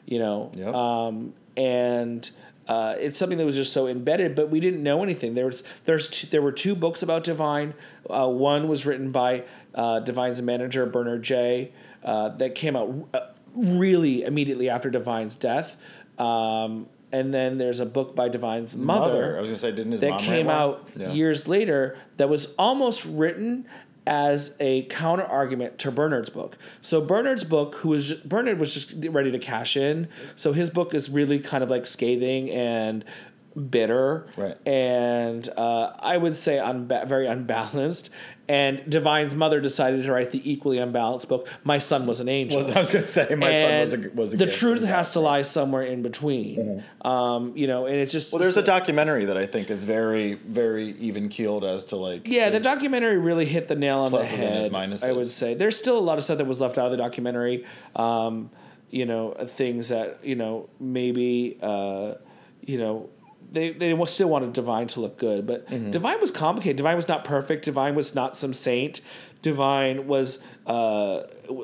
You 0.06 0.18
know, 0.20 0.52
Yep. 0.56 0.74
um, 0.74 1.34
and 1.56 2.30
uh, 2.68 2.94
it's 2.98 3.18
something 3.18 3.38
that 3.38 3.44
was 3.44 3.56
just 3.56 3.72
so 3.72 3.86
embedded, 3.86 4.34
but 4.34 4.50
we 4.50 4.60
didn't 4.60 4.82
know 4.82 5.02
anything. 5.02 5.34
There 5.34 5.46
was 5.46 5.62
there's 5.84 6.08
two, 6.08 6.26
there 6.28 6.42
were 6.42 6.52
two 6.52 6.74
books 6.74 7.02
about 7.02 7.24
Divine. 7.24 7.74
Uh, 8.08 8.28
one 8.28 8.68
was 8.68 8.86
written 8.86 9.10
by 9.12 9.44
uh, 9.74 10.00
Divine's 10.00 10.40
manager 10.42 10.86
Bernard 10.86 11.22
Jay. 11.22 11.72
Uh, 12.04 12.28
that 12.30 12.54
came 12.54 12.76
out 12.76 13.08
uh, 13.14 13.20
really 13.54 14.22
immediately 14.22 14.68
after 14.68 14.90
Divine's 14.90 15.34
death. 15.34 15.76
Um, 16.18 16.88
and 17.12 17.32
then 17.32 17.58
there's 17.58 17.80
a 17.80 17.86
book 17.86 18.14
by 18.16 18.28
Divine's 18.28 18.76
mother, 18.76 19.08
Mother. 19.12 19.38
I 19.38 19.40
was 19.40 19.48
gonna 19.50 19.58
say, 19.58 19.72
didn't 19.72 19.92
his 19.92 20.00
that 20.02 20.20
came 20.20 20.48
out 20.48 20.88
Yeah. 20.96 21.12
years 21.12 21.46
later 21.48 21.96
that 22.16 22.28
was 22.28 22.46
almost 22.58 23.04
written 23.04 23.66
as 24.06 24.56
a 24.60 24.82
counter 24.84 25.24
argument 25.24 25.78
to 25.78 25.90
Bernard's 25.90 26.30
book. 26.30 26.56
So 26.80 27.00
Bernard's 27.00 27.44
book, 27.44 27.76
who 27.76 27.90
was 27.90 28.14
Bernard 28.14 28.58
was 28.58 28.72
just 28.72 28.94
ready 29.08 29.30
to 29.30 29.38
cash 29.38 29.76
in. 29.76 30.08
So 30.36 30.52
his 30.52 30.70
book 30.70 30.94
is 30.94 31.10
really 31.10 31.40
kind 31.40 31.64
of 31.64 31.70
like 31.70 31.86
scathing 31.86 32.50
and 32.50 33.04
bitter, 33.56 34.26
Right. 34.36 34.56
And 34.66 35.48
uh, 35.56 35.92
I 35.98 36.16
would 36.16 36.36
say 36.36 36.56
unba- 36.56 37.08
very 37.08 37.26
unbalanced. 37.26 38.10
And 38.48 38.88
Divine's 38.88 39.34
mother 39.34 39.60
decided 39.60 40.04
to 40.04 40.12
write 40.12 40.30
the 40.30 40.40
equally 40.48 40.78
unbalanced 40.78 41.28
book. 41.28 41.48
My 41.64 41.78
son 41.78 42.06
was 42.06 42.20
an 42.20 42.28
angel 42.28 42.60
Was, 42.60 42.70
I 42.70 42.78
was 42.78 42.90
gonna 42.92 43.08
say 43.08 43.34
my 43.34 43.50
and 43.50 43.90
son 43.90 43.98
was 44.00 44.06
a 44.06 44.10
was 44.14 44.34
a 44.34 44.36
the 44.36 44.46
truth 44.46 44.84
has 44.84 45.10
to 45.12 45.20
lie 45.20 45.42
somewhere 45.42 45.82
in 45.82 46.02
between. 46.02 46.84
Um, 47.00 47.56
you 47.56 47.66
know, 47.66 47.86
and 47.86 47.96
it's 47.96 48.12
just 48.12 48.32
Well, 48.32 48.40
there's 48.40 48.56
a 48.56 48.62
documentary 48.62 49.24
that 49.24 49.36
I 49.36 49.46
think 49.46 49.68
is 49.68 49.84
very 49.84 50.34
very 50.34 50.90
even 51.00 51.28
keeled 51.28 51.64
as 51.64 51.86
to 51.86 51.96
like 51.96 52.28
yeah. 52.28 52.50
The 52.50 52.60
documentary 52.60 53.18
really 53.18 53.46
hit 53.46 53.66
the 53.66 53.74
nail 53.74 53.98
on 54.00 54.12
the 54.12 54.18
pluses 54.18 54.72
and 54.72 54.92
his 54.92 55.00
head. 55.00 55.10
I 55.10 55.12
would 55.12 55.30
say 55.32 55.54
there's 55.54 55.76
still 55.76 55.98
a 55.98 56.00
lot 56.00 56.16
of 56.16 56.22
stuff 56.22 56.38
that 56.38 56.46
was 56.46 56.60
left 56.60 56.78
out 56.78 56.84
of 56.84 56.92
the 56.92 56.98
documentary. 56.98 57.64
Um, 57.96 58.50
you 58.90 59.06
know, 59.06 59.32
things 59.48 59.88
that 59.88 60.24
you 60.24 60.36
know 60.36 60.68
maybe 60.78 61.58
uh, 61.60 62.14
you 62.60 62.78
know. 62.78 63.10
They, 63.52 63.72
they 63.72 63.96
still 64.06 64.28
wanted 64.28 64.52
Divine 64.52 64.86
to 64.88 65.00
look 65.00 65.18
good, 65.18 65.46
but 65.46 65.66
Mm-hmm. 65.68 65.90
Divine 65.90 66.20
was 66.20 66.30
complicated. 66.30 66.76
Divine 66.76 66.96
was 66.96 67.08
not 67.08 67.24
perfect. 67.24 67.64
Divine 67.64 67.94
was 67.94 68.14
not 68.14 68.36
some 68.36 68.52
saint. 68.52 69.00
Divine 69.42 70.06
was 70.06 70.38
uh, 70.66 71.22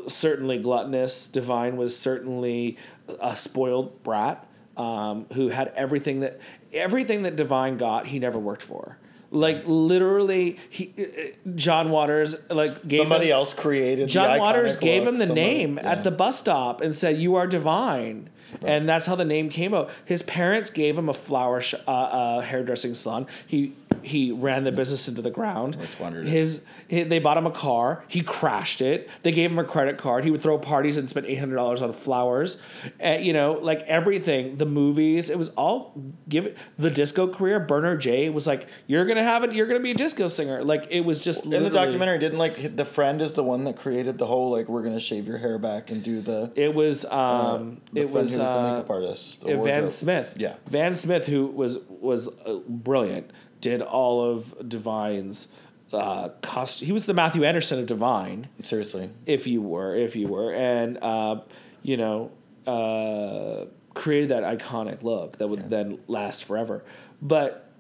certainly 0.09 0.59
gluttonous. 0.59 1.27
Divine 1.27 1.77
was 1.77 1.99
certainly 1.99 2.77
a 3.21 3.35
spoiled 3.37 4.03
brat 4.03 4.47
um, 4.77 5.27
who 5.33 5.49
had 5.49 5.73
everything 5.77 6.21
that 6.21 6.41
everything 6.73 7.23
that 7.23 7.37
Divine 7.37 7.77
got. 7.77 8.07
He 8.09 8.19
never 8.19 8.39
worked 8.39 8.63
for. 8.63 8.99
Like 9.31 9.63
literally, 9.65 10.59
he 10.69 10.93
uh, 10.99 11.51
John 11.55 11.91
Waters 11.91 12.37
like 12.51 12.87
gave 12.87 13.01
somebody 13.01 13.27
him, 13.29 13.33
else 13.33 13.55
created. 13.55 14.07
the 14.09 14.13
John 14.13 14.39
Waters 14.39 14.77
gave 14.77 15.03
look. 15.05 15.15
him 15.15 15.17
the 15.19 15.27
Somebody- 15.27 15.41
name 15.49 15.79
yeah. 15.83 15.91
at 15.93 16.05
the 16.05 16.11
bus 16.11 16.39
stop 16.39 16.81
and 16.83 16.95
said, 16.97 17.17
"You 17.19 17.35
are 17.37 17.47
divine." 17.47 18.29
And 18.65 18.89
that's 18.89 19.07
how 19.07 19.17
the 19.17 19.25
name 19.25 19.49
came 19.49 19.75
out. 19.75 19.91
His 20.05 20.23
parents 20.23 20.71
gave 20.71 20.97
him 20.99 21.09
a 21.09 21.15
flower 21.15 21.61
sh- 21.61 21.75
uh, 21.87 21.91
uh, 21.91 22.41
hairdressing 22.41 22.95
salon. 22.95 23.27
He 23.47 23.75
he 24.03 24.33
ran 24.33 24.65
the 24.65 24.73
business 24.73 25.09
into 25.09 25.23
the 25.23 25.31
ground. 25.31 25.77
I 25.81 25.87
squandered 25.87 26.27
it. 26.27 26.31
His, 26.31 26.63
hi- 26.91 27.05
they 27.05 27.19
bought 27.19 27.37
him 27.37 27.47
a 27.47 27.51
car. 27.51 28.05
He 28.09 28.21
crashed 28.21 28.81
it. 28.81 29.09
They 29.23 29.33
gave 29.33 29.51
him 29.51 29.59
a 29.59 29.65
credit 29.65 29.99
card. 29.99 30.25
He 30.25 30.31
would 30.31 30.41
throw 30.43 30.59
parties 30.59 30.97
and 30.97 31.09
spend 31.09 31.27
eight 31.27 31.39
hundred 31.39 31.57
dollars 31.57 31.83
on 31.83 31.93
flowers. 31.93 32.57
Uh, 33.05 33.19
you 33.21 33.33
know, 33.33 33.53
like 33.55 33.83
everything. 33.83 34.57
The 34.57 34.67
movies. 34.67 35.31
It 35.31 35.39
was 35.39 35.51
all 35.51 35.95
give 36.29 36.47
it 36.47 36.57
the 36.79 36.91
disco 36.91 37.29
career. 37.29 37.61
Bernard 37.61 38.01
Jay 38.01 38.29
was 38.31 38.47
like, 38.47 38.67
"You're 38.87 39.05
gonna 39.05 39.23
have 39.23 39.45
it. 39.45 39.53
You're 39.53 39.67
gonna 39.67 39.81
be 39.81 39.93
a 39.93 39.95
disco 39.95 40.29
singer." 40.29 40.63
Like 40.65 40.87
it 40.91 41.01
was 41.01 41.21
just 41.21 41.45
in 41.45 41.63
the 41.63 41.71
documentary 41.71 42.19
didn't 42.19 42.39
like 42.39 42.77
the 42.77 42.85
friend 42.85 43.21
is 43.23 43.33
the 43.35 43.45
one 43.45 43.65
that 43.65 43.77
created 43.77 44.19
the 44.19 44.27
whole 44.27 44.51
like 44.51 44.69
we're 44.69 44.83
gonna 44.83 45.01
shave 45.01 45.27
your 45.27 45.39
hair 45.39 45.59
back 45.59 45.91
and 45.91 46.03
do 46.03 46.21
the 46.21 46.53
It 46.55 46.75
was 46.75 47.05
um, 47.07 47.81
uh, 47.95 48.01
it 48.01 48.11
was, 48.11 48.13
who 48.13 48.19
was 48.19 48.37
the 48.37 48.45
uh, 48.45 48.73
makeup 48.73 48.91
artist 48.91 49.41
the 49.41 49.59
uh, 49.59 49.63
Van. 49.63 49.89
Smith. 49.89 50.35
Yeah. 50.37 50.55
Van 50.69 50.95
Smith, 50.95 51.27
who 51.27 51.47
was 51.47 51.79
was 51.89 52.29
uh, 52.29 52.61
brilliant, 52.69 53.31
did 53.63 53.81
all 53.81 54.23
of 54.23 54.69
Divine's 54.69 55.49
uh, 55.95 56.29
cost. 56.43 56.81
He 56.81 56.93
was 56.93 57.07
the 57.07 57.15
Mathu 57.15 57.47
Andersen 57.47 57.79
of 57.79 57.87
Divine, 57.87 58.49
seriously 58.63 59.11
if 59.25 59.47
you 59.47 59.63
were, 59.63 59.97
if 59.97 60.15
you 60.15 60.29
were, 60.29 60.53
and 60.53 60.99
uh, 60.99 61.41
you 61.83 61.97
know, 61.97 62.31
uh, 62.67 63.67
created 63.95 64.29
that 64.31 64.43
iconic 64.43 65.03
look 65.03 65.39
that 65.39 65.49
would 65.49 65.71
then 65.71 65.99
last 66.07 66.45
forever. 66.45 66.85
But 67.23 67.71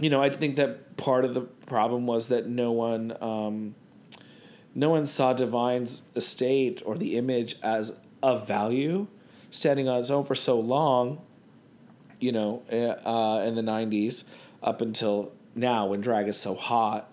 you 0.00 0.10
know, 0.10 0.20
I 0.20 0.30
think 0.30 0.56
that 0.56 0.96
part 0.96 1.24
of 1.24 1.34
the 1.34 1.42
problem 1.42 2.06
was 2.06 2.26
that 2.28 2.48
no 2.48 2.72
one. 2.72 3.16
Um, 3.20 3.76
no 4.74 4.88
one 4.88 5.06
saw 5.06 5.34
Divine's 5.34 6.00
estate 6.16 6.82
or 6.86 6.96
the 6.96 7.18
image 7.18 7.56
as 7.62 7.94
a 8.22 8.38
value, 8.38 9.06
standing 9.50 9.86
on 9.86 10.00
its 10.00 10.08
own 10.08 10.24
for 10.24 10.34
so 10.34 10.58
long, 10.58 11.20
you 12.18 12.32
know, 12.32 12.62
uh, 12.70 13.44
in 13.46 13.54
the 13.54 13.60
90s 13.60 14.24
up 14.62 14.80
until 14.80 15.32
now 15.54 15.86
when 15.86 16.00
drag 16.00 16.28
is 16.28 16.36
so 16.38 16.54
hot. 16.54 17.08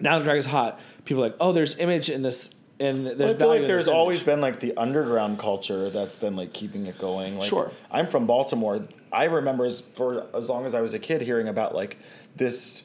Now 0.00 0.18
that 0.18 0.24
drag 0.24 0.38
is 0.38 0.46
hot, 0.46 0.80
people 1.04 1.22
are 1.24 1.28
like, 1.28 1.36
oh, 1.40 1.52
there's 1.52 1.78
image 1.78 2.08
in 2.10 2.22
this. 2.22 2.50
And 2.80 3.06
there's 3.06 3.34
I 3.34 3.38
feel 3.38 3.48
like 3.48 3.66
there's 3.66 3.84
this 3.84 3.88
image." 3.88 3.96
always 3.96 4.22
been 4.24 4.40
like 4.40 4.58
the 4.60 4.76
underground 4.76 5.38
culture 5.38 5.90
that's 5.90 6.16
been 6.16 6.34
like 6.34 6.52
keeping 6.52 6.86
it 6.86 6.98
going. 6.98 7.38
Like, 7.38 7.48
Sure. 7.48 7.70
I'm 7.90 8.08
from 8.08 8.26
Baltimore. 8.26 8.82
I 9.12 9.24
remember 9.24 9.64
as, 9.64 9.82
for 9.94 10.26
as 10.34 10.48
long 10.48 10.66
as 10.66 10.74
I 10.74 10.80
was 10.80 10.92
a 10.92 10.98
kid 10.98 11.22
hearing 11.22 11.46
about 11.46 11.74
like 11.74 11.96
this 12.34 12.82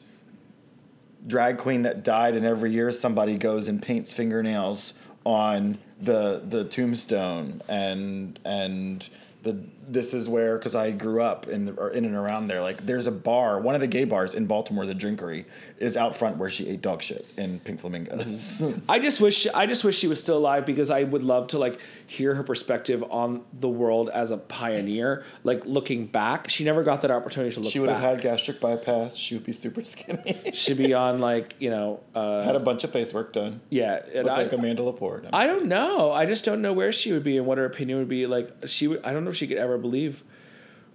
drag 1.26 1.58
queen 1.58 1.82
that 1.82 2.04
died, 2.04 2.36
and 2.36 2.46
every 2.46 2.72
year 2.72 2.92
somebody 2.92 3.36
goes 3.36 3.68
and 3.68 3.82
paints 3.82 4.14
fingernails 4.14 4.94
on 5.24 5.78
the 6.00 6.42
the 6.48 6.64
tombstone, 6.64 7.60
and 7.68 8.38
and 8.44 9.08
the 9.42 9.54
this 9.90 10.14
is 10.14 10.28
where 10.28 10.56
because 10.56 10.74
I 10.74 10.92
grew 10.92 11.20
up 11.20 11.48
in 11.48 11.66
the, 11.66 11.72
or 11.72 11.90
in 11.90 12.04
and 12.04 12.14
around 12.14 12.46
there. 12.46 12.60
Like 12.60 12.86
there's 12.86 13.06
a 13.06 13.12
bar, 13.12 13.58
one 13.60 13.74
of 13.74 13.80
the 13.80 13.86
gay 13.86 14.04
bars 14.04 14.34
in 14.34 14.46
Baltimore, 14.46 14.86
the 14.86 14.94
Drinkery, 14.94 15.46
is 15.78 15.96
out 15.96 16.16
front 16.16 16.36
where 16.36 16.48
she 16.48 16.68
ate 16.68 16.80
dog 16.80 17.02
shit 17.02 17.26
in 17.36 17.58
Pink 17.60 17.80
Flamingos. 17.80 18.62
I 18.88 19.00
just 19.00 19.20
wish 19.20 19.46
I 19.48 19.66
just 19.66 19.82
wish 19.82 19.98
she 19.98 20.06
was 20.06 20.20
still 20.20 20.38
alive 20.38 20.64
because 20.64 20.90
I 20.90 21.02
would 21.02 21.24
love 21.24 21.48
to 21.48 21.58
like 21.58 21.78
hear 22.06 22.34
her 22.36 22.42
perspective 22.44 23.02
on 23.10 23.42
the 23.52 23.68
world 23.68 24.08
as 24.10 24.30
a 24.30 24.36
pioneer. 24.36 25.24
Like 25.42 25.66
looking 25.66 26.06
back, 26.06 26.48
she 26.48 26.64
never 26.64 26.84
got 26.84 27.02
that 27.02 27.10
opportunity 27.10 27.52
to 27.54 27.60
look. 27.60 27.72
She 27.72 27.80
would 27.80 27.88
have 27.88 28.00
had 28.00 28.22
gastric 28.22 28.60
bypass. 28.60 29.16
She 29.16 29.34
would 29.34 29.44
be 29.44 29.52
super 29.52 29.82
skinny. 29.82 30.40
She'd 30.52 30.78
be 30.78 30.94
on 30.94 31.18
like 31.18 31.54
you 31.58 31.70
know. 31.70 32.00
Uh, 32.14 32.44
had 32.44 32.56
a 32.56 32.60
bunch 32.60 32.84
of 32.84 32.92
face 32.92 33.12
work 33.12 33.32
done. 33.32 33.60
yeah, 33.70 34.00
and 34.14 34.28
I, 34.28 34.42
like 34.42 34.52
Amanda 34.52 34.82
Lepore. 34.82 35.28
I 35.32 35.46
don't 35.46 35.66
know. 35.66 36.12
I 36.12 36.26
just 36.26 36.44
don't 36.44 36.62
know 36.62 36.72
where 36.72 36.92
she 36.92 37.12
would 37.12 37.24
be 37.24 37.36
and 37.36 37.46
what 37.46 37.58
her 37.58 37.64
opinion 37.64 37.98
would 37.98 38.08
be. 38.08 38.26
Like 38.26 38.50
she, 38.66 38.86
would, 38.86 39.04
I 39.04 39.12
don't 39.12 39.24
know 39.24 39.30
if 39.30 39.36
she 39.36 39.46
could 39.46 39.56
ever 39.56 39.79
believe 39.80 40.22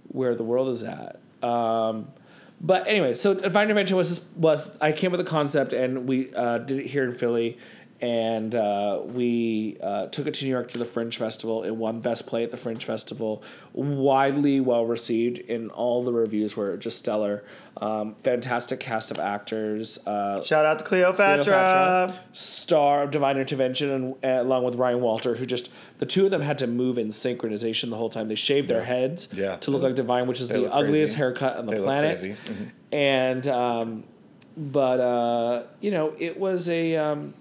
where 0.08 0.36
the 0.36 0.44
world 0.44 0.70
is 0.70 0.84
at. 0.84 1.20
Um, 1.42 2.08
but 2.62 2.88
anyway, 2.88 3.14
so 3.14 3.34
Divine 3.34 3.66
Intervention 3.66 3.98
was 3.98 4.22
was 4.36 4.72
I 4.80 4.92
came 4.92 5.12
with 5.12 5.20
a 5.20 5.26
concept 5.26 5.74
and 5.74 6.08
we 6.08 6.34
uh, 6.34 6.60
did 6.60 6.80
it 6.80 6.88
here 6.88 7.04
in 7.04 7.14
Philly, 7.14 7.58
and 8.02 8.54
uh, 8.54 9.02
we 9.06 9.78
uh, 9.82 10.08
took 10.08 10.28
it 10.28 10.34
to 10.36 10.46
New 10.46 10.52
York 10.52 10.68
to 10.72 10.78
the 10.78 10.86
Fringe 10.86 11.18
Festival. 11.18 11.64
It 11.64 11.72
won 11.72 12.02
Best 12.02 12.28
Play 12.28 12.44
at 12.44 12.52
the 12.52 12.58
Fringe 12.58 12.84
Festival. 12.84 13.42
Widely 13.74 14.60
well 14.60 14.86
received 14.86 15.38
in 15.38 15.70
all 15.70 16.04
the 16.04 16.12
reviews 16.12 16.58
were 16.58 16.76
just 16.78 16.98
stellar. 16.98 17.44
Um, 17.78 18.16
fantastic 18.24 18.80
cast 18.80 19.12
of 19.12 19.20
actors. 19.20 19.98
Uh, 20.06 20.44
Shout 20.44 20.66
out 20.66 20.80
to 20.80 20.86
Cleopatra. 20.86 21.44
Cleopatra, 21.44 22.20
star 22.34 23.04
of 23.04 23.12
Divine 23.12 23.38
Intervention, 23.38 23.90
and 23.90 24.16
uh, 24.24 24.42
along 24.44 24.64
with 24.66 24.76
Ryan 24.76 25.02
Walter, 25.02 25.36
who 25.36 25.46
just 25.46 25.70
the 26.00 26.06
two 26.06 26.26
of 26.26 26.32
them 26.32 26.42
had 26.42 26.58
to 26.60 26.68
move 26.68 26.98
in 26.98 27.08
synchronization 27.10 27.90
the 27.90 27.98
whole 27.98 28.10
time. 28.10 28.28
They 28.28 28.36
shaved 28.36 28.70
their 28.70 28.84
heads 28.84 29.30
Yeah. 29.34 29.56
to 29.58 29.72
look 29.72 29.84
like 29.84 29.96
Divine, 29.96 30.28
which 30.28 30.42
is 30.42 30.50
the 30.50 30.72
ugliest 30.72 31.14
crazy. 31.14 31.18
haircut 31.18 31.58
on 31.58 31.66
the 31.66 31.74
They 31.76 31.82
planet. 31.82 32.20
Mhm. 32.46 32.70
And 32.92 33.48
um, 33.48 34.04
but 34.58 35.00
uh, 35.00 35.64
you 35.82 35.92
know, 35.92 36.14
it 36.20 36.40
was 36.40 36.70
a 36.70 36.96
um, 36.96 37.34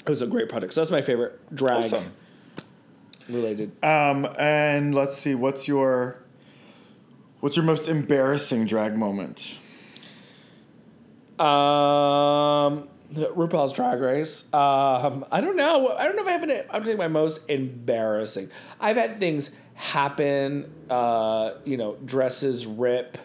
it 0.00 0.08
was 0.08 0.22
a 0.22 0.26
great 0.26 0.48
project. 0.48 0.72
So 0.72 0.80
that's 0.80 0.90
my 0.90 1.02
favorite 1.02 1.38
drag 1.54 1.84
Awesome. 1.84 2.12
related. 3.28 3.72
Um, 3.84 4.26
and 4.38 4.94
let's 4.94 5.16
see, 5.18 5.34
what's 5.34 5.68
your 5.68 6.18
what's 7.40 7.56
your 7.56 7.64
most 7.64 7.88
embarrassing 7.88 8.66
drag 8.66 8.96
moment? 8.96 9.56
Um, 11.38 12.88
RuPaul's 13.14 13.72
Drag 13.72 13.98
Race. 14.00 14.44
Um, 14.52 15.24
I 15.32 15.40
don't 15.40 15.56
know. 15.56 15.88
I 15.96 16.04
don't 16.04 16.16
know 16.16 16.22
if 16.22 16.28
I 16.28 16.32
have 16.32 16.42
an. 16.42 16.62
I'm 16.70 16.84
think 16.84 16.98
my 16.98 17.08
most 17.08 17.48
embarrassing. 17.48 18.50
I've 18.78 18.96
had 18.96 19.18
things 19.18 19.50
happen. 19.74 20.70
Uh, 20.90 21.52
you 21.64 21.76
know, 21.78 21.96
dresses 22.04 22.66
rip. 22.66 23.16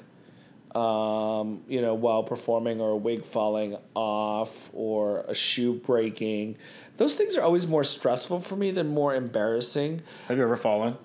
Um, 0.75 1.61
you 1.69 1.81
know, 1.81 1.93
while 1.93 2.23
performing, 2.23 2.81
or 2.81 2.89
a 2.91 2.95
wig 2.97 3.23
falling 3.25 3.77
off, 3.95 4.69
or 4.73 5.21
a 5.27 5.33
shoe 5.33 5.73
breaking. 5.75 6.57
Those 6.97 7.15
things 7.15 7.37
are 7.37 7.41
always 7.43 7.65
more 7.65 7.83
stressful 7.85 8.41
for 8.41 8.55
me 8.57 8.71
than 8.71 8.87
more 8.89 9.15
embarrassing. 9.15 10.01
Have 10.27 10.35
you 10.37 10.43
ever 10.43 10.57
fallen? 10.57 10.97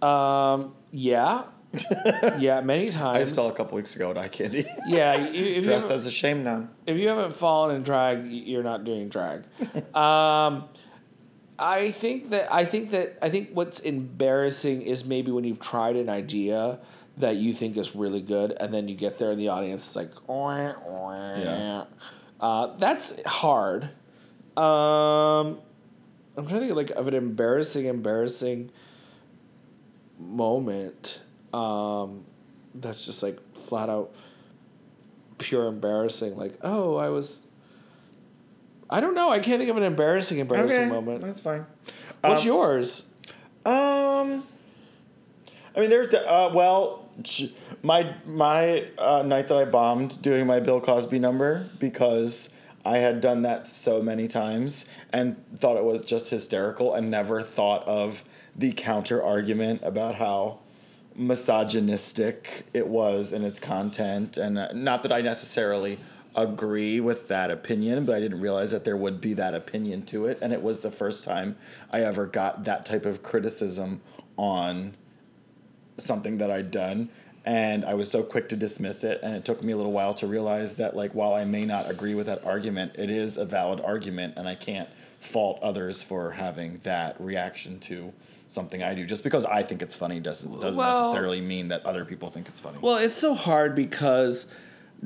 Um, 0.00 0.74
yeah, 0.90 1.44
yeah, 2.38 2.60
many 2.60 2.90
times. 2.90 3.16
I 3.16 3.20
just 3.20 3.34
fell 3.36 3.48
a 3.48 3.52
couple 3.54 3.76
weeks 3.76 3.94
ago 3.94 4.10
at 4.10 4.18
Eye 4.18 4.28
Candy. 4.28 4.66
yeah, 4.86 5.28
you- 5.28 5.44
you 5.44 5.62
Dressed 5.62 5.86
ever- 5.86 5.94
as 5.94 6.06
a 6.06 6.10
shame 6.10 6.42
nun. 6.42 6.68
if 6.86 6.96
you 6.96 7.08
haven't 7.08 7.32
fallen 7.34 7.76
in 7.76 7.82
drag, 7.84 8.26
you're 8.26 8.64
not 8.64 8.82
doing 8.84 9.08
drag. 9.08 9.44
um, 9.94 10.64
I 11.58 11.92
think 11.92 12.30
that 12.30 12.52
I 12.52 12.64
think 12.64 12.90
that 12.90 13.16
I 13.22 13.28
think 13.30 13.50
what's 13.52 13.78
embarrassing 13.78 14.82
is 14.82 15.04
maybe 15.04 15.30
when 15.30 15.44
you've 15.44 15.60
tried 15.60 15.94
an 15.94 16.08
idea 16.08 16.80
that 17.18 17.36
you 17.36 17.52
think 17.54 17.76
is 17.76 17.94
really 17.94 18.22
good, 18.22 18.52
and 18.52 18.72
then 18.72 18.88
you 18.88 18.94
get 18.94 19.18
there 19.18 19.30
in 19.32 19.38
the 19.38 19.48
audience, 19.48 19.86
it's 19.86 19.96
like, 19.96 20.10
"Wah, 20.28 20.72
wah." 20.86 21.36
Yeah. 21.38 21.84
uh, 22.40 22.76
that's 22.78 23.12
hard. 23.26 23.84
Um, 24.56 25.58
I'm 26.36 26.46
trying 26.46 26.60
to 26.60 26.66
think 26.66 26.76
like 26.76 26.90
of 26.90 27.06
an 27.08 27.14
embarrassing, 27.14 27.86
embarrassing 27.86 28.70
moment. 30.18 31.20
Um, 31.52 32.24
that's 32.74 33.04
just 33.06 33.22
like 33.22 33.38
flat 33.54 33.88
out 33.88 34.14
pure 35.38 35.66
embarrassing. 35.66 36.36
Like, 36.36 36.54
oh, 36.62 36.96
I 36.96 37.08
was. 37.08 37.42
I 38.88 39.00
don't 39.00 39.14
know. 39.14 39.30
I 39.30 39.38
can't 39.40 39.58
think 39.58 39.70
of 39.70 39.76
an 39.78 39.82
embarrassing, 39.84 40.38
embarrassing 40.38 40.88
moment. 40.88 41.22
that's 41.22 41.40
fine. 41.40 41.64
What's 42.20 42.42
Um, 42.42 42.46
yours? 42.46 43.06
Um, 43.64 44.44
I 45.74 45.80
mean, 45.80 45.90
there's 45.90 46.12
uh, 46.12 46.50
well, 46.54 47.08
my 47.82 48.14
my 48.26 48.86
uh, 48.98 49.22
night 49.22 49.48
that 49.48 49.56
I 49.56 49.64
bombed 49.64 50.20
doing 50.22 50.46
my 50.46 50.60
Bill 50.60 50.80
Cosby 50.80 51.18
number 51.18 51.68
because 51.78 52.48
I 52.84 52.98
had 52.98 53.20
done 53.20 53.42
that 53.42 53.64
so 53.64 54.02
many 54.02 54.28
times 54.28 54.84
and 55.12 55.36
thought 55.58 55.76
it 55.76 55.84
was 55.84 56.02
just 56.02 56.30
hysterical 56.30 56.94
and 56.94 57.10
never 57.10 57.42
thought 57.42 57.86
of 57.86 58.24
the 58.56 58.72
counter 58.72 59.22
argument 59.22 59.80
about 59.84 60.16
how 60.16 60.58
misogynistic 61.14 62.66
it 62.72 62.86
was 62.86 63.32
in 63.32 63.44
its 63.44 63.60
content. 63.60 64.36
And 64.36 64.58
uh, 64.58 64.72
not 64.72 65.02
that 65.04 65.12
I 65.12 65.20
necessarily 65.20 65.98
agree 66.34 66.98
with 66.98 67.28
that 67.28 67.50
opinion 67.50 68.06
but 68.06 68.16
I 68.16 68.20
didn't 68.20 68.40
realize 68.40 68.70
that 68.70 68.84
there 68.84 68.96
would 68.96 69.20
be 69.20 69.34
that 69.34 69.54
opinion 69.54 70.02
to 70.06 70.26
it. 70.26 70.38
And 70.40 70.52
it 70.52 70.62
was 70.62 70.80
the 70.80 70.90
first 70.90 71.24
time 71.24 71.56
I 71.90 72.00
ever 72.00 72.26
got 72.26 72.64
that 72.64 72.84
type 72.84 73.04
of 73.04 73.22
criticism 73.22 74.00
on 74.36 74.94
something 76.02 76.38
that 76.38 76.50
I'd 76.50 76.70
done 76.70 77.08
and 77.44 77.84
I 77.84 77.94
was 77.94 78.08
so 78.10 78.22
quick 78.22 78.48
to 78.50 78.56
dismiss 78.56 79.02
it 79.02 79.20
and 79.22 79.34
it 79.34 79.44
took 79.44 79.62
me 79.62 79.72
a 79.72 79.76
little 79.76 79.92
while 79.92 80.14
to 80.14 80.26
realize 80.26 80.76
that 80.76 80.94
like 80.94 81.12
while 81.14 81.34
I 81.34 81.44
may 81.44 81.64
not 81.64 81.90
agree 81.90 82.14
with 82.14 82.26
that 82.26 82.44
argument 82.44 82.92
it 82.96 83.10
is 83.10 83.36
a 83.36 83.44
valid 83.44 83.80
argument 83.80 84.34
and 84.36 84.46
I 84.48 84.54
can't 84.54 84.88
fault 85.18 85.58
others 85.62 86.02
for 86.02 86.30
having 86.30 86.80
that 86.84 87.20
reaction 87.20 87.78
to 87.80 88.12
something 88.48 88.82
I 88.82 88.94
do 88.94 89.06
just 89.06 89.24
because 89.24 89.44
I 89.44 89.62
think 89.62 89.82
it's 89.82 89.96
funny 89.96 90.20
doesn't 90.20 90.52
doesn't 90.60 90.76
Well- 90.76 91.06
necessarily 91.08 91.40
mean 91.40 91.68
that 91.68 91.84
other 91.86 92.04
people 92.04 92.30
think 92.30 92.48
it's 92.48 92.60
funny. 92.60 92.78
Well, 92.80 92.96
it's 92.96 93.16
so 93.16 93.34
hard 93.34 93.74
because 93.74 94.46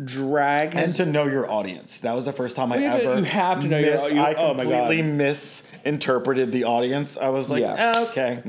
drag 0.05 0.75
and 0.77 0.93
to 0.97 1.07
know 1.07 1.25
your 1.27 1.51
audience. 1.51 2.01
That 2.01 2.15
was 2.15 2.27
the 2.27 2.33
first 2.33 2.55
time 2.57 2.71
I 2.73 2.77
you 2.77 2.85
have 2.85 3.01
to- 3.01 3.09
ever 3.09 3.19
you 3.21 3.25
have 3.25 3.61
to 3.61 3.67
know 3.69 3.79
your- 3.79 3.93
miss- 3.93 4.13
you- 4.13 4.21
I 4.21 4.35
oh 4.35 4.53
my 4.55 4.65
God. 4.65 4.73
completely 4.73 5.03
misinterpreted 5.03 6.53
the 6.53 6.65
audience. 6.65 7.17
I 7.17 7.31
was 7.31 7.49
like, 7.51 7.63
Yeah. 7.63 7.93
"Ah, 7.97 8.03
okay. 8.11 8.41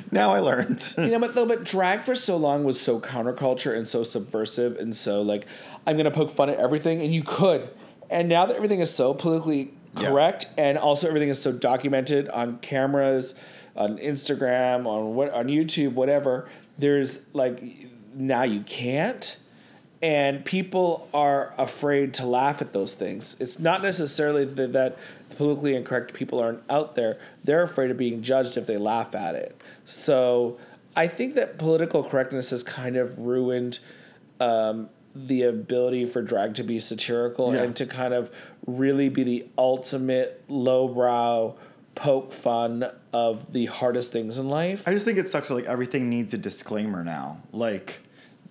now 0.12 0.32
I 0.34 0.38
learned. 0.38 0.94
you 0.96 1.06
know, 1.08 1.18
but 1.18 1.34
though, 1.34 1.46
but 1.46 1.64
drag 1.64 2.02
for 2.02 2.14
so 2.14 2.36
long 2.36 2.64
was 2.64 2.80
so 2.80 3.00
counterculture 3.00 3.76
and 3.76 3.88
so 3.88 4.02
subversive 4.02 4.76
and 4.76 4.94
so 4.96 5.20
like, 5.22 5.46
I'm 5.86 5.96
gonna 5.96 6.10
poke 6.10 6.30
fun 6.30 6.48
at 6.50 6.58
everything, 6.58 7.00
and 7.02 7.12
you 7.12 7.22
could, 7.24 7.68
and 8.10 8.28
now 8.28 8.46
that 8.46 8.54
everything 8.56 8.80
is 8.80 8.90
so 8.94 9.14
politically 9.14 9.72
Yeah. 9.98 10.08
correct, 10.08 10.46
and 10.56 10.78
also 10.78 11.08
everything 11.08 11.28
is 11.28 11.40
so 11.40 11.50
documented 11.52 12.28
on 12.28 12.58
cameras, 12.58 13.34
on 13.76 13.98
Instagram, 13.98 14.86
on 14.86 15.14
what 15.16 15.32
on 15.32 15.46
YouTube, 15.48 15.94
whatever. 15.94 16.48
There's 16.78 17.20
like 17.32 17.60
now 18.14 18.44
you 18.44 18.60
can't. 18.60 19.36
And 20.04 20.44
people 20.44 21.08
are 21.14 21.54
afraid 21.56 22.12
to 22.14 22.26
laugh 22.26 22.60
at 22.60 22.74
those 22.74 22.92
things. 22.92 23.36
It's 23.40 23.58
not 23.58 23.82
necessarily 23.82 24.44
that, 24.44 24.74
that 24.74 24.98
the 25.30 25.34
politically 25.36 25.74
incorrect 25.74 26.12
people 26.12 26.40
aren't 26.40 26.62
out 26.68 26.94
there. 26.94 27.18
They're 27.42 27.62
afraid 27.62 27.90
of 27.90 27.96
being 27.96 28.20
judged 28.20 28.58
if 28.58 28.66
they 28.66 28.76
laugh 28.76 29.14
at 29.14 29.34
it. 29.34 29.58
So 29.86 30.58
I 30.94 31.08
think 31.08 31.36
that 31.36 31.56
political 31.56 32.04
correctness 32.04 32.50
has 32.50 32.62
kind 32.62 32.96
of 32.98 33.18
ruined 33.20 33.78
um, 34.40 34.90
the 35.14 35.44
ability 35.44 36.04
for 36.04 36.20
drag 36.20 36.54
to 36.56 36.62
be 36.62 36.80
satirical 36.80 37.54
Yeah. 37.54 37.62
and 37.62 37.76
to 37.76 37.86
kind 37.86 38.12
of 38.12 38.30
really 38.66 39.08
be 39.08 39.22
the 39.22 39.46
ultimate 39.56 40.44
lowbrow 40.48 41.54
poke 41.94 42.30
fun 42.30 42.90
of 43.14 43.54
the 43.54 43.66
hardest 43.66 44.12
things 44.12 44.36
in 44.36 44.50
life. 44.50 44.86
I 44.86 44.92
just 44.92 45.06
think 45.06 45.16
it 45.16 45.30
sucks 45.30 45.48
that 45.48 45.54
like 45.54 45.64
everything 45.64 46.10
needs 46.10 46.34
a 46.34 46.38
disclaimer 46.38 47.02
now. 47.04 47.38
Like, 47.52 48.00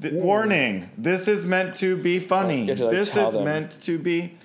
th- 0.03 0.13
warning: 0.13 0.89
this 0.97 1.27
is 1.27 1.45
meant 1.45 1.75
to 1.75 1.97
be 1.97 2.19
funny. 2.19 2.67
To, 2.67 2.85
like, 2.85 2.91
this 2.91 3.15
is 3.15 3.31
them. 3.31 3.43
meant 3.43 3.81
to 3.81 3.97
be. 3.97 4.37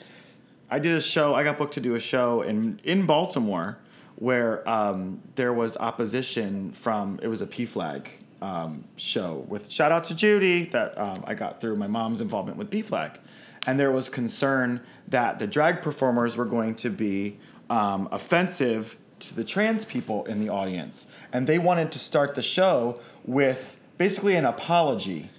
I 0.71 0.79
did 0.79 0.95
a 0.95 1.01
show. 1.01 1.35
I 1.35 1.45
got 1.45 1.59
booked 1.59 1.75
to 1.75 1.81
do 1.81 1.95
a 1.95 2.01
show 2.01 2.43
in 2.43 2.81
in 2.85 3.07
Baltimore 3.07 3.79
where 4.17 4.69
um, 4.69 5.23
there 5.37 5.53
was 5.53 5.77
opposition 5.77 6.73
from. 6.73 7.21
It 7.23 7.29
was 7.29 7.41
a 7.41 7.47
PFLAG 7.47 8.07
um, 8.43 8.85
show 8.97 9.45
with 9.49 9.71
shout 9.71 9.93
out 9.93 10.05
to 10.05 10.15
Judy 10.15 10.65
that 10.67 10.97
um, 10.99 11.25
I 11.27 11.35
got 11.35 11.61
through 11.61 11.77
my 11.77 11.87
mom's 11.87 12.21
involvement 12.21 12.57
with 12.57 12.71
PFLAG, 12.71 13.19
and 13.67 13.79
there 13.79 13.93
was 13.93 14.09
concern 14.09 14.81
that 15.09 15.39
the 15.39 15.47
drag 15.47 15.83
performers 15.83 16.37
were 16.37 16.45
going 16.45 16.75
to 16.77 16.91
be 16.91 17.39
um, 17.71 18.09
offensive 18.13 18.97
to 19.21 19.35
the 19.35 19.45
trans 19.45 19.85
people 19.85 20.25
in 20.27 20.41
the 20.41 20.49
audience, 20.49 21.07
and 21.33 21.47
they 21.47 21.59
wanted 21.59 21.91
to 21.93 21.99
start 21.99 22.35
the 22.35 22.43
show 22.43 23.01
with 23.25 23.79
basically 23.99 24.37
an 24.37 24.45
apology 24.45 25.31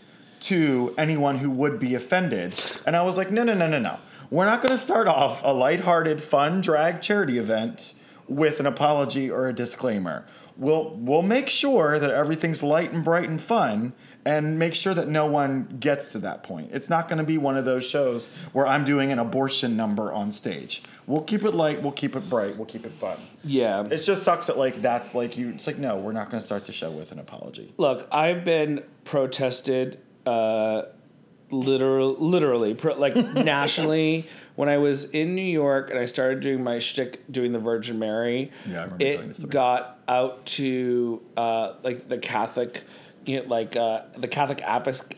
to 0.41 0.93
anyone 0.97 1.37
who 1.37 1.49
would 1.49 1.79
be 1.79 1.95
offended. 1.95 2.53
And 2.85 2.95
I 2.95 3.03
was 3.03 3.17
like, 3.17 3.31
no, 3.31 3.43
no, 3.43 3.53
no, 3.53 3.67
no, 3.67 3.79
no. 3.79 3.99
We're 4.29 4.45
not 4.45 4.61
going 4.61 4.71
to 4.71 4.77
start 4.77 5.07
off 5.07 5.41
a 5.43 5.51
lighthearted, 5.51 6.21
fun 6.21 6.61
drag 6.61 7.01
charity 7.01 7.39
event 7.39 7.93
with 8.27 8.59
an 8.59 8.67
apology 8.67 9.29
or 9.29 9.47
a 9.47 9.53
disclaimer. 9.53 10.25
We'll 10.55 10.93
we'll 10.95 11.21
make 11.21 11.49
sure 11.49 11.97
that 11.99 12.11
everything's 12.11 12.61
light 12.61 12.91
and 12.91 13.03
bright 13.03 13.29
and 13.29 13.41
fun 13.41 13.93
and 14.25 14.59
make 14.59 14.75
sure 14.75 14.93
that 14.93 15.07
no 15.07 15.25
one 15.25 15.77
gets 15.79 16.11
to 16.11 16.19
that 16.19 16.43
point. 16.43 16.69
It's 16.73 16.89
not 16.89 17.07
going 17.07 17.19
to 17.19 17.23
be 17.23 17.37
one 17.37 17.57
of 17.57 17.63
those 17.65 17.85
shows 17.85 18.27
where 18.51 18.67
I'm 18.67 18.83
doing 18.83 19.11
an 19.11 19.19
abortion 19.19 19.77
number 19.77 20.11
on 20.11 20.31
stage. 20.31 20.83
We'll 21.07 21.23
keep 21.23 21.43
it 21.43 21.51
light, 21.51 21.81
we'll 21.81 21.93
keep 21.93 22.15
it 22.15 22.29
bright, 22.29 22.57
we'll 22.57 22.65
keep 22.65 22.85
it 22.85 22.91
fun. 22.91 23.17
Yeah. 23.43 23.85
It 23.85 23.99
just 23.99 24.23
sucks 24.23 24.47
that 24.47 24.57
like 24.57 24.81
that's 24.81 25.15
like 25.15 25.37
you 25.37 25.49
it's 25.49 25.65
like 25.65 25.77
no, 25.77 25.97
we're 25.97 26.11
not 26.11 26.29
going 26.29 26.41
to 26.41 26.45
start 26.45 26.65
the 26.65 26.73
show 26.73 26.91
with 26.91 27.11
an 27.11 27.19
apology. 27.19 27.73
Look, 27.77 28.07
I've 28.11 28.43
been 28.43 28.83
protested, 29.05 29.99
uh, 30.29 30.85
literal, 31.51 32.13
literally, 32.13 32.73
like 32.73 33.15
nationally. 33.33 34.27
When 34.55 34.67
I 34.67 34.77
was 34.77 35.05
in 35.05 35.35
New 35.35 35.41
York 35.41 35.89
and 35.89 35.97
I 35.97 36.03
started 36.03 36.41
doing 36.41 36.63
my 36.63 36.79
shtick, 36.79 37.23
doing 37.31 37.53
the 37.53 37.59
Virgin 37.59 37.97
Mary, 37.97 38.51
Yeah, 38.67 38.81
I 38.81 38.83
remember 38.83 38.97
telling 38.97 39.27
this 39.29 39.39
it 39.39 39.49
got 39.49 39.99
out 40.07 40.45
to 40.57 41.21
uh, 41.37 41.73
like 41.81 42.09
the 42.09 42.17
Catholic, 42.17 42.83
you 43.25 43.37
know, 43.37 43.47
like 43.47 43.77
uh, 43.77 44.01
the 44.17 44.27
Catholic 44.27 44.61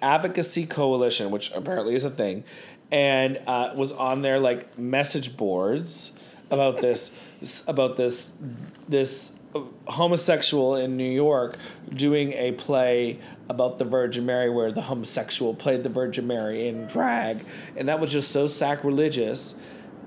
Advocacy 0.01 0.68
Coalition, 0.68 1.32
which 1.32 1.51
apparently 1.53 1.95
is 1.95 2.03
a 2.03 2.12
thing, 2.12 2.43
and 2.91 3.39
uh, 3.47 3.74
was 3.76 3.91
on 3.91 4.22
their 4.22 4.39
like 4.39 4.78
message 4.78 5.36
boards 5.36 6.12
about 6.51 6.78
this 6.78 7.12
about 7.68 7.97
this 7.97 8.32
this 8.88 9.32
homosexual 9.87 10.75
in 10.75 10.97
New 10.97 11.11
York 11.11 11.57
doing 11.93 12.33
a 12.33 12.53
play 12.53 13.19
about 13.49 13.77
the 13.77 13.85
Virgin 13.85 14.25
Mary 14.25 14.49
where 14.49 14.71
the 14.71 14.81
homosexual 14.81 15.53
played 15.53 15.83
the 15.83 15.89
Virgin 15.89 16.27
Mary 16.27 16.67
in 16.67 16.85
drag, 16.87 17.45
and 17.75 17.89
that 17.89 17.99
was 17.99 18.11
just 18.11 18.31
so 18.31 18.47
sacrilegious. 18.47 19.55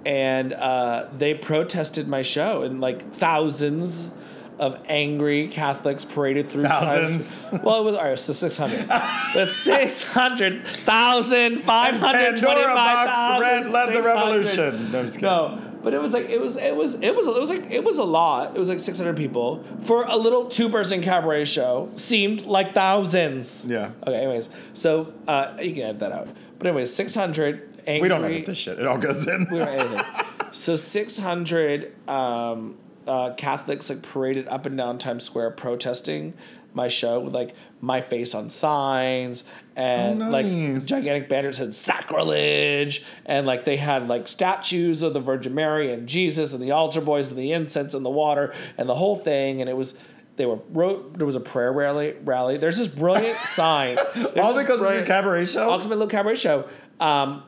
And 0.06 0.52
uh, 0.52 1.08
they 1.16 1.32
protested 1.32 2.08
my 2.08 2.22
show, 2.22 2.62
and 2.62 2.80
like 2.80 3.12
thousands 3.14 4.10
of 4.58 4.80
angry 4.88 5.48
Catholics 5.48 6.04
paraded 6.04 6.48
through 6.48 6.64
Thousands. 6.64 7.42
Times. 7.42 7.62
Well, 7.64 7.80
it 7.80 7.84
was 7.84 7.94
all 7.94 8.04
right, 8.04 8.18
so 8.18 8.32
six 8.32 8.56
hundred. 8.56 8.86
That's 8.88 9.56
six 9.64 10.02
hundred 10.02 10.66
thousand 10.66 11.62
five 11.62 11.98
hundred 11.98 12.34
Pandora 12.34 12.54
twenty-five 12.54 13.06
box 13.06 13.40
red 13.40 13.70
led 13.70 13.94
the 13.94 14.02
revolution. 14.02 14.92
No, 14.92 15.58
I'm 15.86 15.90
just 15.90 15.90
kidding. 15.90 15.90
No, 15.90 15.90
but 15.90 15.94
it 15.94 16.00
was 16.00 16.12
like 16.12 16.28
it 16.28 16.40
was 16.40 16.56
it 16.56 16.76
was 16.76 16.94
it 16.94 17.14
was 17.14 17.26
it 17.26 17.40
was 17.40 17.50
like 17.50 17.70
it 17.70 17.84
was 17.84 17.98
a 17.98 18.04
lot. 18.04 18.56
It 18.56 18.58
was 18.58 18.68
like 18.68 18.80
six 18.80 18.98
hundred 18.98 19.16
people 19.16 19.62
for 19.84 20.04
a 20.04 20.16
little 20.16 20.46
two-person 20.46 21.02
cabaret 21.02 21.44
show. 21.44 21.90
Seemed 21.94 22.46
like 22.46 22.72
thousands. 22.72 23.64
Yeah. 23.66 23.90
Okay. 24.06 24.16
Anyways, 24.16 24.48
so 24.72 25.12
uh, 25.28 25.56
you 25.60 25.74
can 25.74 25.82
edit 25.82 25.98
that 26.00 26.12
out. 26.12 26.28
But 26.58 26.68
anyways, 26.68 26.94
six 26.94 27.14
hundred. 27.14 27.70
We 27.86 28.08
don't 28.08 28.24
edit 28.24 28.46
this 28.46 28.58
shit. 28.58 28.78
It 28.78 28.86
all 28.86 28.98
goes 28.98 29.26
in. 29.26 29.46
We 29.50 29.58
don't 29.58 29.68
anything. 29.68 30.06
so 30.52 30.76
six 30.76 31.18
hundred 31.18 31.94
um, 32.08 32.76
uh, 33.06 33.34
Catholics 33.34 33.90
like 33.90 34.02
paraded 34.02 34.48
up 34.48 34.66
and 34.66 34.76
down 34.76 34.98
Times 34.98 35.24
Square 35.24 35.52
protesting 35.52 36.34
my 36.74 36.88
show 36.88 37.20
with 37.20 37.34
like 37.34 37.54
my 37.80 38.00
face 38.00 38.34
on 38.34 38.50
signs 38.50 39.44
and 39.76 40.22
Oh, 40.22 40.28
like 40.30 40.46
gigantic 40.84 41.28
banners 41.28 41.56
said 41.56 41.74
sacrilege 41.74 43.02
and 43.26 43.46
like 43.46 43.64
they 43.64 43.76
had 43.76 44.08
like 44.08 44.28
statues 44.28 45.02
of 45.02 45.14
the 45.14 45.20
Virgin 45.20 45.54
Mary 45.54 45.92
and 45.92 46.08
Jesus 46.08 46.52
and 46.52 46.62
the 46.62 46.70
altar 46.70 47.00
boys 47.00 47.28
and 47.30 47.38
the 47.38 47.52
incense 47.52 47.94
and 47.94 48.04
the 48.04 48.10
water 48.10 48.52
and 48.78 48.88
the 48.88 48.94
whole 48.94 49.16
thing 49.16 49.60
and 49.60 49.68
it 49.68 49.76
was 49.76 49.94
they 50.36 50.46
were 50.46 50.58
wrote 50.70 51.16
there 51.16 51.26
was 51.26 51.36
a 51.36 51.40
prayer 51.40 51.72
rally 51.72 52.14
rally 52.24 52.56
there's 52.56 52.78
this 52.78 52.88
brilliant 52.88 53.36
sign 53.44 53.96
There's 54.14 54.36
all 54.38 54.54
because 54.56 54.82
of 54.82 54.92
your 54.92 55.02
cabaret 55.04 55.46
show. 55.46 55.70
Ultimate 55.70 55.96
Little 55.98 56.08
Cabaret 56.08 56.34
Show. 56.36 56.68
Um, 57.00 57.42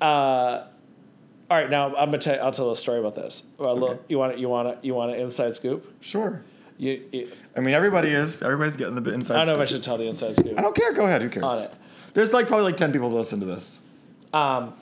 uh, 0.00 0.64
all 1.50 1.56
right, 1.56 1.70
now 1.70 1.88
I'm 1.96 2.10
gonna 2.10 2.18
tell. 2.18 2.38
I'll 2.44 2.52
tell 2.52 2.70
a 2.70 2.76
story 2.76 3.00
about 3.00 3.14
this. 3.14 3.42
Well, 3.56 3.82
Okay. 3.82 4.00
you 4.08 4.18
want 4.18 4.32
it? 4.34 4.38
You 4.38 4.48
want 4.48 4.68
it? 4.68 4.78
You 4.82 4.94
want 4.94 5.12
an 5.14 5.20
inside 5.20 5.56
scoop? 5.56 5.92
Sure. 6.00 6.42
You, 6.78 7.02
you, 7.10 7.32
I 7.56 7.60
mean, 7.60 7.74
everybody 7.74 8.10
is. 8.10 8.40
Everybody's 8.40 8.76
getting 8.76 8.94
the 8.94 9.00
bit 9.00 9.14
inside. 9.14 9.34
I 9.34 9.38
don't 9.38 9.48
know 9.48 9.54
if 9.54 9.68
I 9.68 9.70
should 9.70 9.82
tell 9.82 9.98
the 9.98 10.06
inside 10.06 10.36
scoop. 10.36 10.56
I 10.56 10.62
don't 10.62 10.76
care. 10.76 10.92
Go 10.92 11.06
ahead. 11.06 11.22
Who 11.22 11.28
cares? 11.28 11.44
On 11.44 11.58
it. 11.58 11.74
There's 12.14 12.32
like 12.32 12.46
probably 12.46 12.64
like 12.64 12.76
ten 12.76 12.92
people 12.92 13.10
that 13.10 13.16
listen 13.16 13.40
to 13.40 13.46
this. 13.46 13.80
Um, 14.32 14.74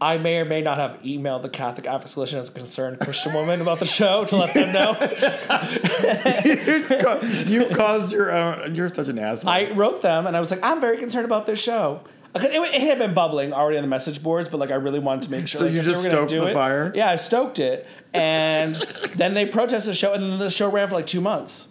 I 0.00 0.18
may 0.18 0.38
or 0.38 0.44
may 0.44 0.60
not 0.60 0.78
have 0.78 1.02
emailed 1.02 1.42
the 1.42 1.48
Catholic 1.48 1.86
Coalition 1.86 2.38
as 2.38 2.48
a 2.48 2.52
concerned 2.52 3.00
Christian 3.00 3.32
woman 3.32 3.60
about 3.60 3.78
the 3.78 3.86
show 3.86 4.24
to 4.26 4.36
let 4.36 4.52
them 4.52 4.72
know. 4.72 4.96
you 7.46 7.64
you 7.64 7.74
caused 7.74 8.12
your 8.12 8.32
own. 8.32 8.74
You're 8.74 8.88
such 8.88 9.08
an 9.08 9.18
asshole. 9.18 9.50
I 9.50 9.70
wrote 9.70 10.02
them 10.02 10.26
and 10.26 10.36
I 10.36 10.40
was 10.40 10.50
like, 10.50 10.62
I'm 10.62 10.80
very 10.80 10.98
concerned 10.98 11.24
about 11.24 11.46
this 11.46 11.58
show. 11.58 12.02
It, 12.36 12.74
it 12.74 12.82
had 12.82 12.98
been 12.98 13.14
bubbling 13.14 13.52
already 13.52 13.78
on 13.78 13.82
the 13.82 13.88
message 13.88 14.22
boards, 14.22 14.48
but 14.48 14.58
like 14.58 14.70
I 14.72 14.74
really 14.74 14.98
wanted 14.98 15.22
to 15.24 15.30
make 15.30 15.46
sure. 15.46 15.58
So 15.60 15.64
like, 15.66 15.74
you 15.74 15.82
just 15.82 16.02
stoked 16.02 16.30
do 16.30 16.40
the 16.40 16.48
it- 16.48 16.54
fire? 16.54 16.90
Yeah, 16.94 17.10
I 17.10 17.16
stoked 17.16 17.60
it, 17.60 17.86
and 18.12 18.74
then 19.14 19.34
they 19.34 19.46
protested 19.46 19.92
the 19.92 19.96
show, 19.96 20.12
and 20.12 20.22
then 20.22 20.38
the 20.38 20.50
show 20.50 20.68
ran 20.68 20.88
for 20.88 20.96
like 20.96 21.06
two 21.06 21.20
months. 21.20 21.68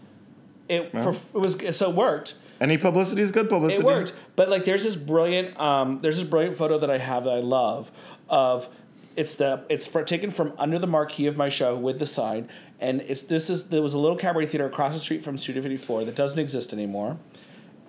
It 0.70 0.91
for 0.91 1.09
it 1.09 1.34
was 1.34 1.57
so 1.76 1.89
it 1.89 1.95
worked. 1.95 2.36
Any 2.61 2.78
publicity 2.78 3.22
is 3.22 3.32
good 3.32 3.49
publicity. 3.49 3.82
It 3.82 3.86
worked, 3.86 4.14
but 4.38 4.49
like 4.49 4.64
there's 4.64 4.86
this 4.86 4.95
brilliant 4.95 5.59
um, 5.59 5.99
there's 6.01 6.18
this 6.18 6.28
brilliant 6.28 6.55
photo 6.55 6.80
that 6.80 6.89
I 6.89 6.97
have 6.97 7.26
that 7.26 7.32
I 7.32 7.39
love 7.39 7.91
of 8.30 8.70
it's 9.18 9.36
the 9.36 9.66
it's 9.70 9.86
for, 9.86 10.03
taken 10.03 10.32
from 10.32 10.53
under 10.57 10.80
the 10.80 10.88
marquee 10.88 11.28
of 11.28 11.36
my 11.36 11.49
show 11.49 11.76
with 11.76 11.99
the 11.99 12.05
sign, 12.05 12.47
and 12.80 13.01
it's 13.01 13.24
this 13.24 13.49
is 13.49 13.68
there 13.68 13.82
was 13.82 13.93
a 13.93 13.99
little 13.99 14.18
cabaret 14.18 14.45
theater 14.45 14.66
across 14.66 14.93
the 14.93 14.99
street 14.99 15.24
from 15.24 15.38
Studio 15.38 15.61
54 15.61 16.05
that 16.05 16.16
doesn't 16.16 16.39
exist 16.39 16.72
anymore, 16.72 17.18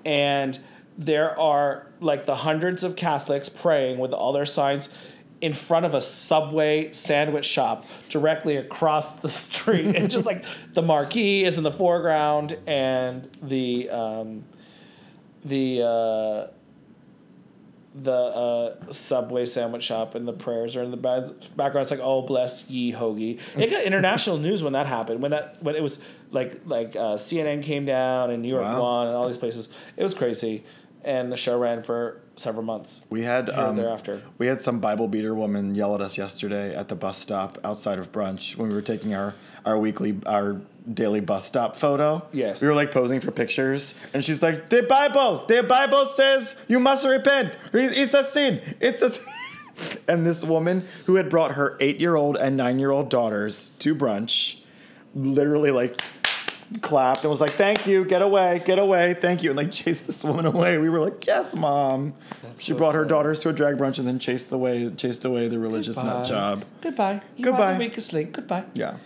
and 0.04 0.58
there 0.96 1.38
are 1.38 1.86
like 2.00 2.24
the 2.24 2.36
hundreds 2.36 2.84
of 2.84 2.96
Catholics 2.96 3.48
praying 3.48 3.98
with 3.98 4.12
all 4.12 4.32
their 4.32 4.46
signs 4.46 4.88
in 5.40 5.52
front 5.52 5.84
of 5.84 5.92
a 5.92 6.00
subway 6.00 6.92
sandwich 6.92 7.44
shop 7.44 7.84
directly 8.08 8.56
across 8.56 9.16
the 9.16 9.28
street 9.28 9.94
and 9.94 10.10
just 10.10 10.26
like 10.26 10.44
the 10.72 10.82
marquee 10.82 11.44
is 11.44 11.58
in 11.58 11.64
the 11.64 11.70
foreground 11.70 12.56
and 12.66 13.28
the 13.42 13.90
um, 13.90 14.44
the 15.44 15.82
uh, 15.82 16.46
the 17.94 18.12
uh, 18.12 18.92
subway 18.92 19.46
sandwich 19.46 19.84
shop 19.84 20.16
and 20.16 20.26
the 20.26 20.32
prayers 20.32 20.74
are 20.74 20.82
in 20.82 20.90
the 20.90 20.96
background. 20.96 21.82
It's 21.82 21.90
like, 21.92 22.00
oh 22.02 22.22
bless 22.22 22.68
ye 22.68 22.92
hoagie. 22.92 23.38
It 23.56 23.70
got 23.70 23.84
international 23.84 24.38
news 24.38 24.62
when 24.62 24.72
that 24.72 24.86
happened. 24.86 25.22
When 25.22 25.30
that 25.30 25.62
when 25.62 25.76
it 25.76 25.82
was 25.82 26.00
like 26.32 26.60
like 26.64 26.96
uh, 26.96 27.14
CNN 27.16 27.62
came 27.62 27.84
down 27.84 28.30
and 28.30 28.42
New 28.42 28.48
York 28.48 28.62
Wow. 28.64 28.82
One 28.82 29.06
and 29.08 29.16
all 29.16 29.26
these 29.26 29.38
places. 29.38 29.68
It 29.96 30.02
was 30.02 30.14
crazy, 30.14 30.64
and 31.04 31.30
the 31.30 31.36
show 31.36 31.58
ran 31.58 31.82
for 31.82 32.20
several 32.36 32.64
months. 32.64 33.02
We 33.10 33.22
had 33.22 33.50
um, 33.50 33.76
thereafter. 33.76 34.22
we 34.38 34.46
had 34.46 34.60
some 34.60 34.80
Bible 34.80 35.06
beater 35.08 35.34
woman 35.34 35.74
yell 35.74 35.94
at 35.94 36.00
us 36.00 36.18
yesterday 36.18 36.74
at 36.74 36.88
the 36.88 36.94
bus 36.96 37.18
stop 37.18 37.58
outside 37.62 37.98
of 37.98 38.10
brunch 38.10 38.56
when 38.56 38.68
we 38.68 38.74
were 38.74 38.82
taking 38.82 39.14
our 39.14 39.34
our 39.64 39.78
weekly 39.78 40.18
our 40.26 40.60
daily 40.92 41.20
bus 41.20 41.46
stop 41.46 41.76
photo. 41.76 42.26
Yes. 42.32 42.60
we 42.60 42.68
were 42.68 42.74
like 42.74 42.90
posing 42.92 43.20
for 43.20 43.30
pictures, 43.30 43.94
and 44.12 44.24
she's 44.24 44.42
like, 44.42 44.68
"The 44.68 44.82
Bible, 44.82 45.44
the 45.46 45.62
Bible 45.62 46.06
says 46.06 46.56
you 46.68 46.80
must 46.80 47.06
repent. 47.06 47.56
It's 47.72 48.14
a 48.14 48.24
sin. 48.24 48.60
It's 48.80 49.02
a." 49.02 49.10
sin." 49.10 49.24
And 50.06 50.24
this 50.24 50.44
woman 50.44 50.86
who 51.06 51.16
had 51.16 51.28
brought 51.28 51.52
her 51.56 51.76
eight-year-old 51.80 52.36
and 52.36 52.56
nine-year-old 52.56 53.10
daughters 53.10 53.72
to 53.80 53.92
brunch, 53.92 54.58
literally 55.16 55.72
like 55.72 56.00
clapped 56.80 57.20
and 57.22 57.30
was 57.30 57.40
like, 57.40 57.50
"Thank 57.50 57.86
you, 57.86 58.04
get 58.04 58.22
away, 58.22 58.62
get 58.64 58.78
away, 58.78 59.14
thank 59.14 59.42
you," 59.42 59.50
and 59.50 59.56
like 59.56 59.70
chased 59.80 60.06
this 60.06 60.24
woman 60.24 60.46
away. 60.46 60.78
We 60.78 60.88
were 60.88 61.00
like, 61.00 61.26
"Yes, 61.26 61.54
mom." 61.56 62.14
she 62.58 62.72
so 62.72 62.78
brought 62.78 62.94
her 62.94 63.00
funny. 63.02 63.08
daughters 63.10 63.40
to 63.40 63.48
a 63.48 63.52
drag 63.52 63.76
brunch 63.76 63.98
and 63.98 64.06
then 64.06 64.18
chased 64.18 64.50
away, 64.52 64.90
chased 64.96 65.24
away 65.24 65.48
the 65.48 65.58
religious 65.58 65.96
nut 65.96 66.26
job. 66.26 66.64
Goodbye. 66.80 67.20
You 67.36 67.44
Goodbye. 67.44 67.60
want 67.60 67.74
to 67.74 67.78
make 67.78 67.96
a 67.96 68.00
slink. 68.00 68.32
Goodbye. 68.32 68.64
Yeah. 68.74 68.96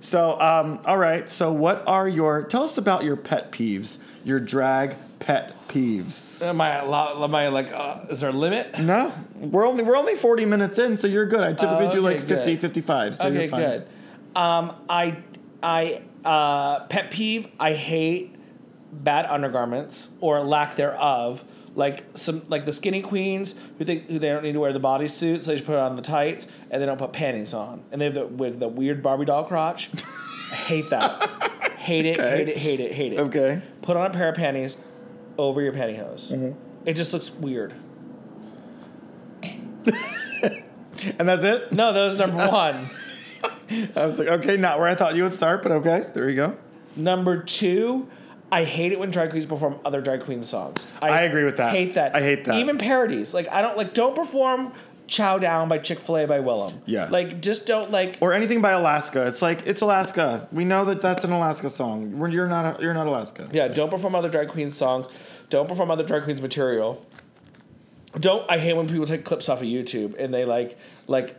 So, 0.00 0.40
um, 0.40 0.80
all 0.86 0.96
right. 0.98 1.28
So, 1.28 1.52
what 1.52 1.84
are 1.86 2.08
your? 2.08 2.42
Tell 2.44 2.64
us 2.64 2.78
about 2.78 3.04
your 3.04 3.16
pet 3.16 3.52
peeves. 3.52 3.98
Your 4.24 4.40
drag 4.40 4.96
pet 5.18 5.54
peeves. 5.68 6.42
Am 6.42 6.60
I, 6.60 6.78
allow- 6.78 7.22
am 7.22 7.34
I 7.34 7.48
like, 7.48 7.70
uh, 7.72 8.06
is 8.10 8.20
there 8.20 8.30
a 8.30 8.32
limit? 8.34 8.78
No, 8.78 9.12
we're 9.36 9.66
only 9.66 9.84
we're 9.84 9.96
only 9.96 10.14
40 10.14 10.44
minutes 10.46 10.78
in, 10.78 10.96
so 10.96 11.06
you're 11.06 11.26
good. 11.26 11.40
I 11.40 11.52
typically 11.52 11.86
Oh, 11.86 11.92
do 11.92 12.00
like 12.00 12.20
50, 12.22 12.52
good. 12.52 12.60
55. 12.60 13.16
So 13.16 13.26
okay, 13.26 13.40
you're 13.40 13.48
fine. 13.48 13.60
good. 13.60 13.86
Um, 14.36 14.72
I, 14.88 15.18
I, 15.62 16.02
uh, 16.24 16.86
pet 16.86 17.10
peeve. 17.10 17.48
I 17.58 17.72
hate 17.74 18.34
bad 18.92 19.26
undergarments 19.26 20.10
or 20.20 20.40
lack 20.42 20.76
thereof. 20.76 21.44
Like 21.76 22.04
some, 22.14 22.42
like 22.48 22.66
the 22.66 22.72
skinny 22.72 23.00
queens 23.00 23.54
who 23.78 23.84
think 23.84 24.08
who 24.08 24.18
they 24.18 24.28
don't 24.28 24.42
need 24.42 24.54
to 24.54 24.60
wear 24.60 24.72
the 24.72 24.80
bodysuit, 24.80 25.44
so 25.44 25.50
they 25.50 25.54
just 25.56 25.64
put 25.64 25.76
on 25.76 25.94
the 25.94 26.02
tights 26.02 26.48
and 26.68 26.82
they 26.82 26.86
don't 26.86 26.98
put 26.98 27.12
panties 27.12 27.54
on, 27.54 27.84
and 27.92 28.00
they 28.00 28.06
have 28.06 28.14
the 28.14 28.26
with 28.26 28.58
the 28.58 28.66
weird 28.66 29.04
Barbie 29.04 29.24
doll 29.24 29.44
crotch. 29.44 29.88
I 30.50 30.54
hate 30.56 30.90
that. 30.90 31.30
hate 31.78 32.06
it. 32.06 32.18
Okay. 32.18 32.38
Hate 32.38 32.48
it. 32.48 32.56
Hate 32.58 32.80
it. 32.80 32.92
Hate 32.92 33.12
it. 33.12 33.20
Okay. 33.20 33.62
Put 33.82 33.96
on 33.96 34.06
a 34.06 34.10
pair 34.10 34.30
of 34.30 34.34
panties 34.34 34.78
over 35.38 35.62
your 35.62 35.72
pantyhose. 35.72 36.32
Mm-hmm. 36.32 36.58
It 36.86 36.94
just 36.94 37.12
looks 37.12 37.30
weird. 37.30 37.72
And 41.18 41.28
that's 41.28 41.44
it. 41.44 41.72
No, 41.72 41.92
that 41.92 42.04
was 42.04 42.18
number 42.18 42.36
one. 42.50 42.90
I 43.96 44.06
was 44.06 44.18
like, 44.18 44.28
okay, 44.28 44.56
not 44.56 44.78
where 44.78 44.88
I 44.88 44.94
thought 44.94 45.14
you 45.14 45.22
would 45.22 45.32
start, 45.32 45.62
but 45.62 45.72
okay, 45.72 46.06
there 46.14 46.28
you 46.28 46.36
go. 46.36 46.56
Number 46.96 47.42
two, 47.42 48.08
I 48.52 48.64
hate 48.64 48.92
it 48.92 48.98
when 48.98 49.10
drag 49.10 49.30
queens 49.30 49.46
perform 49.46 49.78
other 49.84 50.00
drag 50.00 50.22
queen 50.22 50.42
songs. 50.42 50.84
I 51.00 51.22
agree 51.22 51.44
with 51.44 51.56
that. 51.58 51.72
Hate 51.72 51.94
that. 51.94 52.16
I 52.16 52.20
hate 52.20 52.44
that. 52.46 52.56
Even 52.56 52.78
parodies. 52.78 53.32
Like 53.32 53.48
I 53.48 53.62
don't 53.62 53.76
like. 53.76 53.94
Don't 53.94 54.16
perform 54.16 54.72
"Chow 55.06 55.38
Down" 55.38 55.68
by 55.68 55.78
Chick 55.78 56.00
Fil 56.00 56.18
A 56.18 56.26
by 56.26 56.38
Willam. 56.38 56.80
Yeah. 56.84 57.08
Like 57.08 57.40
just 57.40 57.64
don't 57.64 57.92
like. 57.92 58.18
Or 58.20 58.32
anything 58.32 58.60
by 58.60 58.72
Alaska. 58.72 59.26
It's 59.28 59.40
like 59.40 59.66
it's 59.66 59.82
Alaska. 59.82 60.48
We 60.50 60.64
know 60.64 60.84
that 60.86 61.00
that's 61.00 61.22
an 61.22 61.30
Alaska 61.30 61.70
song. 61.70 62.18
We're, 62.18 62.28
you're 62.30 62.48
not. 62.48 62.82
You're 62.82 62.94
not 62.94 63.06
Alaska. 63.06 63.48
Yeah. 63.52 63.68
Don't 63.68 63.90
perform 63.90 64.16
other 64.16 64.28
drag 64.28 64.48
queen 64.48 64.72
songs. 64.72 65.06
Don't 65.48 65.68
perform 65.68 65.92
other 65.92 66.04
drag 66.04 66.24
queens 66.24 66.42
material. 66.42 67.06
Don't. 68.18 68.50
I 68.50 68.58
hate 68.58 68.74
when 68.74 68.88
people 68.88 69.06
take 69.06 69.24
clips 69.24 69.48
off 69.48 69.60
of 69.60 69.68
YouTube 69.68 70.16
and 70.18 70.34
they 70.34 70.44
like 70.44 70.76
like. 71.06 71.36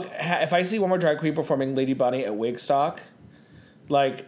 If 0.00 0.52
I 0.52 0.62
see 0.62 0.78
one 0.78 0.88
more 0.88 0.98
drag 0.98 1.18
queen 1.18 1.34
performing 1.34 1.74
Lady 1.74 1.94
Bunny 1.94 2.24
at 2.24 2.32
Wigstock, 2.32 2.98
like 3.88 4.26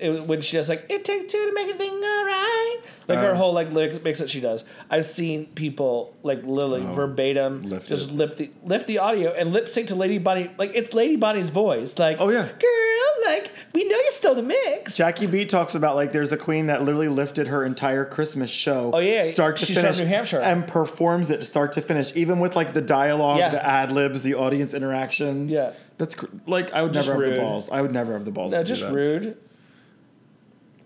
it, 0.00 0.26
when 0.26 0.40
she 0.40 0.56
does 0.56 0.68
like 0.68 0.86
it 0.88 1.04
takes 1.04 1.32
two 1.32 1.44
to 1.46 1.52
make 1.52 1.72
a 1.72 1.78
thing 1.78 1.92
alright, 1.92 2.76
like 3.08 3.18
her 3.18 3.32
Uh. 3.32 3.36
whole 3.36 3.52
like 3.52 3.72
lyrics 3.72 3.98
mix 4.02 4.18
that 4.18 4.28
she 4.30 4.40
does. 4.40 4.64
I've 4.90 5.06
seen 5.06 5.46
people 5.54 6.14
like 6.22 6.42
literally 6.42 6.82
verbatim 6.94 7.62
Oh, 7.64 7.68
lift 7.68 7.88
just 7.88 8.10
it. 8.10 8.14
lip 8.14 8.36
the 8.36 8.50
lift 8.64 8.86
the 8.86 8.98
audio 8.98 9.32
and 9.32 9.52
lip 9.52 9.68
sync 9.68 9.88
to 9.88 9.94
Lady 9.94 10.18
Bunny 10.18 10.50
like 10.58 10.72
it's 10.74 10.94
Lady 10.94 11.16
Bunny's 11.16 11.48
voice. 11.50 11.98
Like 11.98 12.16
Oh, 12.20 12.28
yeah. 12.30 12.48
girl, 12.58 13.32
like, 13.34 13.52
we 13.72 13.84
know 13.84 13.96
you 13.96 14.10
stole 14.10 14.34
the 14.34 14.42
mix. 14.42 14.96
Jackie 14.96 15.26
Beat 15.26 15.48
talks 15.48 15.74
about 15.74 15.94
like 15.96 16.12
there's 16.12 16.32
a 16.32 16.36
queen 16.36 16.66
that 16.66 16.82
literally 16.82 17.08
lifted 17.08 17.46
her 17.48 17.64
entire 17.64 18.04
Christmas 18.04 18.50
show. 18.50 18.90
Oh, 18.92 18.98
yeah. 18.98 19.24
start 19.24 19.56
to 19.58 19.66
She's 19.66 19.76
from 19.76 19.84
finish, 19.84 19.98
New 20.00 20.06
Hampshire. 20.06 20.40
and 20.40 20.66
performs 20.66 21.30
it 21.30 21.44
start 21.44 21.72
to 21.74 21.80
finish, 21.82 22.14
even 22.16 22.40
with 22.40 22.56
like 22.56 22.72
the 22.74 22.82
dialogue, 22.82 23.38
Yeah. 23.38 23.50
the 23.50 23.64
ad 23.66 23.92
libs, 23.92 24.22
the 24.22 24.34
audience 24.34 24.74
interactions. 24.74 25.52
Yeah. 25.52 25.72
that's 25.96 26.16
cr- 26.16 26.26
like 26.48 26.72
I 26.72 26.82
would 26.82 26.92
Just 26.92 27.08
never 27.08 27.24
have 27.24 27.34
the 27.34 27.40
balls. 27.40 27.70
I 27.70 27.80
would 27.80 27.92
never 27.92 28.14
have 28.14 28.24
the 28.24 28.32
balls. 28.32 28.50
No, 28.52 28.58
to 28.58 28.64
do 28.64 28.68
just 28.74 28.90
rude. 28.92 29.36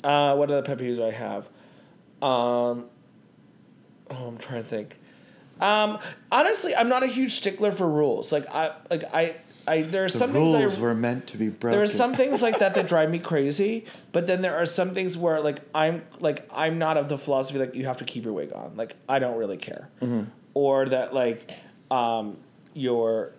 Uh, 0.05 0.34
what 0.36 0.51
other 0.51 0.62
pet 0.62 0.78
peeves 0.78 0.96
do 0.96 1.05
I 1.05 1.11
have? 1.11 1.46
Um, 2.22 2.86
oh, 4.11 4.26
I'm 4.28 4.38
trying 4.38 4.62
to 4.62 4.68
think. 4.68 4.96
Um, 5.61 5.99
honestly, 6.30 6.74
I'm 6.74 6.88
not 6.88 7.03
a 7.03 7.07
huge 7.09 7.32
stickler 7.32 7.72
for 7.72 7.88
rules. 7.88 8.30
Like 8.32 8.49
I, 8.55 8.72
like 8.90 9.05
I, 9.12 9.36
I. 9.66 9.82
There 9.82 10.05
are 10.05 10.09
The 10.09 10.18
some 10.18 10.32
things 10.32 10.55
rules 10.55 10.78
I, 10.78 10.80
were 10.80 10.94
meant 10.94 11.26
to 11.28 11.36
be 11.36 11.49
broken. 11.49 11.72
there 11.76 11.82
are 11.82 11.86
some 11.88 12.14
things 12.22 12.42
like 12.42 12.61
that 12.61 12.74
that 12.74 12.86
drive 12.86 13.11
me 13.11 13.18
crazy, 13.18 13.86
but 14.12 14.26
then 14.28 14.40
there 14.40 14.57
are 14.57 14.66
some 14.66 14.94
things 14.94 15.18
where 15.18 15.40
like 15.40 15.59
I'm 15.74 16.05
like 16.20 16.49
I'm 16.55 16.78
not 16.78 16.96
of 16.96 17.09
the 17.09 17.18
philosophy 17.18 17.59
like 17.59 17.74
you 17.74 17.86
have 17.86 17.96
to 17.99 18.05
keep 18.05 18.24
your 18.24 18.32
wig 18.34 18.53
on. 18.53 18.76
Like 18.76 18.94
I 19.09 19.18
don't 19.18 19.36
really 19.36 19.57
care, 19.57 19.88
or 20.55 20.86
that 20.88 21.12
like 21.12 21.51
um, 21.90 22.36
your 22.74 23.32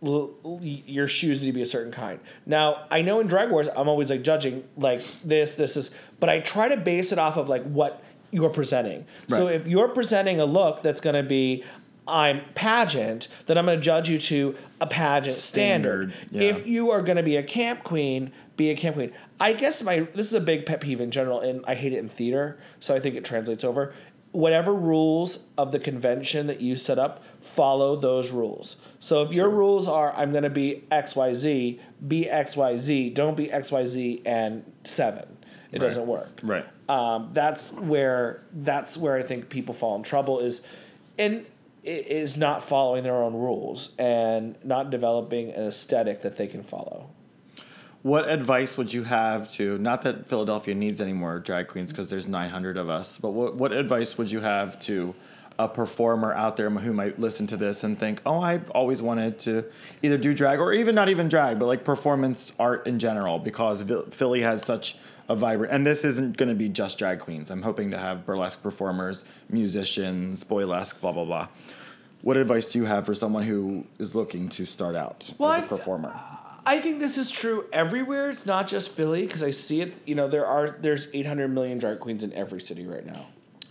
your 0.00 1.08
shoes 1.08 1.40
need 1.40 1.48
to 1.48 1.52
be 1.52 1.62
a 1.62 1.66
certain 1.66 1.92
kind. 1.92 2.20
Now 2.46 2.86
I 2.90 3.02
know 3.02 3.20
in 3.20 3.26
drag 3.26 3.50
wars 3.50 3.68
I'm 3.68 3.88
always 3.88 4.10
like 4.10 4.22
judging 4.22 4.64
like 4.76 5.02
this 5.24 5.54
this 5.54 5.76
is, 5.76 5.90
but 6.20 6.28
I 6.28 6.40
try 6.40 6.68
to 6.68 6.76
base 6.76 7.12
it 7.12 7.18
off 7.18 7.36
of 7.36 7.48
like 7.48 7.64
what 7.64 8.02
you're 8.30 8.50
presenting. 8.50 9.06
So 9.28 9.48
if 9.48 9.66
you're 9.66 9.88
presenting 9.88 10.40
a 10.40 10.44
look 10.44 10.82
that's 10.82 11.00
going 11.00 11.16
to 11.16 11.22
be 11.22 11.64
I'm 12.08 12.40
pageant, 12.54 13.28
then 13.46 13.58
I'm 13.58 13.66
going 13.66 13.78
to 13.78 13.84
judge 13.84 14.08
you 14.08 14.18
to 14.18 14.56
a 14.80 14.86
pageant 14.86 15.36
standard. 15.36 16.12
Standard, 16.12 16.42
yeah. 16.42 16.50
If 16.50 16.66
you 16.66 16.90
are 16.90 17.02
going 17.02 17.16
to 17.16 17.22
be 17.22 17.36
a 17.36 17.42
camp 17.42 17.84
queen, 17.84 18.32
be 18.56 18.70
a 18.70 18.76
camp 18.76 18.96
queen. 18.96 19.12
I 19.38 19.52
guess 19.52 19.82
my 19.82 20.00
this 20.14 20.26
is 20.26 20.32
a 20.32 20.40
big 20.40 20.64
pet 20.64 20.80
peeve 20.80 21.00
in 21.00 21.10
general, 21.10 21.40
and 21.40 21.64
I 21.66 21.74
hate 21.74 21.92
it 21.92 21.98
in 21.98 22.08
theater, 22.08 22.58
so 22.80 22.94
I 22.94 23.00
think 23.00 23.14
it 23.14 23.24
translates 23.24 23.62
over. 23.62 23.92
Whatever 24.38 24.72
rules 24.72 25.30
of 25.56 25.72
the 25.72 25.80
convention 25.80 26.46
that 26.46 26.60
you 26.60 26.76
set 26.76 26.98
up, 26.98 27.24
follow 27.40 27.96
those 27.96 28.30
rules. 28.30 28.76
So 29.00 29.22
if 29.22 29.32
your 29.32 29.50
rules 29.50 29.88
are 29.88 30.12
I'm 30.14 30.30
going 30.30 30.44
to 30.44 30.50
be 30.64 30.84
X 30.90 31.16
Y 31.16 31.32
Z, 31.34 31.80
be 32.06 32.30
X 32.30 32.56
Y 32.56 32.76
Z. 32.76 33.10
Don't 33.10 33.36
be 33.36 33.50
X 33.50 33.72
Y 33.72 33.84
Z 33.84 34.22
and 34.24 34.62
seven. 34.84 35.26
It 35.72 35.80
doesn't 35.80 36.06
work 36.06 36.40
right. 36.42 36.64
um, 36.88 37.30
that's 37.32 37.72
where 37.72 38.44
that's 38.52 38.96
where 38.96 39.16
I 39.16 39.24
think 39.24 39.48
people 39.48 39.74
fall 39.74 39.96
in 39.96 40.02
trouble 40.02 40.38
is, 40.38 40.62
and 41.18 41.44
is 41.82 42.36
not 42.36 42.62
following 42.62 43.02
their 43.02 43.20
own 43.26 43.34
rules 43.34 43.90
and 43.98 44.56
not 44.64 44.90
developing 44.90 45.50
an 45.50 45.66
aesthetic 45.66 46.22
that 46.22 46.36
they 46.36 46.46
can 46.46 46.62
follow. 46.62 47.10
What 48.02 48.28
advice 48.28 48.76
would 48.76 48.92
you 48.92 49.02
have 49.04 49.50
to 49.52 49.76
not 49.78 50.02
that 50.02 50.28
Philadelphia 50.28 50.74
needs 50.74 51.00
any 51.00 51.12
more 51.12 51.38
drag 51.40 51.68
queens 51.68 51.90
because 51.90 52.08
there's 52.08 52.28
900 52.28 52.76
of 52.76 52.88
us, 52.88 53.18
but 53.18 53.30
what 53.30 53.56
what 53.56 53.72
advice 53.72 54.16
would 54.16 54.30
you 54.30 54.40
have 54.40 54.78
to 54.80 55.14
a 55.58 55.68
performer 55.68 56.32
out 56.34 56.56
there 56.56 56.70
who 56.70 56.92
might 56.92 57.18
listen 57.18 57.46
to 57.48 57.56
this 57.56 57.82
and 57.82 57.98
think, 57.98 58.22
"Oh, 58.24 58.40
I've 58.40 58.70
always 58.70 59.02
wanted 59.02 59.40
to 59.40 59.64
either 60.02 60.16
do 60.16 60.32
drag 60.32 60.60
or 60.60 60.72
even 60.72 60.94
not 60.94 61.08
even 61.08 61.28
drag, 61.28 61.58
but 61.58 61.66
like 61.66 61.82
performance 61.82 62.52
art 62.60 62.86
in 62.86 63.00
general 63.00 63.40
because 63.40 63.84
Philly 64.10 64.42
has 64.42 64.64
such 64.64 64.96
a 65.28 65.34
vibrant 65.34 65.72
and 65.72 65.84
this 65.84 66.04
isn't 66.04 66.36
going 66.36 66.48
to 66.48 66.54
be 66.54 66.68
just 66.68 66.98
drag 66.98 67.18
queens. 67.18 67.50
I'm 67.50 67.62
hoping 67.62 67.90
to 67.90 67.98
have 67.98 68.24
burlesque 68.24 68.62
performers, 68.62 69.24
musicians, 69.50 70.44
boylesque, 70.44 71.00
blah 71.00 71.10
blah 71.12 71.24
blah." 71.24 71.48
What 72.22 72.36
advice 72.36 72.72
do 72.72 72.80
you 72.80 72.84
have 72.84 73.06
for 73.06 73.14
someone 73.14 73.44
who 73.44 73.84
is 73.98 74.14
looking 74.14 74.48
to 74.50 74.66
start 74.66 74.96
out 74.96 75.32
Well, 75.38 75.52
as 75.52 75.64
a 75.64 75.68
performer? 75.68 76.12
I 76.68 76.80
think 76.80 76.98
this 76.98 77.16
is 77.16 77.30
true 77.30 77.64
everywhere. 77.72 78.28
It's 78.28 78.44
not 78.44 78.68
just 78.68 78.90
Philly 78.90 79.22
because 79.22 79.42
I 79.42 79.50
see 79.52 79.80
it. 79.80 79.94
You 80.04 80.14
know, 80.14 80.28
there 80.28 80.44
are 80.44 80.76
there's 80.78 81.08
800 81.14 81.48
million 81.48 81.78
drag 81.78 81.98
queens 81.98 82.22
in 82.22 82.30
every 82.34 82.60
city 82.60 82.86
right 82.86 83.06
now. 83.06 83.26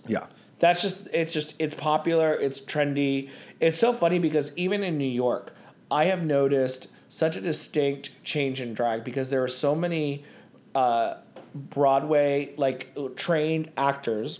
yeah. 0.07 0.25
That's 0.57 0.81
just 0.81 1.07
it's 1.13 1.31
just 1.31 1.53
it's 1.59 1.75
popular, 1.75 2.33
it's 2.33 2.59
trendy. 2.59 3.29
It's 3.59 3.77
so 3.77 3.93
funny 3.93 4.17
because 4.17 4.51
even 4.57 4.83
in 4.83 4.97
New 4.97 5.05
York, 5.05 5.53
I 5.91 6.05
have 6.05 6.23
noticed 6.23 6.87
such 7.07 7.37
a 7.37 7.41
distinct 7.41 8.09
change 8.23 8.61
in 8.61 8.73
drag 8.73 9.03
because 9.03 9.29
there 9.29 9.43
are 9.43 9.47
so 9.47 9.75
many 9.75 10.23
uh, 10.73 11.17
Broadway 11.53 12.55
like 12.57 12.97
trained 13.15 13.71
actors 13.77 14.39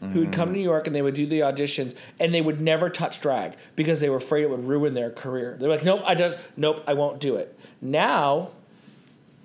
who'd 0.00 0.32
come 0.32 0.50
to 0.50 0.54
New 0.54 0.62
York 0.62 0.86
and 0.86 0.94
they 0.94 1.02
would 1.02 1.14
do 1.14 1.26
the 1.26 1.40
auditions 1.40 1.94
and 2.20 2.32
they 2.32 2.40
would 2.40 2.60
never 2.60 2.88
touch 2.88 3.20
drag 3.20 3.54
because 3.74 3.98
they 4.00 4.08
were 4.08 4.18
afraid 4.18 4.44
it 4.44 4.50
would 4.50 4.64
ruin 4.64 4.94
their 4.94 5.10
career. 5.10 5.56
They're 5.58 5.68
like, 5.68 5.84
nope, 5.84 6.02
I 6.04 6.14
don't, 6.14 6.38
nope, 6.56 6.84
I 6.86 6.94
won't 6.94 7.18
do 7.20 7.36
it. 7.36 7.57
Now, 7.80 8.50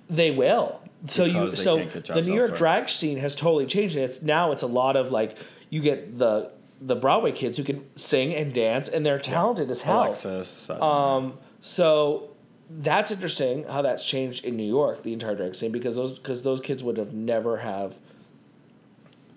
they 0.10 0.32
will. 0.32 0.80
So 1.08 1.26
you, 1.26 1.34
Because 1.46 1.52
they 1.52 1.64
so 1.64 1.78
the 2.14 2.22
New 2.22 2.34
York 2.34 2.52
elsewhere. 2.52 2.58
drag 2.58 2.90
scene 2.90 3.18
has 3.18 3.36
totally 3.36 3.66
changed. 3.66 3.96
And 3.96 4.06
it's 4.06 4.22
now 4.22 4.52
it's 4.52 4.64
a 4.64 4.68
lot 4.68 4.96
of 4.96 5.12
like 5.12 5.38
you 5.70 5.82
get 5.82 6.18
the 6.18 6.52
the 6.82 6.96
Broadway 6.96 7.32
kids 7.32 7.58
who 7.58 7.64
can 7.64 7.84
sing 7.96 8.34
and 8.34 8.54
dance 8.54 8.90
and 8.90 9.06
they're 9.06 9.20
talented 9.20 9.70
as 9.72 9.82
hell. 9.82 10.04
Alexis. 10.04 10.70
Um, 10.70 11.38
so 11.62 12.30
that's 12.70 13.12
interesting 13.12 13.66
how 13.66 13.82
that's 13.82 14.06
changed 14.06 14.46
in 14.46 14.56
New 14.56 14.68
York, 14.68 15.04
the 15.04 15.14
entire 15.14 15.36
drag 15.36 15.56
scene, 15.56 15.72
because 15.72 15.96
those 15.96 16.14
because 16.18 16.44
those 16.44 16.60
kids 16.62 16.84
would 16.84 16.98
have 16.98 17.14
never 17.14 17.58
have 17.58 17.98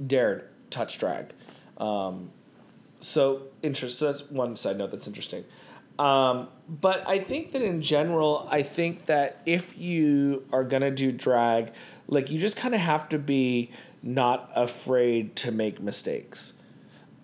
dared 0.05 0.45
touch 0.71 0.99
drag. 0.99 1.33
Um, 1.79 2.31
so 3.01 3.43
interest. 3.63 3.99
So 3.99 4.07
that's 4.07 4.31
one 4.31 4.57
side 4.57 4.79
note 4.79 4.91
that's 4.91 5.07
interesting. 5.07 5.45
Um, 5.99 6.49
but 6.69 7.07
I 7.09 7.19
think 7.21 7.53
that 7.53 7.63
in 7.63 7.81
general, 7.81 8.47
I 8.51 8.63
think 8.63 9.07
that 9.07 9.41
if 9.47 9.79
you 9.79 10.45
are 10.53 10.65
gonna 10.65 10.91
do 10.91 11.13
drag, 11.13 11.73
like 12.09 12.31
you 12.31 12.39
just 12.39 12.57
kind 12.57 12.75
of 12.75 12.81
have 12.81 13.09
to 13.11 13.19
be 13.19 13.71
not 14.03 14.51
afraid 14.55 15.37
to 15.37 15.51
make 15.53 15.81
mistakes. 15.81 16.53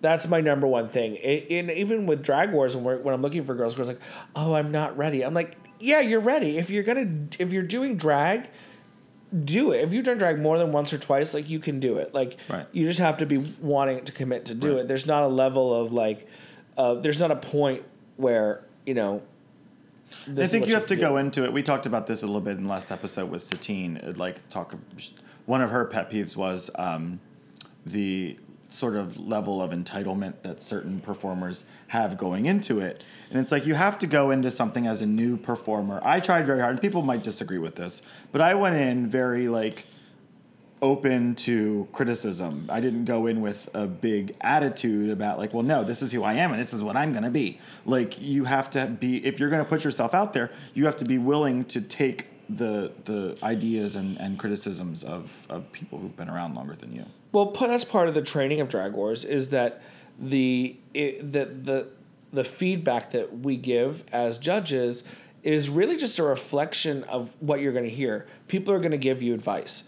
That's 0.01 0.27
my 0.27 0.41
number 0.41 0.67
one 0.67 0.87
thing. 0.89 1.17
And 1.17 1.71
even 1.71 2.05
with 2.07 2.23
drag 2.23 2.51
wars, 2.51 2.75
when, 2.75 3.03
when 3.03 3.13
I'm 3.13 3.21
looking 3.21 3.43
for 3.45 3.53
girls, 3.55 3.75
girls 3.75 3.87
like, 3.87 4.01
oh, 4.35 4.53
I'm 4.53 4.71
not 4.71 4.97
ready. 4.97 5.23
I'm 5.23 5.33
like, 5.33 5.55
yeah, 5.79 5.99
you're 6.01 6.19
ready. 6.19 6.57
If 6.57 6.69
you're 6.69 6.83
gonna, 6.83 7.07
if 7.39 7.53
you're 7.53 7.63
doing 7.63 7.95
drag, 7.95 8.49
do 9.45 9.71
it. 9.71 9.77
If 9.83 9.93
you've 9.93 10.05
done 10.05 10.17
drag 10.17 10.39
more 10.39 10.57
than 10.57 10.71
once 10.71 10.91
or 10.93 10.97
twice, 10.97 11.33
like 11.33 11.49
you 11.49 11.59
can 11.59 11.79
do 11.79 11.95
it. 11.97 12.13
Like 12.13 12.37
Right. 12.49 12.65
you 12.71 12.85
just 12.85 12.99
have 12.99 13.17
to 13.19 13.25
be 13.25 13.37
wanting 13.61 14.03
to 14.05 14.11
commit 14.11 14.45
to 14.45 14.53
do 14.55 14.73
Right. 14.73 14.79
it. 14.81 14.87
There's 14.87 15.05
not 15.05 15.23
a 15.23 15.27
level 15.27 15.73
of 15.73 15.93
like, 15.93 16.27
uh, 16.77 16.95
there's 16.95 17.19
not 17.19 17.31
a 17.31 17.35
point 17.37 17.83
where 18.17 18.65
you 18.85 18.93
know. 18.93 19.21
I 20.37 20.45
think 20.45 20.67
you 20.67 20.75
have 20.75 20.85
to 20.87 20.95
do. 20.95 21.01
go 21.01 21.17
into 21.17 21.43
it. 21.43 21.51
We 21.51 21.63
talked 21.63 21.85
about 21.85 22.05
this 22.05 22.21
a 22.21 22.27
little 22.27 22.41
bit 22.41 22.57
in 22.57 22.63
the 22.63 22.69
last 22.69 22.91
episode 22.91 23.31
with 23.31 23.41
Satine. 23.41 23.99
I'd 24.05 24.17
like 24.17 24.35
to 24.35 24.49
talk. 24.49 24.75
One 25.45 25.61
of 25.61 25.71
her 25.71 25.85
pet 25.85 26.09
peeves 26.11 26.35
was 26.35 26.69
um, 26.75 27.19
the 27.85 28.37
sort 28.73 28.95
of 28.95 29.17
level 29.17 29.61
of 29.61 29.71
entitlement 29.71 30.33
that 30.41 30.59
certain 30.61 30.99
performers 30.99 31.63
have 31.87 32.17
going 32.17 32.47
into 32.47 32.79
it. 32.79 33.03
And 33.29 33.39
it's 33.39 33.51
like 33.51 33.67
you 33.67 33.75
have 33.75 33.99
to 33.99 34.07
go 34.07 34.31
into 34.31 34.49
something 34.49 34.87
as 34.87 35.01
a 35.01 35.05
new 35.05 35.37
performer. 35.37 36.01
I 36.03 36.19
tried 36.19 36.45
very 36.47 36.59
hard, 36.59 36.71
and 36.71 36.81
people 36.81 37.03
might 37.03 37.23
disagree 37.23 37.59
with 37.59 37.75
this, 37.75 38.01
but 38.31 38.41
I 38.41 38.55
went 38.55 38.75
in 38.75 39.07
very 39.07 39.47
like 39.47 39.85
open 40.83 41.33
to 41.33 41.87
criticism. 41.93 42.65
I 42.69 42.81
didn't 42.81 43.05
go 43.05 43.25
in 43.25 43.39
with 43.39 43.69
a 43.73 43.87
big 43.87 44.35
attitude 44.41 45.09
about 45.09 45.37
like, 45.37 45.53
well, 45.53 45.63
no, 45.63 45.85
this 45.85 46.01
is 46.01 46.11
who 46.11 46.23
I 46.23 46.33
am 46.33 46.51
and 46.51 46.61
this 46.61 46.73
is 46.73 46.83
what 46.83 46.97
I'm 46.97 47.13
going 47.13 47.23
to 47.23 47.29
be. 47.29 47.57
Like 47.85 48.21
you 48.21 48.43
have 48.43 48.69
to 48.71 48.87
be 48.87 49.25
if 49.25 49.39
you're 49.39 49.49
going 49.49 49.63
to 49.63 49.69
put 49.69 49.85
yourself 49.85 50.13
out 50.13 50.33
there, 50.33 50.51
you 50.73 50.85
have 50.85 50.97
to 50.97 51.05
be 51.05 51.17
willing 51.17 51.63
to 51.65 51.79
take 51.79 52.27
the 52.49 52.91
the 53.05 53.37
ideas 53.41 53.95
and, 53.95 54.19
and 54.19 54.37
criticisms 54.37 55.05
of, 55.05 55.47
of 55.49 55.71
people 55.71 55.99
who've 55.99 56.17
been 56.17 56.29
around 56.29 56.53
longer 56.53 56.75
than 56.75 56.93
you. 56.93 57.05
Well, 57.31 57.45
that's 57.45 57.85
part 57.85 58.09
of 58.09 58.13
the 58.13 58.21
training 58.21 58.59
of 58.59 58.67
Drag 58.67 58.91
Wars 58.91 59.23
is 59.23 59.49
that 59.49 59.81
the 60.19 60.75
it, 60.93 61.31
the 61.31 61.45
the 61.45 61.87
the 62.33 62.43
feedback 62.43 63.11
that 63.11 63.39
we 63.39 63.55
give 63.55 64.03
as 64.11 64.37
judges 64.37 65.05
is 65.43 65.69
really 65.69 65.95
just 65.95 66.19
a 66.19 66.23
reflection 66.23 67.05
of 67.05 67.33
what 67.39 67.61
you're 67.61 67.71
going 67.71 67.85
to 67.85 67.89
hear. 67.89 68.27
People 68.49 68.73
are 68.73 68.79
going 68.79 68.91
to 68.91 68.97
give 68.97 69.21
you 69.21 69.33
advice. 69.33 69.85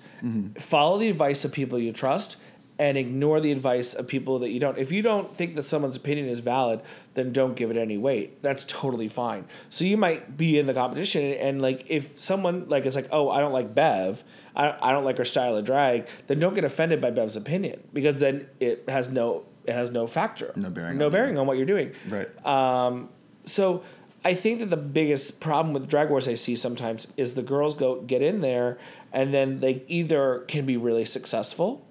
Follow 0.60 0.98
the 1.00 1.10
advice 1.10 1.46
of 1.46 1.52
people 1.52 1.80
you 1.80 1.92
trust 1.92 2.38
and 2.78 2.98
ignore 2.98 3.40
the 3.40 3.52
advice 3.52 3.94
of 3.94 4.08
people 4.08 4.40
that 4.40 4.50
you 4.50 4.60
don't. 4.60 4.78
If 4.78 4.92
you 4.92 5.02
don't 5.02 5.36
think 5.36 5.56
that 5.56 5.64
someone's 5.64 5.96
opinion 5.96 6.28
is 6.28 6.40
valid, 6.40 6.82
then 7.14 7.32
don't 7.32 7.56
give 7.56 7.72
it 7.72 7.78
any 7.78 7.98
weight. 7.98 8.42
That's 8.42 8.66
totally 8.66 9.08
fine. 9.08 9.46
So 9.70 9.86
you 9.86 9.98
might 9.98 10.36
be 10.36 10.60
in 10.60 10.66
the 10.66 10.74
competition 10.74 11.24
and, 11.34 11.62
like 11.62 11.86
if 11.88 12.22
someone 12.22 12.68
like 12.68 12.86
is 12.86 12.96
like, 12.96 13.08
"Oh, 13.12 13.30
I 13.30 13.40
don't 13.40 13.54
like 13.54 13.74
Bev. 13.74 14.24
I, 14.56 14.76
I 14.82 14.92
don't 14.92 15.06
like 15.06 15.18
her 15.18 15.26
style 15.26 15.56
of 15.56 15.66
drag," 15.66 16.08
then 16.28 16.40
don't 16.40 16.54
get 16.54 16.66
offended 16.66 17.00
by 17.00 17.12
Bev's 17.12 17.36
opinion 17.36 17.82
because 17.94 18.20
then 18.20 18.48
it 18.60 18.84
has 18.90 19.10
no 19.10 19.46
it 19.66 19.74
has 19.74 19.90
no 19.92 20.06
factor. 20.06 20.52
No 20.56 20.70
bearing 20.70 20.98
No 20.98 21.06
on 21.06 21.12
bearing 21.12 21.38
on 21.38 21.48
what 21.48 21.58
you're 21.58 21.66
doing. 21.66 21.94
Right. 22.10 22.46
Um, 22.46 23.10
so 23.46 23.84
I 24.26 24.34
think 24.34 24.60
that 24.60 24.72
the 24.72 24.78
biggest 24.78 25.40
problem 25.40 25.74
with 25.74 25.88
drag 25.88 26.10
wars 26.10 26.28
I 26.28 26.34
see 26.34 26.56
sometimes 26.56 27.08
is 27.16 27.36
the 27.36 27.44
girls 27.44 27.76
go 27.76 28.02
get 28.02 28.22
in 28.24 28.42
there 28.42 28.80
and 29.14 29.34
then 29.34 29.60
they 29.60 29.84
either 29.88 30.44
can 30.48 30.66
be 30.66 30.76
really 30.76 31.06
successful 31.06 31.86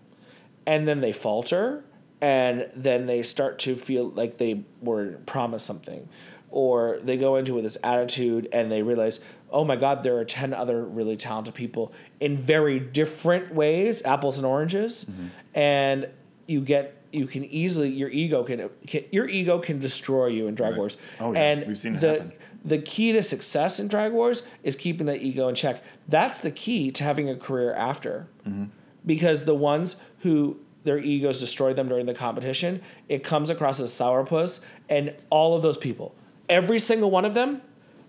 and 0.66 0.86
then 0.86 1.00
they 1.00 1.12
falter 1.12 1.84
and 2.20 2.68
then 2.74 3.06
they 3.06 3.22
start 3.22 3.58
to 3.60 3.76
feel 3.76 4.08
like 4.08 4.38
they 4.38 4.64
were 4.82 5.18
promised 5.26 5.64
something 5.64 6.08
or 6.50 6.98
they 7.04 7.16
go 7.16 7.36
into 7.36 7.54
with 7.54 7.64
this 7.64 7.78
attitude 7.84 8.48
and 8.52 8.70
they 8.70 8.82
realize 8.82 9.20
oh 9.54 9.64
my 9.64 9.76
God, 9.76 10.02
there 10.02 10.18
are 10.18 10.24
10 10.24 10.52
other 10.52 10.84
really 10.84 11.16
talented 11.16 11.54
people 11.54 11.92
in 12.18 12.36
very 12.36 12.80
different 12.80 13.54
ways, 13.54 14.02
apples 14.02 14.36
and 14.36 14.44
oranges. 14.44 15.04
Mm-hmm. 15.04 15.26
And 15.54 16.08
you 16.48 16.60
get, 16.60 17.00
you 17.14 17.26
can 17.26 17.44
easily, 17.44 17.90
your 17.90 18.08
ego 18.10 18.42
can, 18.42 18.68
can 18.86 19.04
your 19.12 19.28
ego 19.28 19.58
can 19.58 19.78
destroy 19.78 20.26
you 20.26 20.46
in 20.48 20.54
Drag 20.54 20.72
Right. 20.72 20.78
Wars. 20.78 20.96
Oh, 21.20 21.32
yeah. 21.32 21.40
And 21.40 21.66
We've 21.66 21.78
seen 21.78 21.96
it 21.96 22.00
the, 22.00 22.12
happen. 22.12 22.32
the 22.64 22.78
key 22.78 23.12
to 23.12 23.22
success 23.22 23.78
in 23.78 23.88
Drag 23.88 24.12
Wars 24.12 24.42
is 24.62 24.76
keeping 24.76 25.06
that 25.06 25.22
ego 25.22 25.48
in 25.48 25.54
check. 25.54 25.82
That's 26.08 26.40
the 26.40 26.50
key 26.50 26.90
to 26.92 27.04
having 27.04 27.28
a 27.28 27.36
career 27.36 27.72
after. 27.74 28.28
Mm-hmm. 28.46 28.64
Because 29.06 29.44
the 29.44 29.54
ones 29.54 29.96
who 30.20 30.58
their 30.84 30.98
egos 30.98 31.40
destroy 31.40 31.74
them 31.74 31.88
during 31.88 32.06
the 32.06 32.14
competition, 32.14 32.80
it 33.08 33.22
comes 33.22 33.50
across 33.50 33.80
as 33.80 33.90
sourpuss, 33.90 34.60
and 34.88 35.14
all 35.30 35.54
of 35.56 35.62
those 35.62 35.76
people, 35.78 36.14
every 36.48 36.78
single 36.78 37.10
one 37.10 37.24
of 37.24 37.34
them, 37.34 37.60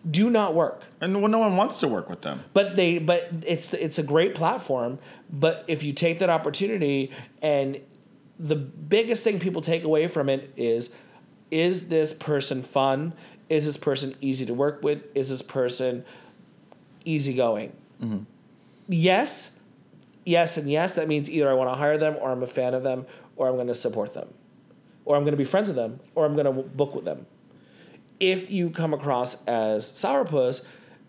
do 0.09 0.29
not 0.29 0.53
work. 0.53 0.83
And 1.01 1.13
no 1.13 1.25
no 1.27 1.39
one 1.39 1.57
wants 1.57 1.77
to 1.79 1.87
work 1.87 2.09
with 2.09 2.21
them. 2.21 2.43
But 2.53 2.75
they, 2.75 2.99
but 2.99 3.29
it's 3.45 3.73
it's 3.73 3.97
a 3.97 4.03
great 4.03 4.35
platform. 4.35 4.99
But 5.29 5.65
if 5.67 5.83
you 5.83 5.93
take 5.93 6.19
that 6.19 6.29
opportunity, 6.29 7.11
and 7.41 7.79
the 8.39 8.55
biggest 8.55 9.23
thing 9.23 9.39
people 9.39 9.61
take 9.61 9.83
away 9.83 10.07
from 10.07 10.29
it 10.29 10.51
is, 10.57 10.89
is 11.51 11.87
this 11.87 12.13
person 12.13 12.63
fun? 12.63 13.13
Is 13.49 13.65
this 13.65 13.77
person 13.77 14.15
easy 14.21 14.45
to 14.45 14.53
work 14.53 14.81
with? 14.83 15.03
Is 15.13 15.29
this 15.29 15.41
person 15.41 16.03
easygoing? 17.05 17.73
Mm-hmm. 18.01 18.23
Yes, 18.87 19.51
yes, 20.25 20.57
and 20.57 20.69
yes. 20.69 20.93
That 20.93 21.07
means 21.07 21.29
either 21.29 21.49
I 21.49 21.53
want 21.53 21.69
to 21.69 21.75
hire 21.75 21.97
them, 21.97 22.15
or 22.19 22.31
I'm 22.31 22.43
a 22.43 22.47
fan 22.47 22.73
of 22.73 22.83
them, 22.83 23.05
or 23.35 23.47
I'm 23.47 23.55
going 23.55 23.67
to 23.67 23.75
support 23.75 24.13
them, 24.13 24.33
or 25.05 25.15
I'm 25.15 25.23
going 25.23 25.33
to 25.33 25.37
be 25.37 25.45
friends 25.45 25.69
with 25.69 25.75
them, 25.75 25.99
or 26.13 26.25
I'm 26.25 26.33
going 26.33 26.45
to 26.45 26.51
book 26.51 26.95
with 26.95 27.05
them 27.05 27.25
if 28.19 28.49
you 28.49 28.69
come 28.69 28.93
across 28.93 29.43
as 29.45 29.91
sourpuss, 29.91 30.61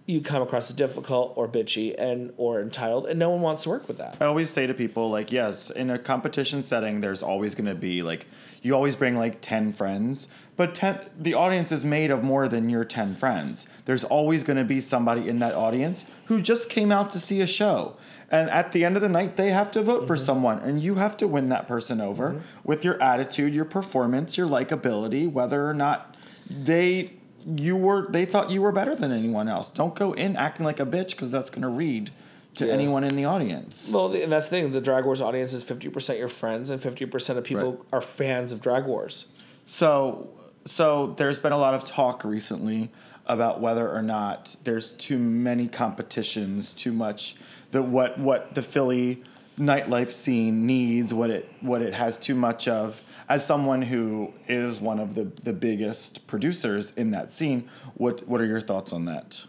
you 0.07 0.21
come 0.21 0.41
across 0.41 0.71
as 0.71 0.77
difficult 0.77 1.33
or 1.37 1.49
bitchy 1.49 1.95
and 1.99 2.33
or 2.37 2.61
entitled, 2.61 3.07
and 3.07 3.19
no 3.19 3.29
one 3.31 3.41
wants 3.41 3.65
to 3.65 3.69
work 3.69 3.89
with 3.89 3.99
that. 3.99 4.17
I 4.21 4.27
always 4.27 4.51
say 4.51 4.67
to 4.67 4.73
people, 4.73 5.11
like, 5.11 5.33
yes, 5.33 5.69
in 5.69 5.91
a 5.91 5.99
competition 5.99 6.63
setting, 6.63 7.01
there's 7.01 7.23
always 7.23 7.57
going 7.57 7.67
to 7.67 7.75
be 7.75 8.03
like, 8.03 8.27
you 8.63 8.75
always 8.75 8.95
bring 8.95 9.17
like 9.17 9.41
10 9.41 9.73
friends, 9.73 10.29
but 10.57 10.75
10, 10.75 11.01
the 11.19 11.35
audience 11.35 11.73
is 11.73 11.85
made 11.85 12.13
of 12.13 12.23
more 12.23 12.47
than 12.47 12.71
your 12.71 12.85
10 12.85 13.17
friends. 13.17 13.67
There's 13.85 14.05
always 14.05 14.45
going 14.45 14.59
to 14.59 14.65
be 14.65 14.81
somebody 14.81 15.29
in 15.29 15.41
that 15.41 15.55
audience 15.55 16.05
who 16.27 16.41
just 16.41 16.71
came 16.71 16.93
out 16.93 17.11
to 17.13 17.21
see 17.21 17.41
a 17.41 17.47
show. 17.47 17.97
And 18.31 18.49
at 18.51 18.73
the 18.73 18.85
end 18.85 18.97
of 18.97 19.03
the 19.03 19.09
night, 19.09 19.37
they 19.37 19.51
have 19.51 19.71
to 19.73 19.83
vote 19.83 20.07
for 20.07 20.15
mm-hmm. 20.15 20.25
someone, 20.25 20.59
and 20.61 20.81
you 20.81 20.97
have 20.97 21.17
to 21.19 21.29
win 21.29 21.49
that 21.51 21.67
person 21.67 22.01
over 22.01 22.31
mm-hmm. 22.31 22.41
with 22.65 22.85
your 22.85 23.01
attitude, 23.03 23.55
your 23.55 23.65
performance, 23.65 24.37
your 24.37 24.49
likability, 24.49 25.31
whether 25.31 25.69
or 25.69 25.75
not 25.75 26.17
they 26.49 27.13
you 27.47 27.77
were 27.77 28.07
they 28.11 28.25
thought 28.25 28.51
you 28.51 28.61
were 28.61 28.73
better 28.73 28.95
than 28.95 29.13
anyone 29.13 29.49
else. 29.49 29.71
Don't 29.71 29.95
go 29.95 30.13
in 30.13 30.37
acting 30.37 30.65
like 30.67 30.81
a 30.81 30.87
bitch 30.87 31.11
because 31.11 31.31
that's 31.31 31.51
going 31.51 31.63
to 31.63 31.69
read 31.69 32.11
to 32.57 32.67
Yeah. 32.67 32.73
anyone 32.73 33.05
in 33.05 33.15
the 33.17 33.25
audience. 33.25 33.89
Well, 33.93 34.13
and 34.13 34.33
that's 34.33 34.47
the 34.47 34.51
thing. 34.51 34.73
The 34.73 34.81
Drag 34.81 35.05
Wars 35.05 35.21
audience 35.23 35.53
is 35.53 35.63
fifty 35.63 35.89
percent 35.89 36.19
your 36.19 36.29
friends, 36.29 36.71
and 36.71 36.81
fifty 36.83 37.07
percent 37.07 37.39
of 37.39 37.45
people 37.45 37.73
Right. 37.73 37.81
are 37.93 38.01
fans 38.01 38.53
of 38.53 38.61
Drag 38.61 38.85
Wars. 38.85 39.27
So, 39.67 40.29
so 40.65 41.15
there's 41.19 41.39
been 41.39 41.53
a 41.53 41.59
lot 41.59 41.75
of 41.75 41.85
talk 41.85 42.25
recently 42.25 42.91
about 43.27 43.61
whether 43.61 43.91
or 43.91 44.03
not 44.03 44.57
there's 44.65 44.93
too 44.93 45.19
many 45.19 45.67
competitions, 45.69 46.73
too 46.73 46.93
much 46.93 47.37
that 47.73 47.83
what 47.83 48.19
what 48.19 48.55
the 48.55 48.63
Philly 48.63 49.23
nightlife 49.59 50.11
scene 50.11 50.67
needs, 50.67 51.15
what 51.15 51.31
it 51.31 51.51
what 51.61 51.83
it 51.83 51.95
has 51.95 52.17
too 52.17 52.35
much 52.35 52.69
of. 52.69 53.03
As 53.29 53.45
someone 53.45 53.83
who 53.83 54.33
is 54.49 54.81
one 54.81 55.01
of 55.01 55.15
the 55.15 55.25
the 55.25 55.53
biggest 55.53 56.27
producers 56.27 56.93
in 56.97 57.11
that 57.13 57.33
scene, 57.33 57.69
what 57.95 58.27
what 58.29 58.41
are 58.41 58.47
your 58.47 58.61
thoughts 58.61 58.93
on 58.93 59.05
that? 59.07 59.45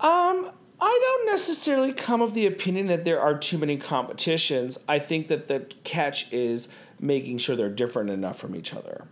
Um, 0.00 0.50
I 0.80 1.00
don't 1.02 1.26
necessarily 1.26 1.92
come 1.92 2.20
of 2.20 2.34
the 2.34 2.46
opinion 2.46 2.88
that 2.88 3.04
there 3.04 3.20
are 3.20 3.38
too 3.38 3.56
many 3.56 3.78
competitions. 3.78 4.76
I 4.86 4.98
think 4.98 5.28
that 5.28 5.48
the 5.48 5.60
catch 5.82 6.30
is 6.32 6.68
making 7.00 7.38
sure 7.38 7.56
they're 7.56 7.70
different 7.70 8.10
enough 8.10 8.38
from 8.38 8.54
each 8.54 8.74
other. 8.74 9.06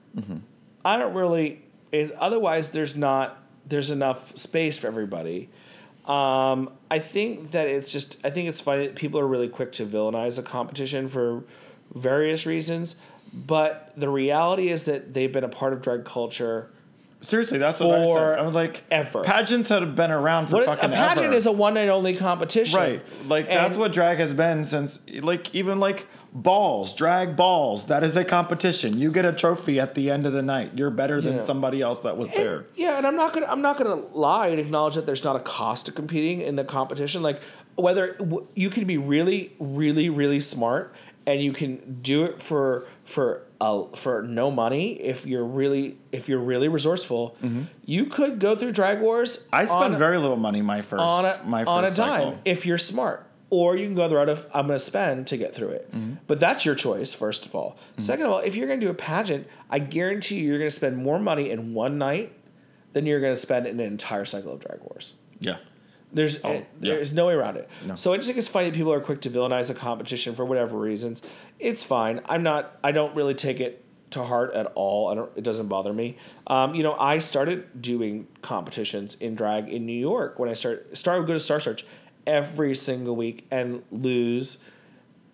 I 0.84 0.98
don't 0.98 1.14
really. 1.14 1.62
It, 1.92 2.12
otherwise, 2.12 2.70
there's 2.70 2.94
not. 2.96 3.38
There's 3.66 3.90
enough 3.90 4.36
space 4.36 4.76
for 4.76 4.88
everybody. 4.88 5.48
Um, 6.04 6.70
I 6.92 6.98
think 6.98 7.52
that 7.52 7.68
it's 7.68 7.90
just. 7.90 8.18
I 8.22 8.28
think 8.28 8.50
it's 8.50 8.60
funny 8.60 8.86
that 8.86 8.96
people 8.96 9.18
are 9.18 9.26
really 9.26 9.48
quick 9.48 9.72
to 9.72 9.86
villainize 9.86 10.38
a 10.38 10.42
competition 10.42 11.08
for 11.08 11.42
various 11.94 12.44
reasons, 12.44 12.96
but 13.32 13.94
the 13.96 14.10
reality 14.10 14.68
is 14.68 14.84
that 14.84 15.14
they've 15.14 15.32
been 15.32 15.42
a 15.42 15.48
part 15.48 15.72
of 15.72 15.80
drag 15.80 16.04
culture. 16.04 16.68
Seriously, 17.22 17.56
that's 17.56 17.80
what 17.80 17.98
I 17.98 18.04
said. 18.04 18.38
I'm 18.40 18.52
like, 18.52 18.82
ever. 18.90 19.22
pageants 19.22 19.70
have 19.70 19.94
been 19.94 20.10
around 20.10 20.48
for 20.48 20.56
What, 20.56 20.68
a 20.68 20.88
pageant 20.88 21.28
ever. 21.28 21.34
is 21.34 21.46
a 21.46 21.52
one 21.52 21.72
night 21.74 21.88
only 21.88 22.14
competition, 22.14 22.78
Right. 22.78 23.02
Like 23.26 23.46
that's 23.46 23.78
what 23.78 23.92
drag 23.92 24.18
has 24.18 24.34
been 24.34 24.66
since 24.66 24.98
like 25.22 25.54
even 25.54 25.80
like 25.80 26.06
balls, 26.32 26.94
drag 26.94 27.36
balls, 27.36 27.86
that 27.86 28.02
is 28.02 28.16
a 28.16 28.24
competition. 28.24 28.98
You 28.98 29.10
get 29.10 29.24
a 29.24 29.32
trophy 29.32 29.78
at 29.78 29.94
the 29.94 30.10
end 30.10 30.26
of 30.26 30.32
the 30.32 30.42
night. 30.42 30.72
You're 30.74 30.90
better 30.90 31.20
than 31.20 31.34
Yeah. 31.34 31.40
somebody 31.40 31.82
else 31.82 32.00
that 32.00 32.16
was 32.16 32.28
there. 32.32 32.66
Yeah, 32.74 32.96
and 32.98 33.06
I'm 33.06 33.16
not 33.16 33.32
gonna 33.32 33.46
I'm 33.46 33.62
not 33.62 33.76
gonna 33.76 33.96
lie 34.12 34.48
and 34.48 34.58
acknowledge 34.58 34.94
that 34.94 35.06
there's 35.06 35.24
not 35.24 35.36
a 35.36 35.40
cost 35.40 35.86
to 35.86 35.92
competing 35.92 36.40
in 36.40 36.56
the 36.56 36.64
competition. 36.64 37.22
Like 37.22 37.40
whether 37.76 38.12
w- 38.14 38.46
you 38.54 38.70
can 38.70 38.84
be 38.86 38.98
really, 38.98 39.52
really, 39.58 40.08
really 40.10 40.40
smart 40.40 40.94
and 41.26 41.40
you 41.40 41.52
can 41.52 41.98
do 42.02 42.24
it 42.24 42.42
for 42.42 42.86
for 43.04 43.42
uh, 43.60 43.84
for 43.94 44.22
no 44.22 44.50
money 44.50 44.94
if 45.00 45.24
you're 45.24 45.44
really 45.44 45.96
if 46.12 46.28
you're 46.28 46.38
really 46.40 46.68
resourceful. 46.68 47.36
You 47.84 48.06
could 48.06 48.38
go 48.40 48.56
through 48.56 48.72
Drag 48.72 49.00
Wars. 49.00 49.38
Mm-hmm. 49.38 49.54
I 49.54 49.64
spent 49.66 49.98
very 49.98 50.18
little 50.18 50.36
money 50.36 50.62
my 50.62 50.80
first 50.80 51.00
on 51.02 51.24
a 51.26 51.40
my 51.44 51.60
first 51.60 51.68
on 51.68 51.84
a 51.84 51.90
dime 51.90 51.94
cycle. 52.22 52.38
if 52.44 52.64
you're 52.66 52.78
smart. 52.78 53.26
Or 53.54 53.76
you 53.76 53.84
can 53.84 53.94
go 53.94 54.08
the 54.08 54.16
route 54.16 54.30
of 54.30 54.46
I'm 54.54 54.66
going 54.66 54.78
to 54.78 54.84
spend 54.84 55.26
to 55.26 55.36
get 55.36 55.54
through 55.54 55.68
it. 55.72 55.92
Mm-hmm. 55.92 56.14
But 56.26 56.40
that's 56.40 56.64
your 56.64 56.74
choice, 56.74 57.12
first 57.12 57.44
of 57.44 57.54
all. 57.54 57.76
Second 57.98 58.24
of 58.24 58.32
all, 58.32 58.38
if 58.38 58.56
you're 58.56 58.66
going 58.66 58.80
to 58.80 58.86
do 58.86 58.90
a 58.90 58.94
pageant, 58.94 59.46
I 59.68 59.78
guarantee 59.78 60.36
you 60.36 60.48
you're 60.48 60.58
going 60.58 60.70
to 60.70 60.74
spend 60.74 60.96
more 60.96 61.18
money 61.18 61.50
in 61.50 61.74
one 61.74 61.98
night 61.98 62.32
than 62.94 63.04
you're 63.04 63.20
going 63.20 63.34
to 63.34 63.40
spend 63.40 63.66
in 63.66 63.78
an 63.78 63.86
entire 63.86 64.24
cycle 64.24 64.54
of 64.54 64.60
Drag 64.60 64.80
Wars. 64.80 65.12
Yeah. 65.38 65.58
There's 66.14 66.38
Oh, 66.42 66.48
eh, 66.48 66.62
yeah. 66.80 66.94
there's 66.94 67.12
no 67.12 67.26
way 67.26 67.34
around 67.34 67.58
it. 67.58 67.68
No. 67.84 67.94
So 67.94 68.14
I 68.14 68.16
just 68.16 68.26
think 68.26 68.38
it's 68.38 68.48
funny 68.48 68.70
that 68.70 68.74
people 68.76 68.92
are 68.94 69.00
quick 69.00 69.20
to 69.22 69.30
villainize 69.30 69.68
a 69.68 69.74
competition 69.74 70.34
for 70.34 70.46
whatever 70.46 70.78
reasons. 70.78 71.20
It's 71.58 71.84
fine. 71.84 72.22
I'm 72.24 72.42
not. 72.42 72.78
I 72.82 72.92
don't 72.92 73.14
really 73.14 73.34
take 73.34 73.60
it 73.60 73.84
to 74.12 74.22
heart 74.24 74.54
at 74.54 74.72
all. 74.74 75.08
I 75.10 75.14
don't. 75.14 75.30
It 75.36 75.44
doesn't 75.44 75.68
bother 75.68 75.92
me. 75.92 76.16
Um, 76.46 76.74
you 76.74 76.82
know, 76.82 76.94
I 76.94 77.18
started 77.18 77.82
doing 77.82 78.28
competitions 78.40 79.14
in 79.20 79.34
drag 79.34 79.68
in 79.68 79.84
New 79.84 79.98
York 79.98 80.38
when 80.38 80.48
I 80.48 80.54
started 80.54 80.96
started 80.96 81.26
go 81.26 81.34
to 81.34 81.40
Star 81.40 81.60
Search 81.60 81.84
every 82.26 82.74
single 82.74 83.16
week 83.16 83.46
and 83.50 83.82
lose 83.90 84.58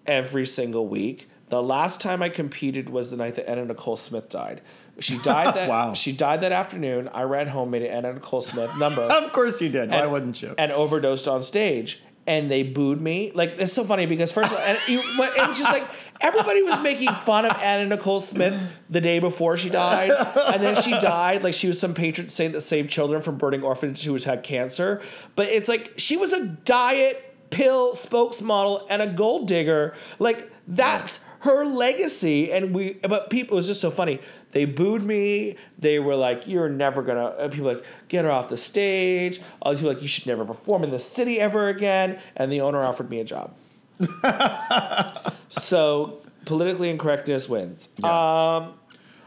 every 0.06 0.46
single 0.46 0.86
week. 0.86 1.28
The 1.48 1.62
last 1.62 2.00
time 2.00 2.22
I 2.22 2.28
competed 2.28 2.90
was 2.90 3.10
the 3.10 3.16
night 3.16 3.34
that 3.36 3.48
Anna 3.48 3.64
Nicole 3.64 3.96
Smith 3.96 4.28
died. 4.28 4.60
She 5.00 5.18
died 5.22 5.54
that 5.54 5.68
Wow. 5.68 5.94
she 5.94 6.12
died 6.12 6.40
that 6.42 6.52
afternoon. 6.52 7.08
I 7.12 7.22
ran 7.22 7.46
home, 7.48 7.70
made 7.70 7.82
an 7.82 7.90
Anna 7.92 8.14
Nicole 8.14 8.42
Smith 8.42 8.70
number 8.78 9.02
Of 9.10 9.32
course 9.32 9.60
you 9.60 9.68
did. 9.68 9.90
Why 9.90 10.06
wouldn't 10.06 10.42
you? 10.42 10.54
And 10.58 10.72
overdosed 10.72 11.28
on 11.28 11.42
stage. 11.42 12.02
And 12.26 12.50
they 12.50 12.62
booed 12.62 13.00
me. 13.00 13.32
Like 13.34 13.54
it's 13.58 13.72
so 13.72 13.84
funny 13.84 14.04
because 14.04 14.32
first 14.32 14.52
of 14.52 14.58
all, 14.58 14.62
and 14.64 14.78
you, 14.86 15.02
but 15.16 15.34
it 15.38 15.48
was 15.48 15.56
just 15.58 15.72
like 15.72 15.88
everybody 16.20 16.62
was 16.62 16.80
making 16.80 17.12
fun 17.14 17.44
of 17.44 17.52
Anna 17.56 17.86
Nicole 17.86 18.20
Smith 18.20 18.58
the 18.90 19.00
day 19.00 19.18
before 19.18 19.56
she 19.56 19.70
died, 19.70 20.10
and 20.10 20.62
then 20.62 20.80
she 20.82 20.90
died 20.92 21.42
like 21.44 21.54
she 21.54 21.68
was 21.68 21.78
some 21.78 21.94
patron 21.94 22.28
saint 22.28 22.52
that 22.52 22.62
saved 22.62 22.90
children 22.90 23.22
from 23.22 23.38
burning 23.38 23.62
orphanages 23.62 24.04
who 24.04 24.16
had 24.16 24.42
cancer. 24.42 25.00
But 25.36 25.48
it's 25.48 25.68
like 25.68 25.92
she 25.96 26.16
was 26.16 26.32
a 26.32 26.46
diet 26.46 27.24
pill 27.50 27.92
spokesmodel 27.92 28.86
and 28.90 29.02
a 29.02 29.06
gold 29.06 29.48
digger. 29.48 29.94
Like 30.18 30.50
that's 30.66 31.20
her 31.40 31.64
legacy. 31.64 32.52
And 32.52 32.74
we, 32.74 32.94
but 32.94 33.30
people, 33.30 33.54
it 33.54 33.56
was 33.56 33.66
just 33.66 33.80
so 33.80 33.90
funny. 33.90 34.20
They 34.52 34.64
booed 34.64 35.02
me. 35.02 35.56
They 35.78 35.98
were 35.98 36.16
like, 36.16 36.46
"You're 36.46 36.68
never 36.68 37.02
gonna." 37.02 37.48
People 37.50 37.66
like, 37.66 37.84
"Get 38.08 38.24
her 38.24 38.30
off 38.30 38.48
the 38.48 38.56
stage." 38.56 39.40
All 39.60 39.72
these 39.72 39.80
people 39.80 39.92
like, 39.92 40.02
"You 40.02 40.08
should 40.08 40.26
never 40.26 40.44
perform 40.44 40.84
in 40.84 40.90
the 40.90 40.98
city 40.98 41.38
ever 41.40 41.68
again." 41.68 42.18
And 42.36 42.50
the 42.50 42.62
owner 42.62 42.82
offered 42.82 43.10
me 43.10 43.20
a 43.20 43.24
job. 43.24 43.54
so 45.48 46.20
politically 46.44 46.90
incorrectness 46.90 47.48
wins. 47.48 47.88
Um, 48.02 48.74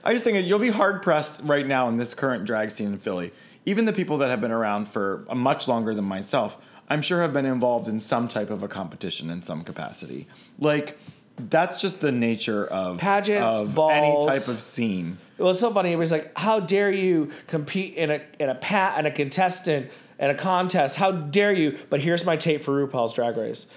I 0.03 0.13
just 0.13 0.23
think 0.23 0.45
you'll 0.45 0.59
be 0.59 0.69
hard 0.69 1.03
pressed 1.03 1.41
right 1.43 1.65
now 1.65 1.87
in 1.89 1.97
this 1.97 2.13
current 2.13 2.45
drag 2.45 2.71
scene 2.71 2.87
in 2.87 2.97
Philly. 2.99 3.31
Even 3.65 3.85
the 3.85 3.93
people 3.93 4.17
that 4.19 4.29
have 4.29 4.41
been 4.41 4.51
around 4.51 4.87
for 4.87 5.25
uh, 5.29 5.35
much 5.35 5.67
longer 5.67 5.93
than 5.93 6.05
myself, 6.05 6.57
I'm 6.89 7.01
sure 7.01 7.21
have 7.21 7.33
been 7.33 7.45
involved 7.45 7.87
in 7.87 7.99
some 7.99 8.27
type 8.27 8.49
of 8.49 8.63
a 8.63 8.67
competition 8.67 9.29
in 9.29 9.41
some 9.41 9.63
capacity. 9.63 10.27
Like 10.57 10.97
that's 11.37 11.79
just 11.79 12.01
the 12.01 12.11
nature 12.11 12.65
of 12.65 12.97
Pageants, 12.97 13.61
of 13.61 13.75
balls. 13.75 13.91
any 13.93 14.39
type 14.39 14.47
of 14.47 14.59
scene. 14.61 15.17
It 15.37 15.43
was 15.43 15.59
so 15.59 15.71
funny. 15.73 15.91
It 15.91 15.97
was 15.97 16.11
like, 16.11 16.37
how 16.37 16.59
dare 16.59 16.91
you 16.91 17.31
compete 17.47 17.95
in 17.95 18.11
a 18.11 18.21
in 18.39 18.49
a 18.49 18.55
pat 18.55 18.95
and 18.97 19.07
a 19.07 19.11
contestant 19.11 19.91
and 20.19 20.31
a 20.31 20.35
contest? 20.35 20.95
How 20.95 21.11
dare 21.11 21.53
you? 21.53 21.77
But 21.89 22.01
here's 22.01 22.25
my 22.25 22.35
tape 22.35 22.63
for 22.63 22.85
RuPaul's 22.85 23.13
Drag 23.13 23.37
Race. 23.37 23.67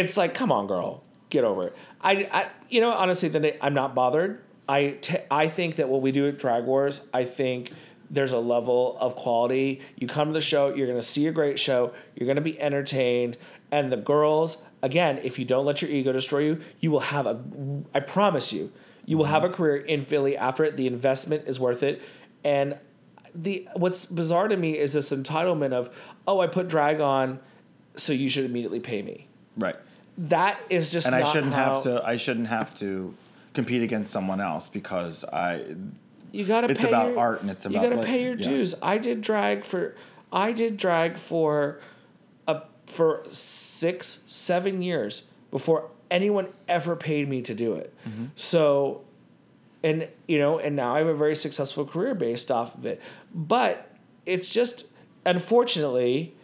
It's 0.00 0.16
like, 0.16 0.34
come 0.34 0.50
on, 0.50 0.66
girl, 0.66 1.04
get 1.30 1.44
over 1.44 1.68
it. 1.68 1.76
I, 2.00 2.28
I 2.32 2.48
you 2.68 2.80
know, 2.80 2.90
honestly, 2.90 3.28
then 3.28 3.52
I'm 3.60 3.74
not 3.74 3.94
bothered. 3.94 4.42
I 4.68 4.96
t- 5.00 5.18
I 5.30 5.48
think 5.48 5.76
that 5.76 5.88
what 5.88 6.02
we 6.02 6.10
do 6.10 6.26
at 6.26 6.38
Drag 6.38 6.64
Wars, 6.64 7.06
I 7.12 7.24
think 7.24 7.70
there's 8.10 8.32
a 8.32 8.38
level 8.38 8.96
of 8.98 9.14
quality. 9.14 9.80
You 9.96 10.06
come 10.06 10.28
to 10.28 10.34
the 10.34 10.40
show, 10.40 10.74
you're 10.74 10.86
going 10.86 10.98
to 10.98 11.06
see 11.06 11.26
a 11.26 11.32
great 11.32 11.58
show, 11.58 11.92
you're 12.16 12.26
going 12.26 12.36
to 12.36 12.42
be 12.42 12.60
entertained, 12.60 13.36
and 13.70 13.92
the 13.92 13.96
girls, 13.96 14.58
again, 14.82 15.18
if 15.22 15.38
you 15.38 15.44
don't 15.44 15.64
let 15.64 15.80
your 15.80 15.90
ego 15.90 16.12
destroy 16.12 16.40
you, 16.40 16.60
you 16.80 16.90
will 16.90 17.00
have 17.00 17.26
a 17.26 17.40
I 17.94 18.00
promise 18.00 18.52
you, 18.52 18.72
you 19.06 19.16
will 19.16 19.26
have 19.26 19.44
a 19.44 19.48
career 19.48 19.76
in 19.76 20.04
Philly 20.04 20.36
after 20.36 20.64
it. 20.64 20.76
The 20.76 20.86
investment 20.86 21.46
is 21.46 21.60
worth 21.60 21.82
it. 21.82 22.02
And 22.42 22.78
the 23.34 23.68
what's 23.76 24.06
bizarre 24.06 24.48
to 24.48 24.56
me 24.56 24.78
is 24.78 24.94
this 24.94 25.12
entitlement 25.12 25.72
of, 25.72 25.94
"Oh, 26.26 26.40
I 26.40 26.46
put 26.46 26.68
drag 26.68 27.00
on, 27.00 27.38
so 27.96 28.12
you 28.12 28.28
should 28.28 28.44
immediately 28.44 28.80
pay 28.80 29.02
me." 29.02 29.28
Right. 29.56 29.76
That 30.16 30.60
is 30.70 30.92
just 30.92 31.06
And 31.06 31.14
I 31.14 31.24
shouldn't 31.24 31.52
how- 31.54 31.74
have 31.74 31.82
to. 31.84 32.02
I 32.04 32.16
shouldn't 32.16 32.48
have 32.48 32.74
to 32.76 33.14
compete 33.52 33.82
against 33.82 34.12
someone 34.12 34.40
else 34.40 34.68
because 34.68 35.24
I. 35.24 35.64
You 36.32 36.44
gotta. 36.44 36.70
It's 36.70 36.82
pay 36.82 36.88
about 36.88 37.10
your, 37.10 37.18
art 37.18 37.40
and 37.42 37.50
it's 37.50 37.64
about. 37.64 37.74
You 37.74 37.88
gotta 37.88 38.00
like- 38.00 38.06
pay 38.06 38.24
your 38.24 38.36
yeah. 38.36 38.48
dues. 38.48 38.74
I 38.82 38.98
did 38.98 39.20
drag 39.20 39.64
for, 39.64 39.94
I 40.32 40.52
did 40.52 40.76
drag 40.76 41.16
for, 41.18 41.80
a 42.46 42.62
for 42.86 43.24
six 43.30 44.20
seven 44.26 44.82
years 44.82 45.24
before 45.50 45.90
anyone 46.10 46.48
ever 46.68 46.94
paid 46.96 47.28
me 47.28 47.42
to 47.42 47.54
do 47.54 47.74
it. 47.74 47.92
Mm-hmm. 48.08 48.26
So, 48.36 49.02
and 49.82 50.08
you 50.28 50.38
know, 50.38 50.58
and 50.58 50.76
now 50.76 50.94
I 50.94 50.98
have 50.98 51.06
a 51.08 51.14
very 51.14 51.36
successful 51.36 51.84
career 51.84 52.14
based 52.14 52.50
off 52.50 52.74
of 52.76 52.86
it. 52.86 53.00
But 53.34 53.90
it's 54.26 54.48
just 54.52 54.86
unfortunately, 55.26 56.34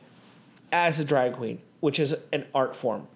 as 0.73 0.99
a 1.01 1.05
drag 1.05 1.35
queen, 1.35 1.61
which 1.81 1.99
is 1.99 2.14
an 2.33 2.47
art 2.55 2.76
form, 2.76 3.09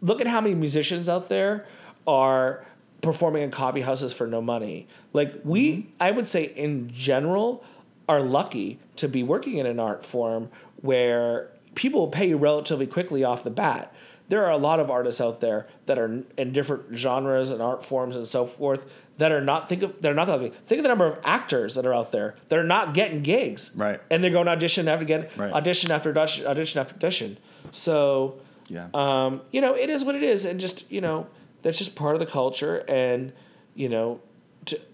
look 0.00 0.20
at 0.20 0.26
how 0.26 0.40
many 0.40 0.54
musicians 0.54 1.08
out 1.08 1.28
there 1.28 1.66
are 2.06 2.64
performing 3.02 3.42
in 3.42 3.50
coffee 3.50 3.80
houses 3.80 4.12
for 4.12 4.26
no 4.26 4.40
money. 4.42 4.86
Like 5.12 5.34
we, 5.44 5.72
mm-hmm. 5.72 5.88
I 6.00 6.10
would 6.10 6.28
say 6.28 6.44
in 6.44 6.90
general, 6.92 7.64
are 8.08 8.20
lucky 8.20 8.80
to 8.96 9.08
be 9.08 9.22
working 9.22 9.58
in 9.58 9.66
an 9.66 9.78
art 9.78 10.04
form 10.04 10.50
where 10.82 11.48
people 11.74 12.08
pay 12.08 12.28
you 12.28 12.36
relatively 12.36 12.86
quickly 12.86 13.22
off 13.22 13.44
the 13.44 13.50
bat. 13.50 13.94
There 14.28 14.44
are 14.44 14.50
a 14.50 14.56
lot 14.56 14.80
of 14.80 14.90
artists 14.90 15.20
out 15.20 15.40
there 15.40 15.66
that 15.86 15.98
are 15.98 16.22
in 16.36 16.52
different 16.52 16.96
genres 16.96 17.50
and 17.50 17.62
art 17.62 17.84
forms 17.84 18.16
and 18.16 18.26
so 18.26 18.46
forth 18.46 18.86
that 19.18 19.32
are 19.32 19.40
not 19.40 19.68
think 19.68 19.82
of 19.82 20.00
they're 20.02 20.14
not 20.14 20.26
that 20.26 20.40
lucky. 20.40 20.54
Think 20.66 20.80
of 20.80 20.82
the 20.82 20.88
number 20.88 21.06
of 21.06 21.18
actors 21.24 21.74
that 21.74 21.86
are 21.86 21.94
out 21.94 22.10
there 22.10 22.36
that 22.48 22.58
are 22.58 22.64
not 22.64 22.94
getting 22.94 23.22
gigs, 23.22 23.72
Right. 23.76 24.00
And 24.10 24.24
they're 24.24 24.30
going 24.30 24.48
audition 24.48 24.88
after 24.88 25.04
again, 25.04 25.26
Right. 25.36 25.52
audition 25.52 25.90
after 25.90 26.10
audition, 26.10 26.46
audition 26.46 26.80
after 26.80 26.94
audition. 26.94 27.38
So 27.72 28.36
Yeah. 28.68 28.88
um, 28.94 29.40
you 29.50 29.60
know, 29.60 29.74
it 29.74 29.90
is 29.90 30.04
what 30.04 30.14
it 30.14 30.22
is, 30.22 30.44
and 30.44 30.60
just 30.60 30.90
you 30.90 31.00
know, 31.00 31.26
that's 31.62 31.78
just 31.78 31.94
part 31.94 32.14
of 32.14 32.20
the 32.20 32.26
culture, 32.26 32.84
and 32.88 33.32
you 33.74 33.88
know, 33.88 34.20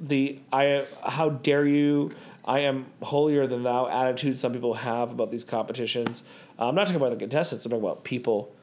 the 0.00 0.38
I 0.52 0.84
how 1.02 1.30
dare 1.30 1.66
you? 1.66 2.12
I 2.44 2.60
am 2.60 2.86
holier 3.02 3.46
than 3.48 3.64
thou 3.64 3.88
attitude 3.88 4.38
some 4.38 4.52
people 4.52 4.74
have 4.74 5.10
about 5.10 5.32
these 5.32 5.42
competitions. 5.44 6.22
Uh, 6.58 6.68
I'm 6.68 6.76
not 6.76 6.86
talking 6.86 7.00
about 7.02 7.10
the 7.10 7.16
contestants. 7.16 7.64
I'm 7.66 7.70
talking 7.70 7.84
about 7.84 8.04
people 8.04 8.54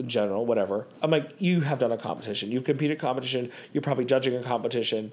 in 0.00 0.08
general, 0.08 0.44
whatever. 0.44 0.88
I'm 1.00 1.12
like, 1.12 1.30
you 1.38 1.60
have 1.60 1.78
done 1.78 1.92
a 1.92 1.96
competition. 1.96 2.50
You've 2.50 2.64
competed 2.64 2.98
competition. 2.98 3.52
You're 3.72 3.82
probably 3.82 4.04
judging 4.04 4.34
a 4.34 4.42
competition. 4.42 5.12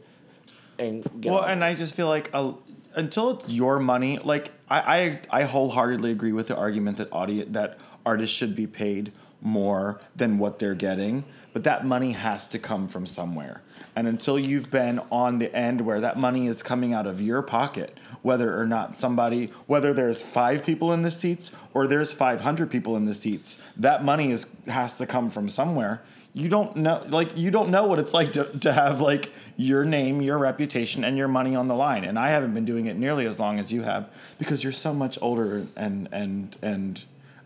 And 0.80 1.04
get 1.22 1.32
Well, 1.32 1.44
on. 1.44 1.52
and 1.52 1.64
I 1.64 1.76
just 1.76 1.94
feel 1.94 2.08
like 2.08 2.32
uh, 2.34 2.54
until 2.96 3.32
it's 3.32 3.48
your 3.50 3.78
money, 3.78 4.18
like 4.18 4.52
I, 4.68 5.20
I 5.30 5.42
I 5.42 5.44
wholeheartedly 5.44 6.10
agree 6.12 6.32
with 6.32 6.48
the 6.48 6.56
argument 6.56 6.98
that 6.98 7.10
audience 7.12 7.50
that 7.54 7.78
artists 8.06 8.36
should 8.36 8.56
be 8.56 8.68
paid 8.68 9.12
more 9.42 10.00
than 10.16 10.38
what 10.38 10.60
they're 10.60 10.76
getting, 10.76 11.24
but 11.54 11.64
that 11.64 11.86
money 11.86 12.12
has 12.12 12.48
to 12.48 12.60
come 12.60 12.88
from 12.88 13.06
somewhere. 13.06 13.62
And 13.96 14.08
until 14.08 14.40
you've 14.40 14.72
been 14.72 15.00
on 15.12 15.40
the 15.40 15.54
end 15.54 15.82
where 15.82 16.00
that 16.00 16.18
money 16.18 16.48
is 16.48 16.64
coming 16.64 16.94
out 16.94 17.08
of 17.08 17.22
your 17.22 17.42
pocket, 17.42 17.98
whether 18.22 18.58
or 18.58 18.66
not 18.66 18.96
somebody, 18.96 19.52
whether 19.68 19.94
there's 19.94 20.22
five 20.22 20.66
people 20.66 20.94
in 20.94 21.02
the 21.02 21.12
seats 21.12 21.52
or 21.74 21.88
there's 21.88 22.14
500 22.14 22.70
people 22.70 22.96
in 22.96 23.06
the 23.06 23.16
seats, 23.16 23.58
that 23.76 24.06
money 24.06 24.32
is 24.32 24.46
has 24.68 24.98
to 25.00 25.06
come 25.06 25.30
from 25.30 25.50
somewhere. 25.50 26.02
You 26.34 26.48
don't 26.48 26.78
know, 26.78 27.06
like 27.10 27.36
you 27.36 27.52
don't 27.52 27.70
know 27.70 27.88
what 27.88 28.00
it's 28.00 28.14
like 28.14 28.32
to, 28.34 28.46
to 28.60 28.72
have 28.72 29.02
like 29.02 29.34
your 29.58 29.84
name, 29.84 30.22
your 30.22 30.38
reputation, 30.38 31.04
and 31.04 31.18
your 31.18 31.28
money 31.28 31.56
on 31.56 31.68
the 31.68 31.76
line. 31.76 32.06
And 32.06 32.18
I 32.18 32.30
haven't 32.30 32.54
been 32.54 32.64
doing 32.64 32.86
it 32.86 32.96
nearly 32.96 33.26
as 33.26 33.38
long 33.40 33.60
as 33.60 33.74
you 33.74 33.82
have 33.82 34.10
because 34.38 34.64
you're 34.64 34.72
so 34.72 34.94
much 34.94 35.18
older 35.22 35.68
and 35.76 36.08
and 36.14 36.56
and 36.62 37.04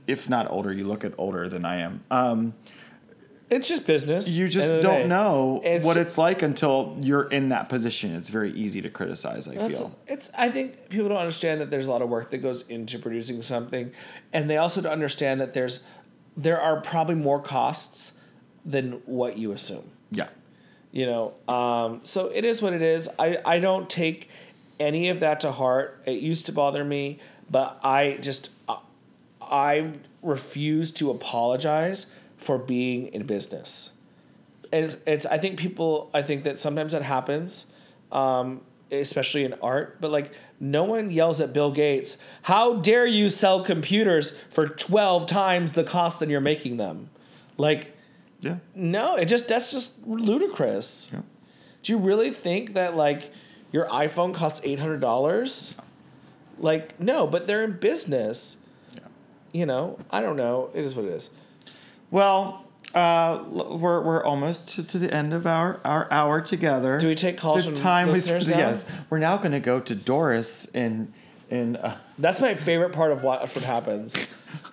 if 0.08 0.30
not 0.30 0.49
older, 0.49 0.72
you 0.72 0.86
look 0.86 1.03
at 1.03 1.14
older 1.18 1.47
than 1.49 1.66
I 1.66 1.78
am. 1.78 2.03
Um, 2.12 2.53
it's 3.49 3.68
just 3.68 3.86
business. 3.86 4.28
you 4.28 4.47
just 4.47 4.82
don't 4.82 5.01
day. 5.03 5.08
know 5.08 5.62
It's 5.64 5.86
what 5.86 5.95
ju- 5.95 6.01
it's 6.01 6.18
like 6.18 6.41
until 6.41 6.97
you're 6.99 7.30
in 7.30 7.49
that 7.49 7.70
position. 7.70 8.16
It's 8.16 8.30
very 8.30 8.51
easy 8.51 8.82
to 8.82 8.89
criticize. 8.89 9.47
I 9.47 9.56
feel. 9.68 9.95
it's. 10.08 10.32
I 10.36 10.49
think 10.49 10.89
people 10.89 11.10
don't 11.10 11.18
understand 11.20 11.62
that 11.62 11.70
there's 11.70 11.86
a 11.86 11.91
lot 11.91 12.01
of 12.01 12.10
work 12.10 12.32
that 12.32 12.39
goes 12.39 12.64
into 12.64 12.97
producing 12.97 13.41
something, 13.43 13.91
and 14.34 14.49
they 14.49 14.58
also 14.58 14.82
don't 14.82 14.91
understand 14.91 15.41
that 15.41 15.53
there's 15.53 15.82
there 16.36 16.60
are 16.60 16.82
probably 16.82 17.16
more 17.16 17.39
costs 17.39 18.14
than 18.66 18.93
what 19.06 19.38
you 19.38 19.51
assume. 19.51 19.91
Yeah. 20.12 20.30
You 20.91 21.06
know, 21.06 21.34
um, 21.53 21.99
so 22.03 22.28
it 22.28 22.45
is 22.45 22.62
what 22.62 22.74
it 22.74 22.82
is. 22.82 23.10
I 23.20 23.38
I 23.45 23.60
don't 23.60 23.89
take 23.89 24.30
any 24.80 25.10
of 25.10 25.20
that 25.20 25.41
to 25.41 25.51
heart. 25.51 26.01
It 26.06 26.20
used 26.22 26.47
to 26.47 26.51
bother 26.51 26.84
me, 26.84 27.20
but 27.49 27.80
I 27.84 28.18
just 28.22 28.49
uh, 28.68 28.78
I 29.50 29.93
refuse 30.22 30.91
to 30.93 31.12
apologize 31.12 32.08
for 32.38 32.58
being 32.58 33.08
in 33.08 33.26
business. 33.26 33.91
It's, 34.74 34.98
it's 35.06 35.26
I 35.26 35.38
think 35.38 35.58
people 35.60 36.10
I 36.14 36.22
think 36.22 36.43
that 36.43 36.60
sometimes 36.60 36.91
that 36.91 37.04
happens, 37.04 37.66
um, 38.12 38.62
especially 38.91 39.43
in 39.46 39.54
art. 39.62 40.02
But 40.02 40.12
like 40.12 40.32
no 40.60 40.84
one 40.84 41.12
yells 41.12 41.39
at 41.39 41.54
Bill 41.54 41.72
Gates, 41.72 42.18
"How 42.43 42.76
dare 42.76 43.06
you 43.06 43.30
sell 43.30 43.64
computers 43.64 44.34
for 44.50 44.68
twelve 44.68 45.28
times 45.28 45.74
the 45.74 45.84
cost 45.84 46.20
than 46.20 46.30
you're 46.30 46.41
making 46.41 46.78
them?" 46.78 47.10
Like 47.58 47.96
Yeah. 48.41 48.58
no, 48.74 49.16
it 49.16 49.26
just 49.26 49.48
that's 49.48 49.72
just 49.72 50.06
ludicrous. 50.06 51.10
Yeah. 51.14 51.22
Do 51.84 51.91
you 51.93 52.00
really 52.00 52.32
think 52.32 52.74
that 52.74 52.96
like 52.96 53.32
your 53.72 53.86
iPhone 53.88 54.34
costs 54.34 54.60
eight 54.64 54.80
hundred 54.80 55.00
dollars? 55.00 55.76
Like 56.58 57.00
no, 57.00 57.28
but 57.28 57.48
they're 57.48 57.64
in 57.64 57.74
business. 57.80 58.58
You 59.56 59.66
know, 59.66 59.97
I 60.12 60.20
don't 60.20 60.36
know. 60.36 60.70
It 60.74 60.84
is 60.84 60.95
what 60.95 61.06
it 61.06 61.12
is. 61.14 61.30
Well, 62.12 62.66
uh, 62.93 63.41
we're 63.47 64.01
we're 64.01 64.24
almost 64.24 64.68
to, 64.76 64.84
to 64.84 64.99
the 64.99 65.14
end 65.14 65.34
of 65.34 65.47
our, 65.47 65.80
our 65.86 66.12
hour 66.12 66.41
together. 66.41 66.97
Do 66.97 67.08
we 67.08 67.16
take 67.16 67.38
calls 67.38 67.64
the 67.66 67.72
from 67.72 67.80
time 67.80 68.08
we 68.08 68.14
listeners 68.16 68.47
now? 68.49 68.58
yes. 68.58 68.86
We're 69.10 69.20
now 69.20 69.38
going 69.38 69.53
to 69.53 69.62
go 69.62 69.80
to 69.80 69.95
Doris 69.95 70.66
in 70.74 71.14
in. 71.49 71.78
Uh, 71.78 71.97
That's 72.20 72.41
my 72.41 72.53
favorite 72.56 72.91
part 72.91 73.14
of 73.14 73.24
watch 73.24 73.56
what 73.56 73.64
happens. 73.64 74.14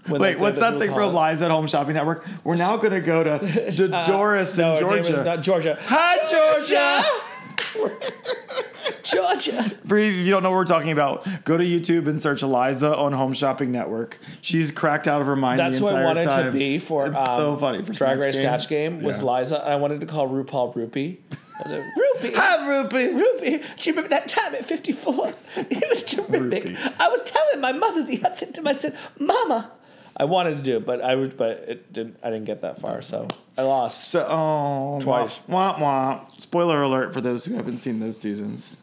Wait, 0.08 0.18
they- 0.20 0.36
what's 0.36 0.58
that 0.58 0.78
thing 0.80 0.90
for. 0.92 1.06
Lies 1.06 1.42
at 1.42 1.52
Home 1.52 1.68
Shopping 1.68 1.94
Network? 1.94 2.26
We're 2.42 2.56
now 2.56 2.76
going 2.76 2.92
to 2.92 3.00
go 3.00 3.22
to, 3.22 3.70
to 3.70 4.04
Doris 4.04 4.58
Uh, 4.58 4.62
No, 4.62 4.76
in 4.78 4.84
her 4.84 4.90
name 4.90 4.98
is 5.00 5.08
Georgia. 5.08 5.24
not 5.24 5.42
Georgia. 5.42 5.78
Hi, 5.82 6.16
Georgia. 6.28 7.04
Georgia. 7.04 7.22
For 9.86 9.98
if 9.98 10.14
you 10.14 10.30
don't 10.30 10.42
know 10.42 10.50
what 10.50 10.56
we're 10.56 10.64
talking 10.64 10.90
about, 10.92 11.26
go 11.44 11.56
to 11.56 11.64
YouTube 11.64 12.08
and 12.08 12.20
search 12.20 12.42
Liza 12.42 12.96
on 12.96 13.12
Home 13.12 13.32
Shopping 13.32 13.72
Network. 13.72 14.18
She's 14.40 14.70
cracked 14.70 15.08
out 15.08 15.20
of 15.20 15.26
her 15.26 15.36
mind. 15.36 15.58
That's 15.58 15.78
the 15.78 15.84
what 15.84 15.94
I 15.94 16.04
wanted 16.04 16.24
time. 16.24 16.46
to 16.46 16.52
be 16.52 16.78
for 16.78 17.06
It's 17.06 17.16
um, 17.16 17.36
so 17.36 17.56
funny 17.56 17.82
for 17.82 17.92
Drag 17.92 18.18
Race. 18.18 18.38
Snatch 18.40 18.68
Game 18.68 19.02
was 19.02 19.20
Yeah. 19.20 19.38
Liza. 19.38 19.58
I 19.64 19.76
wanted 19.76 20.00
to 20.00 20.06
call 20.06 20.28
RuPaul 20.28 20.74
Rupee. 20.74 21.20
I 21.32 21.68
was 21.68 21.72
like, 21.72 21.96
Rupee. 22.22 22.36
Hi, 22.36 22.68
Ruby. 22.68 23.08
Rupee, 23.14 23.58
do 23.58 23.90
you 23.90 23.92
remember 23.92 24.08
that 24.08 24.28
time 24.28 24.54
at 24.54 24.64
54? 24.66 25.32
It 25.56 25.88
was 25.88 26.02
terrific. 26.02 26.64
Rupee. 26.64 26.76
I 26.98 27.08
was 27.08 27.22
telling 27.22 27.60
my 27.60 27.72
mother 27.72 28.02
the 28.04 28.24
other 28.24 28.46
time, 28.46 28.66
I 28.66 28.72
said, 28.72 28.96
Mama. 29.18 29.70
I 30.16 30.24
wanted 30.24 30.56
to 30.56 30.62
do 30.62 30.76
it, 30.76 30.86
but 30.86 31.00
I 31.00 31.14
was, 31.14 31.32
but 31.34 31.64
it 31.68 31.92
didn't. 31.92 32.18
I 32.22 32.30
didn't 32.30 32.44
get 32.44 32.62
that 32.62 32.80
far, 32.80 33.00
so 33.00 33.28
I 33.56 33.62
lost. 33.62 34.08
So, 34.10 34.26
oh, 34.28 34.98
Twice. 35.00 35.38
Wah, 35.46 35.78
wah, 35.78 35.80
wah. 35.80 36.28
Spoiler 36.38 36.82
alert 36.82 37.12
for 37.12 37.20
those 37.20 37.44
who 37.44 37.54
haven't 37.54 37.78
seen 37.78 38.00
those 38.00 38.18
seasons. 38.18 38.78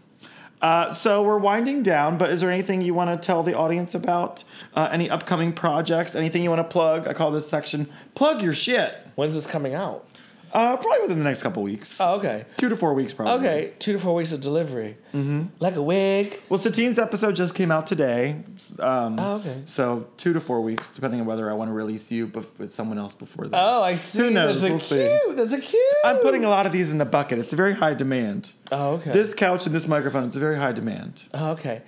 Uh, 0.61 0.91
so 0.91 1.24
we're 1.24 1.38
winding 1.38 1.84
down, 1.84 2.17
but 2.17 2.30
is 2.30 2.41
there 2.41 2.51
anything 2.51 2.82
you 2.82 2.93
want 2.93 3.09
to 3.09 3.26
tell 3.26 3.43
the 3.43 3.55
audience 3.55 3.95
about? 3.95 4.43
Uh, 4.76 4.89
any 4.91 5.09
upcoming 5.09 5.53
projects? 5.53 6.15
Anything 6.15 6.43
you 6.43 6.49
want 6.49 6.59
to 6.59 6.72
plug? 6.72 7.07
I 7.07 7.13
call 7.13 7.32
this 7.32 7.49
section 7.49 7.89
"Plug 8.13 8.41
Your 8.41 8.53
Shit." 8.53 9.07
When's 9.15 9.36
this 9.36 9.47
coming 9.47 9.74
out? 9.74 10.05
Uh, 10.52 10.76
probably 10.78 11.02
within 11.02 11.20
the 11.20 11.24
next 11.24 11.43
couple 11.43 11.62
weeks. 11.62 12.00
Oh, 12.02 12.16
okay. 12.16 12.45
Two 12.58 12.70
to 12.70 12.76
four 12.76 12.93
weeks, 12.93 13.14
probably. 13.14 13.34
Okay, 13.47 13.74
two 13.80 13.93
to 13.93 14.00
four 14.00 14.16
weeks 14.16 14.32
of 14.32 14.41
delivery. 14.41 14.97
Mm-hmm. 15.14 15.43
Like 15.60 15.76
a 15.76 15.82
wig. 15.82 16.39
Well, 16.50 16.60
Satine's 16.60 16.97
episode 16.97 17.36
just 17.36 17.54
came 17.54 17.72
out 17.72 17.86
today. 17.88 18.38
Um, 18.80 19.18
Oh, 19.20 19.36
okay. 19.36 19.62
So 19.66 20.08
two 20.18 20.34
to 20.34 20.39
four 20.39 20.62
weeks, 20.62 20.88
depending 20.89 21.20
on 21.22 21.26
whether 21.28 21.50
I 21.50 21.54
want 21.54 21.70
to 21.70 21.74
release 21.74 22.12
you 22.12 22.28
bef- 22.28 22.58
with 22.58 22.74
someone 22.74 22.97
else 22.97 23.14
before 23.14 23.47
that. 23.47 23.60
Oh, 23.62 23.82
I 23.84 23.95
see. 23.95 24.20
Who 24.20 24.30
knows? 24.32 24.62
There's 24.62 24.72
a 24.72 24.74
We'll 24.74 24.78
see. 24.80 25.20
cute. 25.26 25.38
There's 25.38 25.54
a 25.54 25.60
cute. 25.60 25.84
I'm 26.04 26.18
putting 26.20 26.45
a 26.45 26.50
lot 26.50 26.66
of 26.66 26.72
these 26.72 26.89
in 26.91 26.97
the 26.97 27.06
bucket. 27.06 27.38
It's 27.39 27.54
a 27.54 27.56
very 27.56 27.74
high 27.74 27.93
demand. 27.93 28.54
Oh, 28.72 28.93
okay. 28.95 29.12
This 29.12 29.34
couch 29.34 29.66
and 29.66 29.76
this 29.76 29.88
microphone, 29.88 30.26
it's 30.26 30.36
a 30.36 30.39
very 30.39 30.58
high 30.58 30.72
demand. 30.72 31.24
Oh, 31.34 31.52
Okay. 31.52 31.82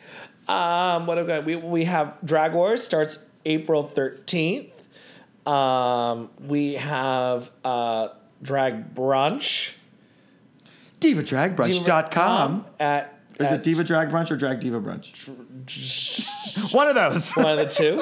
Um, 0.48 1.06
what 1.08 1.18
have 1.18 1.28
we 1.28 1.34
got? 1.34 1.46
We, 1.46 1.56
we 1.56 1.86
have 1.86 2.18
Drag 2.26 2.54
Wars 2.54 2.84
starts 2.84 3.20
April 3.46 3.84
13th. 3.96 4.70
Um, 5.46 6.30
we 6.48 6.74
have 6.74 7.50
uh, 7.64 8.10
Drag 8.42 8.94
Brunch. 8.94 9.72
DivaDragBrunch.com. 11.00 12.66
at 12.80 13.20
Is 13.40 13.48
at 13.48 13.54
it 13.54 13.64
Diva 13.64 13.84
Drag 13.84 14.10
Brunch 14.10 14.30
or 14.32 14.38
Drag 14.38 14.60
Diva 14.60 14.80
Brunch? 14.80 15.30
One 16.74 16.88
of 16.88 16.96
those. 16.96 17.32
one 17.36 17.48
of 17.48 17.58
the 17.58 17.68
two. 17.68 18.00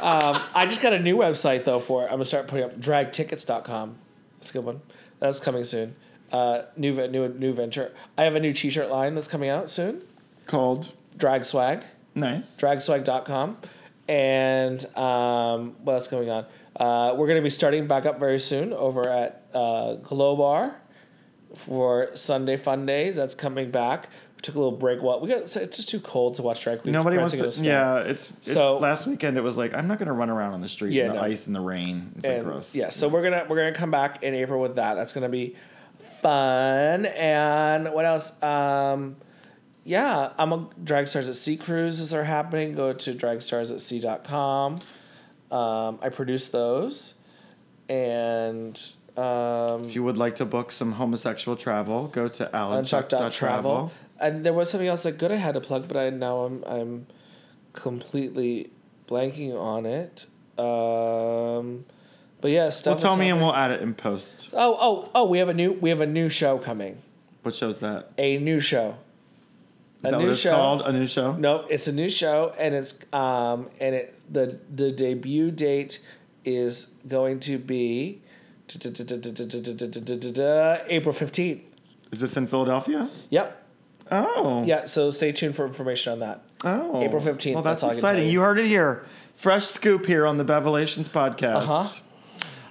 Um, 0.00 0.40
I 0.54 0.66
just 0.66 0.80
got 0.80 0.92
a 0.92 0.98
new 0.98 1.16
website 1.16 1.64
though 1.64 1.80
for 1.80 2.02
it. 2.02 2.06
I'm 2.06 2.12
gonna 2.12 2.24
start 2.24 2.46
putting 2.46 2.64
up 2.64 2.78
dragtickets.com. 2.78 3.96
That's 4.38 4.50
a 4.50 4.52
good 4.52 4.64
one. 4.64 4.80
That's 5.18 5.40
coming 5.40 5.64
soon. 5.64 5.96
Uh, 6.30 6.62
new 6.76 6.92
new 7.08 7.28
new 7.28 7.52
venture. 7.52 7.92
I 8.16 8.24
have 8.24 8.34
a 8.34 8.40
new 8.40 8.52
T-shirt 8.52 8.90
line 8.90 9.14
that's 9.14 9.28
coming 9.28 9.48
out 9.48 9.70
soon. 9.70 10.02
Called. 10.46 10.92
Drag 11.16 11.44
swag. 11.44 11.82
Nice. 12.14 12.56
dragswag.com. 12.56 13.58
And 14.08 14.84
um, 14.96 15.76
what 15.82 15.94
else 15.94 16.08
going 16.08 16.30
on? 16.30 16.46
Uh, 16.78 17.14
we're 17.16 17.26
going 17.26 17.38
to 17.38 17.42
be 17.42 17.50
starting 17.50 17.86
back 17.86 18.04
up 18.06 18.18
very 18.18 18.38
soon 18.38 18.72
over 18.72 19.08
at 19.08 19.46
uh, 19.54 19.94
Glow 19.96 20.36
Bar 20.36 20.76
for 21.54 22.10
Sunday 22.14 22.56
Fun 22.58 22.84
Days. 22.86 23.16
That's 23.16 23.34
coming 23.34 23.70
back. 23.70 24.08
We 24.36 24.42
took 24.42 24.56
a 24.56 24.58
little 24.58 24.76
break. 24.76 25.02
Well, 25.02 25.20
we 25.20 25.28
got 25.30 25.38
it's 25.38 25.54
just 25.54 25.88
too 25.88 26.00
cold 26.00 26.34
to 26.36 26.42
watch 26.42 26.62
drag 26.62 26.82
queens. 26.82 26.92
Nobody 26.92 27.16
wants 27.16 27.32
to. 27.32 27.38
in 27.38 27.46
the 27.46 27.52
snow. 27.52 27.66
Yeah, 27.68 27.98
it's, 28.00 28.30
it's 28.30 28.52
So- 28.52 28.76
last 28.78 29.06
weekend. 29.06 29.38
It 29.38 29.40
was 29.40 29.56
like 29.56 29.72
I'm 29.72 29.88
not 29.88 29.98
gonna 29.98 30.12
run 30.12 30.28
around 30.28 30.52
on 30.52 30.60
the 30.60 30.68
street 30.68 30.92
Yeah, 30.92 31.04
in 31.04 31.08
the 31.08 31.14
no. 31.14 31.22
ice 31.22 31.46
and 31.46 31.56
the 31.56 31.60
rain. 31.60 32.12
It's 32.16 32.26
like 32.26 32.42
gross. 32.44 32.74
Yeah, 32.74 32.90
so 32.90 33.08
we're 33.08 33.22
gonna 33.22 33.46
we're 33.48 33.56
gonna 33.56 33.72
come 33.72 33.90
back 33.90 34.22
in 34.22 34.34
April 34.34 34.60
with 34.60 34.74
that. 34.76 34.94
That's 34.94 35.14
gonna 35.14 35.30
be 35.30 35.56
fun. 36.20 37.06
And 37.06 37.90
what 37.94 38.04
else? 38.04 38.40
Um, 38.42 39.16
yeah, 39.84 40.32
I'm 40.36 40.52
a 40.52 40.68
Drag 40.84 41.08
Stars 41.08 41.28
at 41.30 41.36
Sea 41.36 41.56
cruises 41.56 42.12
are 42.12 42.24
happening. 42.24 42.74
Go 42.74 42.92
to 42.92 43.14
dragstars@sea.com. 43.14 44.80
Um, 45.50 45.98
I 46.02 46.08
produce 46.08 46.48
those, 46.48 47.14
and 47.88 48.76
um, 49.16 49.84
If 49.84 49.94
you 49.94 50.02
would 50.02 50.18
like 50.18 50.36
to 50.36 50.44
book 50.44 50.72
some 50.72 50.92
homosexual 50.92 51.56
travel, 51.56 52.08
go 52.08 52.28
to 52.28 52.50
alanchuck.travel. 52.52 53.92
And 54.18 54.44
there 54.44 54.52
was 54.52 54.70
something 54.70 54.88
else 54.88 55.04
that 55.04 55.18
good 55.18 55.30
I 55.30 55.36
had 55.36 55.54
to 55.54 55.60
plug, 55.60 55.88
but 55.88 55.96
I 55.96 56.10
now 56.10 56.40
I'm 56.40 56.64
I'm 56.64 57.06
completely 57.72 58.70
blanking 59.06 59.54
on 59.58 59.86
it. 59.86 60.26
Um, 60.58 61.84
but 62.40 62.50
yeah, 62.50 62.70
stuff. 62.70 62.96
Well, 62.96 63.02
tell 63.02 63.16
me 63.16 63.28
and 63.28 63.40
we'll 63.40 63.54
add 63.54 63.70
it 63.70 63.82
in 63.82 63.94
post. 63.94 64.48
Oh, 64.52 64.76
oh, 64.80 65.10
oh! 65.14 65.24
We 65.26 65.38
have 65.38 65.48
a 65.48 65.54
new 65.54 65.72
we 65.72 65.90
have 65.90 66.00
a 66.00 66.06
new 66.06 66.28
show 66.28 66.58
coming. 66.58 67.02
What 67.42 67.54
show's 67.54 67.78
that? 67.80 68.10
A 68.18 68.38
new 68.38 68.58
show. 68.60 68.96
Is 70.06 70.10
that 70.12 70.20
what 70.20 70.28
it's 70.28 70.42
called? 70.42 70.82
A 70.82 70.92
new 70.92 71.06
show? 71.06 71.32
Nope, 71.36 71.66
it's 71.70 71.86
a 71.88 71.92
new 71.92 72.08
show, 72.08 72.54
and 72.58 72.74
it's 72.74 72.94
um 73.12 73.68
and 73.80 73.94
it 73.94 74.14
the 74.32 74.58
the 74.74 74.90
debut 74.90 75.50
date 75.50 76.00
is 76.44 76.88
going 77.06 77.40
to 77.40 77.58
be 77.58 78.22
April 80.88 81.12
fifteenth. 81.12 81.62
Is 82.12 82.20
this 82.20 82.36
in 82.36 82.46
Philadelphia? 82.46 83.10
Yep. 83.30 83.62
Oh. 84.10 84.64
Yeah. 84.64 84.84
So 84.84 85.10
stay 85.10 85.32
tuned 85.32 85.56
for 85.56 85.66
information 85.66 86.12
on 86.12 86.20
that. 86.20 86.42
Oh. 86.64 87.02
April 87.02 87.20
15th, 87.20 87.54
Well, 87.54 87.62
that's 87.62 87.82
that's, 87.82 87.82
all 87.82 87.90
I 87.90 87.92
can 87.92 88.00
tell 88.00 88.10
exciting. 88.10 88.26
you. 88.26 88.32
You. 88.32 88.40
heard 88.40 88.58
it 88.58 88.66
here. 88.66 89.04
Fresh 89.34 89.66
scoop 89.66 90.06
here 90.06 90.26
on 90.26 90.38
the 90.38 90.44
Bevelations 90.44 91.08
podcast. 91.08 91.56
Uh-huh. 91.56 92.00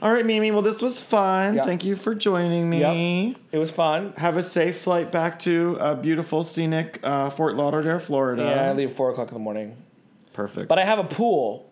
All 0.06 0.14
right, 0.14 0.24
Mimi. 0.24 0.52
Well, 0.52 0.62
this 0.62 0.84
was 0.84 1.02
fun. 1.02 1.56
Yeah. 1.56 1.66
Thank 1.66 1.84
you 1.84 1.96
for 1.96 2.14
joining 2.14 2.70
me. 2.70 3.32
Yep. 3.32 3.38
It 3.54 3.58
was 3.58 3.72
fun. 3.72 4.14
Have 4.18 4.38
a 4.38 4.44
safe 4.44 4.78
flight 4.82 5.12
back 5.12 5.40
to 5.40 5.78
uh, 5.80 5.96
beautiful, 5.96 6.44
scenic 6.44 7.00
uh, 7.02 7.32
Fort 7.32 7.56
Lauderdale, 7.56 7.98
Florida. 7.98 8.44
Yeah, 8.44 8.70
I 8.70 8.74
leave 8.74 8.92
four 8.92 9.10
o'clock 9.10 9.30
in 9.30 9.34
the 9.34 9.40
morning, 9.40 9.76
Perfect. 10.32 10.68
but 10.70 10.78
I 10.78 10.86
have 10.86 11.00
a 11.00 11.04
pool. 11.04 11.72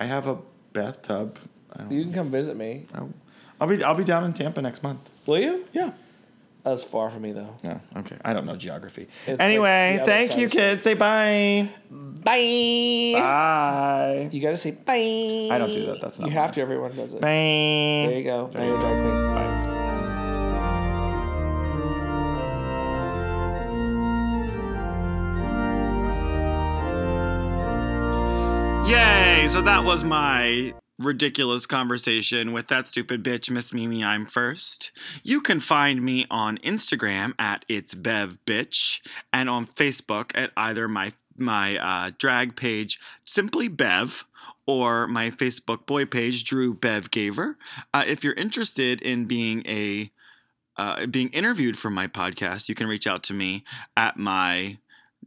I 0.00 0.04
have 0.06 0.26
a 0.26 0.38
bathtub. 0.72 1.38
I 1.72 1.82
don't 1.82 1.92
You 1.92 2.02
can 2.02 2.12
come 2.12 2.30
visit 2.32 2.56
me. 2.56 2.86
know. 2.92 3.12
I'll 3.60 3.68
be 3.68 3.84
I'll 3.84 3.94
be 3.94 4.02
down 4.02 4.24
in 4.24 4.32
Tampa 4.32 4.60
next 4.60 4.82
month. 4.82 4.98
Will 5.26 5.38
you? 5.38 5.64
Yeah. 5.72 5.92
That's 6.64 6.84
far 6.84 7.10
from 7.10 7.22
me 7.22 7.32
though. 7.32 7.56
No. 7.64 7.80
Okay. 7.96 8.16
I 8.24 8.32
don't 8.32 8.46
know 8.46 8.54
geography. 8.56 9.08
It's 9.26 9.40
anyway, 9.40 9.96
like 9.98 10.06
thank 10.06 10.36
you, 10.38 10.46
of 10.46 10.52
kids. 10.52 10.82
Say 10.82 10.94
bye. 10.94 11.68
Bye. 11.90 13.12
Bye. 13.14 14.28
You 14.30 14.40
gotta 14.40 14.56
say 14.56 14.70
bye. 14.70 14.94
I 15.54 15.58
don't 15.58 15.72
do 15.72 15.86
that. 15.86 16.00
That's 16.00 16.18
not 16.20 16.28
You 16.28 16.34
mine. 16.34 16.42
have 16.42 16.52
to. 16.52 16.60
Everyone 16.60 16.94
does 16.94 17.14
it. 17.14 17.20
Bye. 17.20 17.26
There 17.28 18.18
you 18.18 18.24
go. 18.24 18.48
Now 18.54 18.64
you're 18.64 18.76
a 18.76 18.80
drag 18.80 19.02
queen. 19.02 19.34
Bye. 19.34 19.68
Yay! 28.84 29.46
So 29.48 29.62
that 29.62 29.82
was 29.84 30.02
my 30.04 30.74
ridiculous 31.02 31.66
conversation 31.66 32.52
with 32.52 32.68
that 32.68 32.86
stupid 32.86 33.22
bitch, 33.22 33.50
Miss 33.50 33.72
Mimi. 33.72 34.02
Imfurst. 34.02 34.90
You 35.22 35.40
can 35.40 35.60
find 35.60 36.02
me 36.02 36.26
on 36.30 36.58
Instagram 36.58 37.34
at 37.38 37.64
it's 37.68 37.94
Bev 37.94 38.38
Bitch 38.46 39.00
and 39.32 39.48
on 39.50 39.66
Facebook 39.66 40.32
at 40.34 40.50
either 40.56 40.88
my 40.88 41.12
my 41.36 41.76
uh, 41.78 42.10
drag 42.18 42.56
page 42.56 42.98
Simply 43.24 43.68
Bev 43.68 44.24
or 44.66 45.06
my 45.08 45.30
Facebook 45.30 45.86
boy 45.86 46.04
page 46.04 46.44
Drew 46.44 46.74
Bev 46.74 47.10
Gaver. 47.10 47.56
Uh, 47.92 48.04
if 48.06 48.22
you're 48.22 48.34
interested 48.34 49.00
in 49.02 49.26
being 49.26 49.62
a 49.66 50.10
uh, 50.76 51.06
being 51.06 51.28
interviewed 51.30 51.78
for 51.78 51.90
my 51.90 52.06
podcast, 52.06 52.68
you 52.68 52.74
can 52.74 52.88
reach 52.88 53.06
out 53.06 53.22
to 53.24 53.34
me 53.34 53.64
at 53.96 54.16
my 54.16 54.78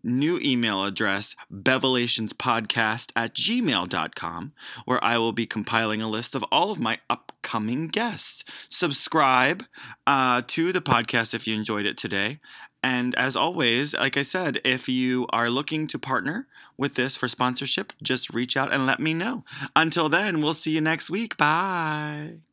new 0.05 0.39
email 0.39 0.83
address, 0.83 1.35
bevelationspodcast 1.51 3.11
at 3.15 3.33
gmail.com, 3.33 4.53
where 4.85 5.03
I 5.03 5.17
will 5.17 5.33
be 5.33 5.45
compiling 5.45 6.01
a 6.01 6.07
list 6.07 6.35
of 6.35 6.43
all 6.51 6.71
of 6.71 6.79
my 6.79 6.99
upcoming 7.09 7.87
guests. 7.87 8.43
Subscribe 8.69 9.65
uh, 10.07 10.43
to 10.47 10.71
the 10.71 10.81
podcast 10.81 11.33
if 11.33 11.47
you 11.47 11.55
enjoyed 11.55 11.85
it 11.85 11.97
today. 11.97 12.39
And 12.83 13.15
as 13.15 13.35
always, 13.35 13.95
like 13.95 14.15
I 14.15 14.21
said, 14.21 14.61
if 14.63 14.87
you 14.87 15.25
are 15.31 15.49
looking 15.49 15.87
to 15.87 15.97
partner 15.97 16.47
with 16.77 16.93
this 16.93 17.17
for 17.17 17.27
sponsorship, 17.27 17.93
just 18.03 18.33
reach 18.33 18.55
out 18.55 18.71
and 18.71 18.85
let 18.85 18.99
me 18.99 19.15
know. 19.15 19.43
Until 19.75 20.07
then, 20.07 20.41
we'll 20.41 20.53
see 20.53 20.71
you 20.71 20.81
next 20.81 21.09
week. 21.09 21.35
Bye. 21.35 22.44